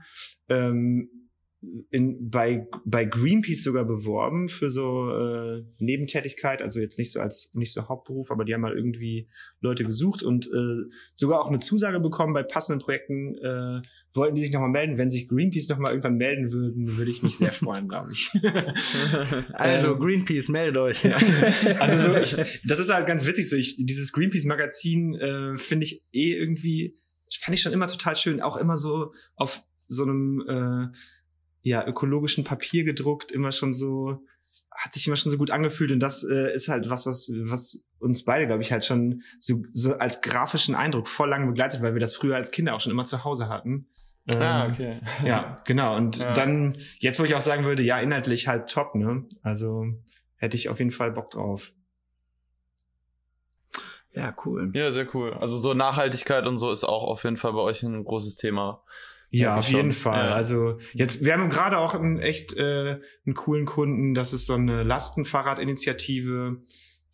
ähm, 0.50 1.10
in, 1.90 2.30
bei, 2.30 2.68
bei 2.86 3.06
Greenpeace 3.06 3.64
sogar 3.64 3.86
beworben 3.86 4.50
für 4.50 4.70
so 4.70 5.10
äh, 5.10 5.64
Nebentätigkeit, 5.80 6.62
also 6.62 6.80
jetzt 6.80 6.98
nicht 6.98 7.12
so 7.12 7.20
als 7.20 7.52
nicht 7.54 7.74
so 7.74 7.88
Hauptberuf, 7.88 8.32
aber 8.32 8.46
die 8.46 8.54
haben 8.54 8.62
mal 8.62 8.76
irgendwie 8.76 9.28
Leute 9.62 9.84
gesucht 9.84 10.24
und 10.24 10.48
äh, 10.48 10.90
sogar 11.14 11.42
auch 11.42 11.48
eine 11.48 11.60
Zusage 11.60 12.00
bekommen 12.00 12.34
bei 12.34 12.44
passenden 12.44 12.82
Projekten. 12.82 13.36
Äh, 13.36 13.82
wollten 14.14 14.36
die 14.36 14.42
sich 14.42 14.54
nochmal 14.54 14.70
melden. 14.70 14.98
Wenn 14.98 15.12
sich 15.12 15.28
Greenpeace 15.28 15.68
nochmal 15.68 15.92
irgendwann 15.92 16.16
melden 16.16 16.54
würden, 16.54 16.98
würde 16.98 17.12
ich 17.12 17.22
mich 17.22 17.38
sehr 17.38 17.52
freuen, 17.52 17.90
glaube 17.90 18.12
ich. 18.14 18.30
also 19.54 19.94
ähm, 19.94 20.00
Greenpeace, 20.00 20.48
meldet 20.48 20.78
euch. 20.78 21.04
Ja. 21.04 21.18
Also 21.80 21.98
so, 21.98 22.16
ich, 22.16 22.62
das 22.64 22.80
ist 22.80 22.94
halt 22.94 23.08
ganz 23.08 23.26
witzig. 23.26 23.50
So, 23.50 23.58
ich, 23.58 23.76
dieses 23.78 24.14
Greenpeace-Magazin 24.14 25.16
äh, 25.16 25.58
finde 25.58 25.86
ich 25.86 26.04
eh 26.14 26.34
irgendwie 26.34 26.96
fand 27.40 27.56
ich 27.56 27.62
schon 27.62 27.74
immer 27.74 27.88
total 27.88 28.16
schön, 28.16 28.42
auch 28.42 28.58
immer 28.58 28.78
so 28.78 29.14
auf 29.36 29.64
so 29.88 30.04
einem 30.04 30.42
äh, 30.48 30.98
ja 31.70 31.86
ökologischen 31.86 32.44
Papier 32.44 32.84
gedruckt, 32.84 33.32
immer 33.32 33.52
schon 33.52 33.74
so 33.74 34.24
hat 34.72 34.94
sich 34.94 35.08
immer 35.08 35.16
schon 35.16 35.32
so 35.32 35.38
gut 35.38 35.52
angefühlt 35.52 35.92
und 35.92 36.00
das 36.00 36.24
äh, 36.24 36.54
ist 36.54 36.68
halt 36.68 36.90
was, 36.90 37.06
was 37.06 37.32
was 37.36 37.86
uns 38.00 38.24
beide, 38.24 38.46
glaube 38.46 38.62
ich, 38.62 38.72
halt 38.72 38.86
schon 38.86 39.24
so, 39.40 39.64
so 39.74 39.96
als 39.96 40.22
grafischen 40.22 40.76
Eindruck 40.76 41.08
voll 41.08 41.30
lang 41.30 41.48
begleitet, 41.48 41.82
weil 41.82 41.94
wir 41.94 42.00
das 42.00 42.16
früher 42.16 42.36
als 42.36 42.52
Kinder 42.52 42.76
auch 42.76 42.82
schon 42.82 42.92
immer 42.92 43.06
zu 43.06 43.24
Hause 43.24 43.50
hatten. 43.50 43.88
Ähm, 44.28 44.42
ah, 44.42 44.68
okay. 44.68 45.02
Ja, 45.26 45.56
genau. 45.66 45.96
Und 45.96 46.18
ja. 46.18 46.34
dann, 46.34 46.78
jetzt, 47.00 47.20
wo 47.20 47.24
ich 47.24 47.36
auch 47.36 47.42
sagen 47.42 47.64
würde, 47.64 47.84
ja, 47.84 48.00
inhaltlich 48.00 48.48
halt 48.48 48.70
top, 48.70 48.96
ne? 48.96 49.26
Also 49.42 49.86
hätte 50.36 50.56
ich 50.56 50.70
auf 50.70 50.80
jeden 50.80 50.92
Fall 50.92 51.12
Bock 51.12 51.32
drauf. 51.32 51.74
Ja, 54.12 54.36
cool. 54.46 54.72
Ja, 54.74 54.92
sehr 54.92 55.14
cool. 55.16 55.34
Also 55.34 55.58
so 55.58 55.74
Nachhaltigkeit 55.74 56.46
und 56.48 56.58
so 56.58 56.72
ist 56.72 56.84
auch 56.84 57.04
auf 57.04 57.24
jeden 57.24 57.38
Fall 57.38 57.54
bei 57.54 57.60
euch 57.60 57.84
ein 57.84 58.04
großes 58.04 58.36
Thema. 58.36 58.84
Ja, 59.40 59.58
auf 59.58 59.68
jeden 59.68 59.92
Fall. 59.92 60.30
Ja. 60.30 60.34
Also 60.34 60.80
jetzt, 60.94 61.26
wir 61.26 61.34
haben 61.34 61.50
gerade 61.50 61.78
auch 61.78 61.94
einen 61.94 62.20
echt 62.20 62.56
äh, 62.56 63.00
einen 63.26 63.36
coolen 63.36 63.66
Kunden. 63.66 64.14
Das 64.14 64.32
ist 64.32 64.46
so 64.46 64.54
eine 64.54 64.84
Lastenfahrradinitiative, 64.84 66.62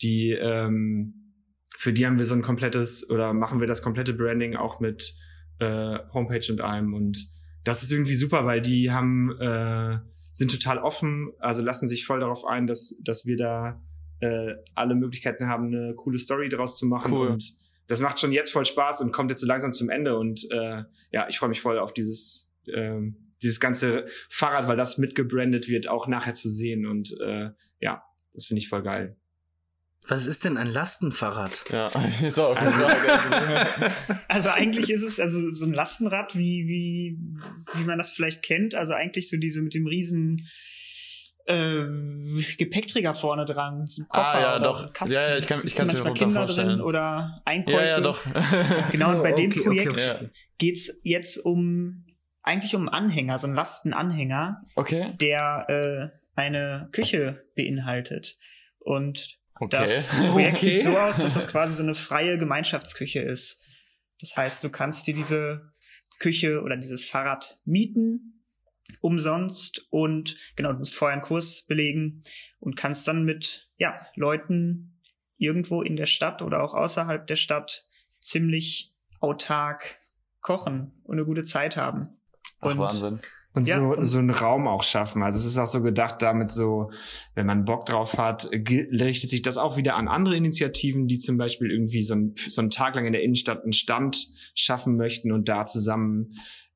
die 0.02 0.32
ähm, 0.32 1.36
für 1.78 1.94
die 1.94 2.06
haben 2.06 2.20
wir 2.20 2.26
so 2.26 2.36
ein 2.36 2.44
komplettes 2.44 3.10
oder 3.10 3.34
machen 3.34 3.60
wir 3.60 3.68
das 3.68 3.82
komplette 3.82 4.14
Branding 4.14 4.56
auch 4.56 4.80
mit 4.80 5.16
äh, 5.60 5.98
Homepage 6.14 6.46
und 6.52 6.62
allem. 6.62 6.94
Und 6.94 7.28
das 7.64 7.82
ist 7.82 7.92
irgendwie 7.92 8.14
super, 8.14 8.46
weil 8.46 8.62
die 8.62 8.92
haben 8.92 9.32
äh, 9.40 9.98
sind 10.32 10.52
total 10.52 10.78
offen, 10.78 11.32
also 11.40 11.64
lassen 11.64 11.88
sich 11.88 12.06
voll 12.06 12.20
darauf 12.20 12.46
ein, 12.46 12.68
dass 12.68 13.02
dass 13.04 13.26
wir 13.26 13.36
da 13.36 13.82
äh, 14.20 14.54
alle 14.76 14.94
Möglichkeiten 14.94 15.48
haben, 15.48 15.68
eine 15.68 15.96
coole 15.96 16.20
Story 16.20 16.50
daraus 16.50 16.78
zu 16.78 16.86
machen. 16.86 17.12
Cool. 17.12 17.30
Und 17.30 17.61
das 17.92 18.00
macht 18.00 18.20
schon 18.22 18.32
jetzt 18.32 18.52
voll 18.52 18.66
Spaß 18.66 19.02
und 19.02 19.12
kommt 19.12 19.32
jetzt 19.32 19.42
so 19.42 19.48
langsam 19.48 19.74
zum 19.74 19.90
Ende. 19.90 20.18
Und 20.18 20.50
äh, 20.50 20.84
ja, 21.12 21.28
ich 21.28 21.38
freue 21.38 21.50
mich 21.50 21.60
voll 21.60 21.78
auf 21.78 21.94
dieses, 21.94 22.56
äh, 22.68 23.02
dieses 23.44 23.60
ganze 23.60 24.06
Fahrrad, 24.30 24.70
weil 24.70 24.78
das 24.78 24.98
mitgebrandet 24.98 25.68
wird, 25.68 25.90
auch 25.90 26.08
nachher 26.08 26.34
zu 26.34 26.48
sehen. 26.48 26.86
Und 26.86 27.14
äh, 27.20 27.50
ja, 27.82 28.02
das 28.34 28.46
finde 28.46 28.60
ich 28.60 28.70
voll 28.70 28.82
geil. 28.82 29.18
Was 30.08 30.26
ist 30.26 30.46
denn 30.46 30.56
ein 30.56 30.68
Lastenfahrrad? 30.68 31.66
Ja, 31.70 31.90
jetzt 32.22 32.40
auch 32.40 32.56
also, 32.56 32.86
also 34.30 34.50
eigentlich 34.50 34.90
ist 34.90 35.04
es 35.04 35.20
also 35.20 35.52
so 35.52 35.66
ein 35.66 35.74
Lastenrad, 35.74 36.38
wie, 36.38 36.68
wie, 36.68 37.20
wie 37.74 37.84
man 37.84 37.98
das 37.98 38.12
vielleicht 38.12 38.42
kennt. 38.42 38.74
Also 38.74 38.94
eigentlich 38.94 39.30
so 39.30 39.36
diese 39.36 39.62
mit 39.62 39.74
dem 39.74 39.86
riesen 39.86 40.48
äh, 41.46 41.86
Gepäckträger 42.58 43.14
vorne 43.14 43.46
dran, 43.46 43.86
so 43.88 44.04
Koffer 44.06 44.36
ah, 44.36 44.42
ja, 44.42 44.56
oder 44.58 44.64
doch. 44.64 44.94
Kasten. 44.94 45.16
Ja, 45.16 45.30
ja, 45.30 45.38
ich 45.38 45.48
kann, 45.48 45.62
ich 45.64 45.76
kann 45.76 45.88
manchmal 45.88 46.14
Kinder 46.14 46.46
drin 46.46 46.82
oder 46.82 47.42
Einkäufe. 47.46 47.80
Ja, 47.80 47.88
ja, 47.88 48.02
doch. 48.02 48.22
genau, 48.92 49.12
und 49.12 49.24
bei 49.24 49.32
dem 49.32 49.52
okay, 49.52 49.62
Projekt 49.62 49.92
okay, 49.92 50.12
okay. 50.16 50.30
geht's 50.58 51.00
jetzt 51.04 51.38
um 51.38 52.06
eigentlich 52.44 52.76
um 52.76 52.90
Anhänger, 52.90 53.38
so 53.40 53.48
einen 53.48 53.56
Lastenanhänger, 53.56 54.64
okay. 54.76 55.14
der 55.20 55.66
äh, 55.70 56.20
eine 56.36 56.90
Küche 56.92 57.46
beinhaltet. 57.56 58.38
Und 58.80 59.40
okay. 59.60 59.78
das 59.78 60.16
Projekt 60.32 60.58
okay. 60.58 60.78
sieht 60.78 60.80
so 60.80 60.98
aus, 60.98 61.18
dass 61.18 61.34
das 61.34 61.48
quasi 61.48 61.76
so 61.76 61.84
eine 61.84 61.94
freie 61.94 62.38
Gemeinschaftsküche 62.38 63.22
ist. 63.22 63.62
Das 64.20 64.36
heißt, 64.38 64.64
du 64.64 64.70
kannst 64.70 65.08
dir 65.08 65.14
diese 65.14 65.72
Küche 66.20 66.62
oder 66.62 66.78
dieses 66.78 67.06
Fahrrad 67.06 67.60
mieten 67.66 68.41
umsonst 69.02 69.88
und 69.90 70.38
genau, 70.56 70.74
du 70.74 70.80
musst 70.80 70.96
vorher 70.96 71.14
einen 71.14 71.24
Kurs 71.24 71.64
belegen 71.64 72.24
und 72.60 72.76
kannst 72.76 73.08
dann 73.08 73.24
mit 73.24 73.70
ja, 73.78 74.06
Leuten 74.16 75.00
irgendwo 75.38 75.82
in 75.82 75.96
der 75.96 76.06
Stadt 76.06 76.42
oder 76.42 76.64
auch 76.64 76.74
außerhalb 76.74 77.26
der 77.26 77.36
Stadt 77.36 77.88
ziemlich 78.20 78.94
autark 79.20 80.00
kochen 80.42 80.92
und 81.04 81.18
eine 81.18 81.26
gute 81.26 81.44
Zeit 81.44 81.78
haben. 81.78 82.10
Ach, 82.60 82.78
Wahnsinn. 82.78 83.20
Und 83.54 83.68
ja, 83.68 83.80
so, 83.80 83.86
und 83.88 84.06
so 84.06 84.20
einen 84.20 84.30
Raum 84.30 84.68
auch 84.68 84.84
schaffen. 84.84 85.24
Also 85.24 85.38
es 85.38 85.46
ist 85.46 85.58
auch 85.58 85.68
so 85.68 85.82
gedacht, 85.82 86.22
damit 86.22 86.50
so, 86.50 86.90
wenn 87.36 87.46
man 87.46 87.66
Bock 87.66 87.86
drauf 87.86 88.18
hat, 88.18 88.50
richtet 88.50 89.30
sich 89.30 89.42
das 89.42 89.58
auch 89.58 89.76
wieder 89.76 89.98
an 89.98 90.08
andere 90.08 90.38
Initiativen, 90.38 91.08
die 91.08 91.18
zum 91.18 91.38
Beispiel 91.38 91.70
irgendwie 91.70 92.02
so, 92.02 92.16
ein, 92.16 92.34
so 92.50 92.62
einen 92.62 92.70
Tag 92.70 92.96
lang 92.96 93.06
in 93.06 93.12
der 93.12 93.24
Innenstadt 93.24 93.64
einen 93.64 93.74
Stand 93.74 94.30
schaffen 94.56 94.96
möchten 94.96 95.34
und 95.34 95.50
da 95.50 95.66
zusammen 95.66 96.30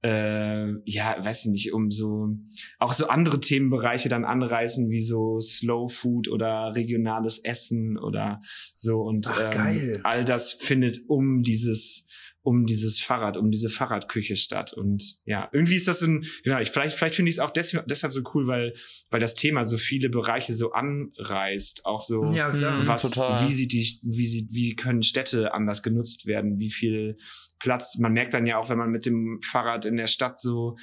äh, 0.06 0.68
ja, 0.86 1.16
weiß 1.18 1.46
ich 1.46 1.52
nicht, 1.52 1.74
um 1.74 1.90
so 1.90 2.38
auch 2.78 2.94
so 2.94 3.08
andere 3.08 3.40
Themenbereiche 3.40 4.08
dann 4.08 4.24
anreißen, 4.24 4.90
wie 4.92 5.02
so 5.02 5.40
Slow 5.40 5.92
Food 5.92 6.28
oder 6.28 6.76
regionales 6.76 7.40
Essen 7.44 7.98
oder 7.98 8.40
so. 8.76 9.02
Und 9.02 9.28
Ach, 9.32 9.56
ähm, 9.56 9.94
all 10.04 10.24
das 10.24 10.54
findet 10.54 11.10
um 11.10 11.42
dieses 11.42 12.08
um 12.46 12.68
dieses 12.68 13.00
Fahrrad, 13.00 13.38
um 13.38 13.50
diese 13.50 13.70
Fahrradküche 13.70 14.36
statt. 14.36 14.72
Und 14.72 15.18
ja, 15.26 15.50
irgendwie 15.52 15.74
ist 15.74 15.88
das 15.88 16.04
ein, 16.04 16.26
genau, 16.44 16.60
ich, 16.60 16.70
vielleicht, 16.70 16.96
vielleicht 16.96 17.16
finde 17.16 17.30
ich 17.30 17.36
es 17.36 17.40
auch 17.40 17.50
deshalb, 17.50 17.88
deshalb 17.88 18.14
so 18.14 18.22
cool, 18.34 18.46
weil, 18.46 18.76
weil 19.10 19.20
das 19.20 19.34
Thema 19.34 19.64
so 19.64 19.78
viele 19.78 20.10
Bereiche 20.10 20.54
so 20.54 20.72
anreißt. 20.72 21.88
Auch 21.88 22.00
so, 22.00 22.32
ja, 22.32 22.52
klar. 22.52 22.86
was, 22.88 23.02
Total. 23.02 23.46
wie 23.46 23.52
sieht 23.52 23.72
die, 23.72 24.00
wie 24.04 24.28
sieht, 24.28 24.54
wie 24.54 24.76
können 24.76 25.02
Städte 25.02 25.56
anders 25.56 25.82
genutzt 25.82 26.28
werden? 26.28 26.60
Wie 26.60 26.70
viel 26.70 27.18
Platz? 27.58 27.98
Man 27.98 28.14
merkt 28.14 28.36
dann 28.36 28.46
ja 28.46 28.60
auch, 28.60 28.70
wenn 28.70 28.78
man 28.78 28.92
mit 28.92 29.08
dem 29.08 29.40
Fahrrad 29.42 29.86
in 29.88 29.98
der 29.98 30.08
Stadt 30.08 30.40
so 30.40 30.76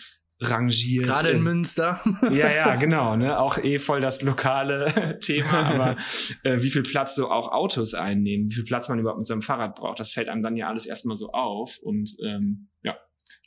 rangiert. 0.50 1.06
Gerade 1.06 1.30
in 1.30 1.42
Münster. 1.42 2.00
Ja, 2.30 2.50
ja, 2.50 2.76
genau. 2.76 3.16
Ne? 3.16 3.38
Auch 3.38 3.58
eh 3.58 3.78
voll 3.78 4.00
das 4.00 4.22
lokale 4.22 5.18
Thema. 5.20 5.52
Aber 5.52 5.96
äh, 6.44 6.62
wie 6.62 6.70
viel 6.70 6.82
Platz 6.82 7.14
so 7.14 7.30
auch 7.30 7.52
Autos 7.52 7.94
einnehmen, 7.94 8.48
wie 8.48 8.54
viel 8.54 8.64
Platz 8.64 8.88
man 8.88 8.98
überhaupt 8.98 9.18
mit 9.18 9.26
so 9.26 9.34
einem 9.34 9.42
Fahrrad 9.42 9.74
braucht, 9.76 10.00
das 10.00 10.10
fällt 10.10 10.28
einem 10.28 10.42
dann 10.42 10.56
ja 10.56 10.68
alles 10.68 10.86
erstmal 10.86 11.16
so 11.16 11.30
auf. 11.30 11.78
Und 11.82 12.16
ähm, 12.24 12.68
ja, 12.82 12.96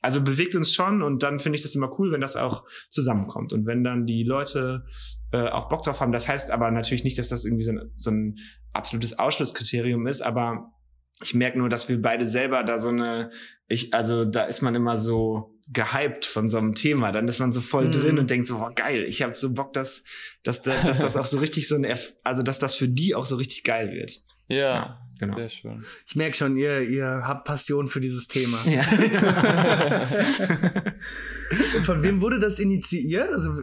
also 0.01 0.21
bewegt 0.21 0.55
uns 0.55 0.73
schon 0.73 1.01
und 1.01 1.23
dann 1.23 1.39
finde 1.39 1.57
ich 1.57 1.63
das 1.63 1.75
immer 1.75 1.89
cool, 1.99 2.11
wenn 2.11 2.21
das 2.21 2.35
auch 2.35 2.63
zusammenkommt. 2.89 3.53
Und 3.53 3.65
wenn 3.65 3.83
dann 3.83 4.05
die 4.05 4.23
Leute 4.23 4.85
äh, 5.31 5.49
auch 5.49 5.67
Bock 5.67 5.83
drauf 5.83 5.99
haben. 5.99 6.11
Das 6.11 6.27
heißt 6.27 6.51
aber 6.51 6.71
natürlich 6.71 7.03
nicht, 7.03 7.17
dass 7.17 7.29
das 7.29 7.45
irgendwie 7.45 7.63
so 7.63 7.71
ein, 7.71 7.91
so 7.95 8.11
ein 8.11 8.35
absolutes 8.73 9.17
Ausschlusskriterium 9.17 10.07
ist, 10.07 10.21
aber 10.21 10.71
ich 11.21 11.33
merke 11.33 11.57
nur, 11.57 11.69
dass 11.69 11.87
wir 11.89 12.01
beide 12.01 12.27
selber 12.27 12.63
da 12.63 12.77
so 12.77 12.89
eine, 12.89 13.29
ich, 13.67 13.93
also 13.93 14.25
da 14.25 14.43
ist 14.43 14.61
man 14.61 14.75
immer 14.75 14.97
so 14.97 15.54
gehypt 15.67 16.25
von 16.25 16.49
so 16.49 16.57
einem 16.57 16.75
Thema. 16.75 17.11
Dann 17.11 17.27
ist 17.27 17.39
man 17.39 17.51
so 17.51 17.61
voll 17.61 17.87
mm. 17.87 17.91
drin 17.91 18.19
und 18.19 18.29
denkt 18.29 18.45
so, 18.47 18.57
boah, 18.57 18.73
geil, 18.73 19.03
ich 19.07 19.21
habe 19.23 19.35
so 19.35 19.53
Bock, 19.53 19.73
dass, 19.73 20.03
dass, 20.43 20.61
dass 20.61 20.99
das 20.99 21.17
auch 21.17 21.25
so 21.25 21.39
richtig 21.39 21.67
so 21.67 21.75
ein, 21.75 21.85
also 22.23 22.43
dass 22.43 22.59
das 22.59 22.75
für 22.75 22.87
die 22.87 23.15
auch 23.15 23.25
so 23.25 23.35
richtig 23.35 23.63
geil 23.63 23.91
wird. 23.91 24.21
Ja, 24.47 24.57
ja 24.57 24.99
genau. 25.19 25.35
Sehr 25.37 25.49
schön. 25.49 25.83
Ich 26.05 26.15
merke 26.15 26.37
schon, 26.37 26.55
ihr, 26.55 26.81
ihr 26.81 27.23
habt 27.25 27.45
Passion 27.45 27.87
für 27.87 27.99
dieses 27.99 28.27
Thema. 28.27 28.59
Ja. 28.65 28.83
von 31.83 32.03
wem 32.03 32.21
wurde 32.21 32.39
das 32.39 32.59
initiiert? 32.59 33.31
Also 33.31 33.53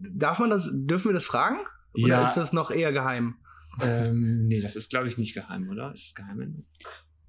darf 0.00 0.40
man 0.40 0.50
das, 0.50 0.68
dürfen 0.72 1.10
wir 1.10 1.14
das 1.14 1.26
fragen? 1.26 1.58
Oder 1.94 2.08
ja. 2.08 2.24
ist 2.24 2.34
das 2.34 2.52
noch 2.52 2.72
eher 2.72 2.92
geheim? 2.92 3.36
Ähm, 3.80 4.46
nee, 4.46 4.60
das 4.60 4.74
ist, 4.74 4.90
glaube 4.90 5.06
ich, 5.06 5.16
nicht 5.18 5.34
geheim, 5.34 5.68
oder? 5.68 5.92
Ist 5.92 6.06
es 6.06 6.14
geheim? 6.14 6.64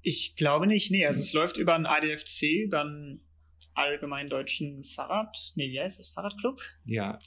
Ich 0.02 0.34
glaube 0.36 0.66
nicht. 0.66 0.90
Nee, 0.90 1.06
also 1.06 1.20
es 1.20 1.32
läuft 1.32 1.58
über 1.58 1.74
einen 1.74 1.86
ADFC, 1.86 2.64
über 2.64 2.84
einen 3.78 3.92
Allgemeinen 3.92 4.30
Deutschen 4.30 4.84
Fahrrad. 4.84 5.36
Nee, 5.54 5.70
wie 5.70 5.80
heißt 5.80 5.98
das? 5.98 6.10
Fahrradclub? 6.10 6.60
Ja, 6.84 7.18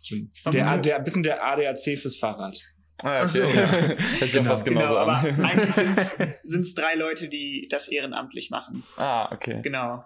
der, 0.52 0.78
der, 0.78 0.96
ein 0.98 1.04
bisschen 1.04 1.24
der 1.24 1.46
ADAC 1.46 1.98
fürs 1.98 2.18
Fahrrad. 2.18 2.60
Ah, 2.98 3.24
okay. 3.24 3.28
so. 3.28 3.44
Hört 3.54 4.00
sich 4.20 4.34
ja 4.34 4.44
fast 4.44 4.66
Genau, 4.66 4.82
genauso 4.82 4.98
aber 4.98 5.18
an. 5.18 5.44
eigentlich 5.46 5.76
sind 5.76 6.62
es 6.62 6.74
drei 6.76 6.96
Leute, 6.96 7.30
die 7.30 7.68
das 7.70 7.88
ehrenamtlich 7.88 8.50
machen. 8.50 8.84
ah, 8.98 9.32
okay. 9.34 9.62
Genau. 9.64 10.06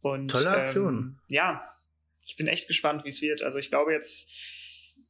Und, 0.00 0.28
Tolle 0.30 0.50
Aktion. 0.50 0.94
Ähm, 0.94 1.20
ja, 1.28 1.62
ich 2.26 2.36
bin 2.36 2.46
echt 2.46 2.68
gespannt, 2.68 3.04
wie 3.04 3.08
es 3.08 3.22
wird. 3.22 3.42
Also 3.42 3.58
ich 3.58 3.70
glaube 3.70 3.92
jetzt, 3.92 4.30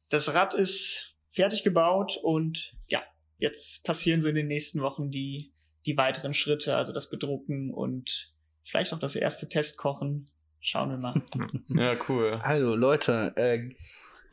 das 0.09 0.33
Rad 0.33 0.53
ist 0.53 1.15
fertig 1.31 1.63
gebaut 1.63 2.19
und 2.21 2.75
ja, 2.89 3.03
jetzt 3.37 3.83
passieren 3.83 4.21
so 4.21 4.29
in 4.29 4.35
den 4.35 4.47
nächsten 4.47 4.81
Wochen 4.81 5.11
die, 5.11 5.53
die 5.85 5.97
weiteren 5.97 6.33
Schritte, 6.33 6.75
also 6.75 6.93
das 6.93 7.09
Bedrucken 7.09 7.71
und 7.73 8.33
vielleicht 8.63 8.93
auch 8.93 8.99
das 8.99 9.15
erste 9.15 9.49
Testkochen. 9.49 10.29
Schauen 10.67 10.89
wir 10.89 10.97
mal. 10.97 11.21
Ja, 11.69 11.95
cool. 12.09 12.41
Also 12.43 12.75
Leute, 12.75 13.31
äh, 13.37 13.69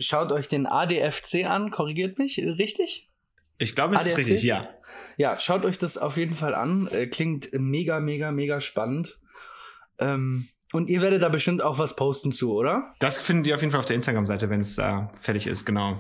schaut 0.01 0.33
euch 0.33 0.49
den 0.49 0.67
ADFC 0.67 1.45
an, 1.45 1.71
korrigiert 1.71 2.19
mich, 2.19 2.43
äh, 2.43 2.49
richtig? 2.49 3.09
Ich 3.59 3.77
glaube, 3.77 3.95
es 3.95 4.05
ist 4.05 4.15
ADAC? 4.15 4.19
richtig, 4.19 4.43
ja. 4.43 4.69
Ja, 5.17 5.39
schaut 5.39 5.65
euch 5.65 5.79
das 5.79 5.97
auf 5.97 6.17
jeden 6.17 6.35
Fall 6.35 6.57
an. 6.57 6.89
Äh, 6.89 7.07
klingt 7.07 7.51
mega, 7.53 8.01
mega, 8.01 8.33
mega 8.33 8.59
spannend. 8.59 9.21
Ähm, 10.01 10.49
und 10.73 10.91
ihr 10.91 11.01
werdet 11.03 11.23
da 11.23 11.29
bestimmt 11.29 11.63
auch 11.63 11.79
was 11.79 11.95
posten 11.95 12.33
zu, 12.33 12.53
oder? 12.53 12.93
Das 12.99 13.21
findet 13.21 13.47
ihr 13.47 13.55
auf 13.55 13.61
jeden 13.61 13.71
Fall 13.71 13.79
auf 13.79 13.87
der 13.87 13.95
Instagram-Seite, 13.95 14.51
wenn 14.51 14.59
es 14.59 14.75
da 14.75 15.13
fertig 15.15 15.47
ist, 15.47 15.65
genau. 15.65 15.97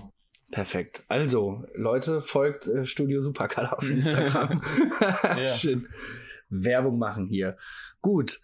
Perfekt. 0.50 1.04
Also, 1.06 1.64
Leute, 1.76 2.22
folgt 2.22 2.66
äh, 2.66 2.84
Studio 2.84 3.22
Supercolor 3.22 3.78
auf 3.78 3.88
Instagram. 3.88 4.60
Schön. 5.56 5.86
Werbung 6.48 6.98
machen 6.98 7.28
hier. 7.28 7.56
Gut. 8.00 8.40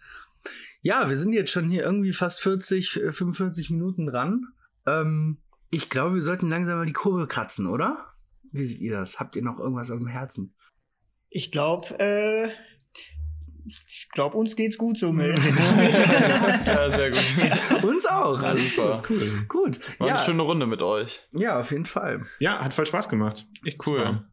Ja, 0.81 1.09
wir 1.09 1.17
sind 1.17 1.33
jetzt 1.33 1.51
schon 1.51 1.69
hier 1.69 1.83
irgendwie 1.83 2.13
fast 2.13 2.41
40, 2.41 2.95
äh, 2.97 3.11
45 3.11 3.69
Minuten 3.69 4.07
dran. 4.07 4.45
Ähm, 4.87 5.37
ich 5.69 5.89
glaube, 5.89 6.15
wir 6.15 6.21
sollten 6.21 6.49
langsam 6.49 6.77
mal 6.77 6.85
die 6.85 6.93
Kurve 6.93 7.27
kratzen, 7.27 7.67
oder? 7.67 8.05
Wie 8.51 8.65
seht 8.65 8.81
ihr 8.81 8.97
das? 8.97 9.19
Habt 9.19 9.35
ihr 9.35 9.43
noch 9.43 9.59
irgendwas 9.59 9.91
auf 9.91 9.99
dem 9.99 10.07
Herzen? 10.07 10.55
Ich 11.29 11.51
glaube, 11.51 11.87
äh, 11.99 12.49
ich 13.65 14.09
glaube, 14.11 14.35
uns 14.37 14.55
geht's 14.55 14.77
gut 14.77 14.97
so 14.97 15.11
mit. 15.11 15.37
Ja, 16.65 16.89
sehr 16.89 17.11
gut. 17.11 17.83
Uns 17.83 18.05
auch. 18.05 18.39
Alles 18.41 18.75
Super. 18.75 19.03
Cool. 19.07 19.45
Gut. 19.47 19.79
War 19.99 20.07
Ja, 20.07 20.15
eine 20.15 20.23
schöne 20.25 20.41
Runde 20.41 20.65
mit 20.67 20.81
euch. 20.81 21.19
ja, 21.31 21.59
auf 21.59 21.71
jeden 21.71 21.85
Fall. 21.85 22.25
Ja, 22.39 22.59
hat 22.59 22.73
voll 22.73 22.85
Spaß 22.85 23.07
gemacht. 23.07 23.45
Echt 23.65 23.85
Cool. 23.85 24.25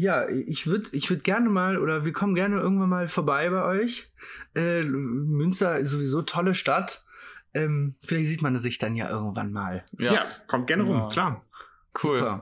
Ja, 0.00 0.26
ich 0.30 0.66
würde 0.66 0.88
ich 0.92 1.10
würd 1.10 1.24
gerne 1.24 1.50
mal, 1.50 1.76
oder 1.76 2.06
wir 2.06 2.12
kommen 2.14 2.34
gerne 2.34 2.58
irgendwann 2.58 2.88
mal 2.88 3.06
vorbei 3.06 3.50
bei 3.50 3.62
euch. 3.62 4.10
Äh, 4.54 4.82
Münster 4.82 5.78
ist 5.78 5.90
sowieso 5.90 6.22
tolle 6.22 6.54
Stadt. 6.54 7.04
Ähm, 7.52 7.96
vielleicht 8.02 8.28
sieht 8.28 8.40
man 8.40 8.56
sich 8.56 8.78
dann 8.78 8.96
ja 8.96 9.10
irgendwann 9.10 9.52
mal. 9.52 9.84
Ja. 9.98 10.14
Ja, 10.14 10.26
kommt 10.46 10.68
gerne 10.68 10.84
rum, 10.84 10.96
Ja. 10.96 11.08
klar. 11.10 11.44
cool. 12.02 12.20
Super. 12.20 12.40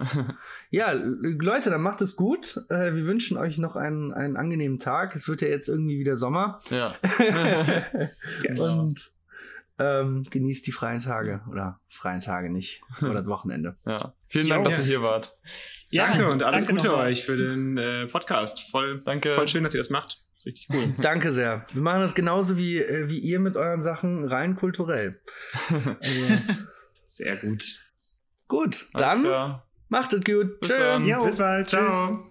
Ja, 0.71 0.93
Leute, 0.93 1.71
dann 1.71 1.83
macht 1.83 2.01
es 2.01 2.15
gut. 2.15 2.59
Äh, 2.69 2.95
wir 2.95 3.07
wünschen 3.07 3.37
euch 3.37 3.59
noch 3.59 3.75
einen, 3.75 4.13
einen 4.13 4.37
angenehmen 4.37 4.79
Tag. 4.79 5.17
Es 5.17 5.27
wird 5.29 5.43
ja 5.43 5.49
jetzt 5.49 5.69
irgendwie 5.69 5.99
wieder 5.99 6.15
Sommer. 6.15 6.61
Ja. 6.71 6.95
Yes. 8.45 8.73
Und 8.75 9.11
ähm, 9.81 10.25
genießt 10.31 10.65
die 10.67 10.73
freien 10.73 11.01
Tage. 11.01 11.41
Oder 11.51 11.81
freien 11.89 12.21
Tage 12.21 12.51
nicht. 12.51 12.83
Oder 13.03 13.15
das 13.15 13.27
Wochenende. 13.27 13.75
ja. 13.85 14.13
Vielen 14.29 14.47
Jo. 14.47 14.55
Dank, 14.55 14.65
dass 14.67 14.75
Ja. 14.79 14.81
ihr 14.83 14.87
hier 14.87 15.03
wart. 15.03 15.37
danke 15.93 16.29
und 16.29 16.43
alles 16.43 16.67
danke 16.67 16.83
Gute 16.83 16.97
euch 16.97 17.25
für 17.25 17.37
den 17.37 17.79
äh, 17.79 18.07
Podcast. 18.07 18.71
Voll, 18.71 19.01
Danke. 19.05 19.31
voll 19.31 19.49
schön, 19.49 19.65
dass 19.65 19.75
ihr 19.75 19.81
das 19.81 19.91
macht. 19.91 20.19
Richtig 20.47 20.69
cool. 20.73 20.95
Danke 21.03 21.33
sehr. 21.33 21.67
Wir 21.73 21.83
machen 21.83 22.01
das 22.01 22.15
genauso 22.15 22.57
wie, 22.57 22.79
äh, 22.79 23.09
wie 23.09 23.19
ihr 23.19 23.41
mit 23.41 23.57
euren 23.57 23.83
Sachen 23.83 24.25
rein 24.25 24.55
kulturell. 24.55 25.21
Also, 26.01 26.39
Sehr 27.05 27.37
gut. 27.37 27.65
gut, 28.47 28.87
dann 28.95 29.61
macht 29.89 30.13
es 30.13 30.23
gut. 30.25 30.61
Bis 30.61 30.69
Tschö. 30.71 30.79
dann. 30.79 31.07
Jo, 31.07 31.25
Bis 31.25 31.37
bald. 31.37 31.67
tschüss. 31.67 31.79
Ciao. 31.81 32.25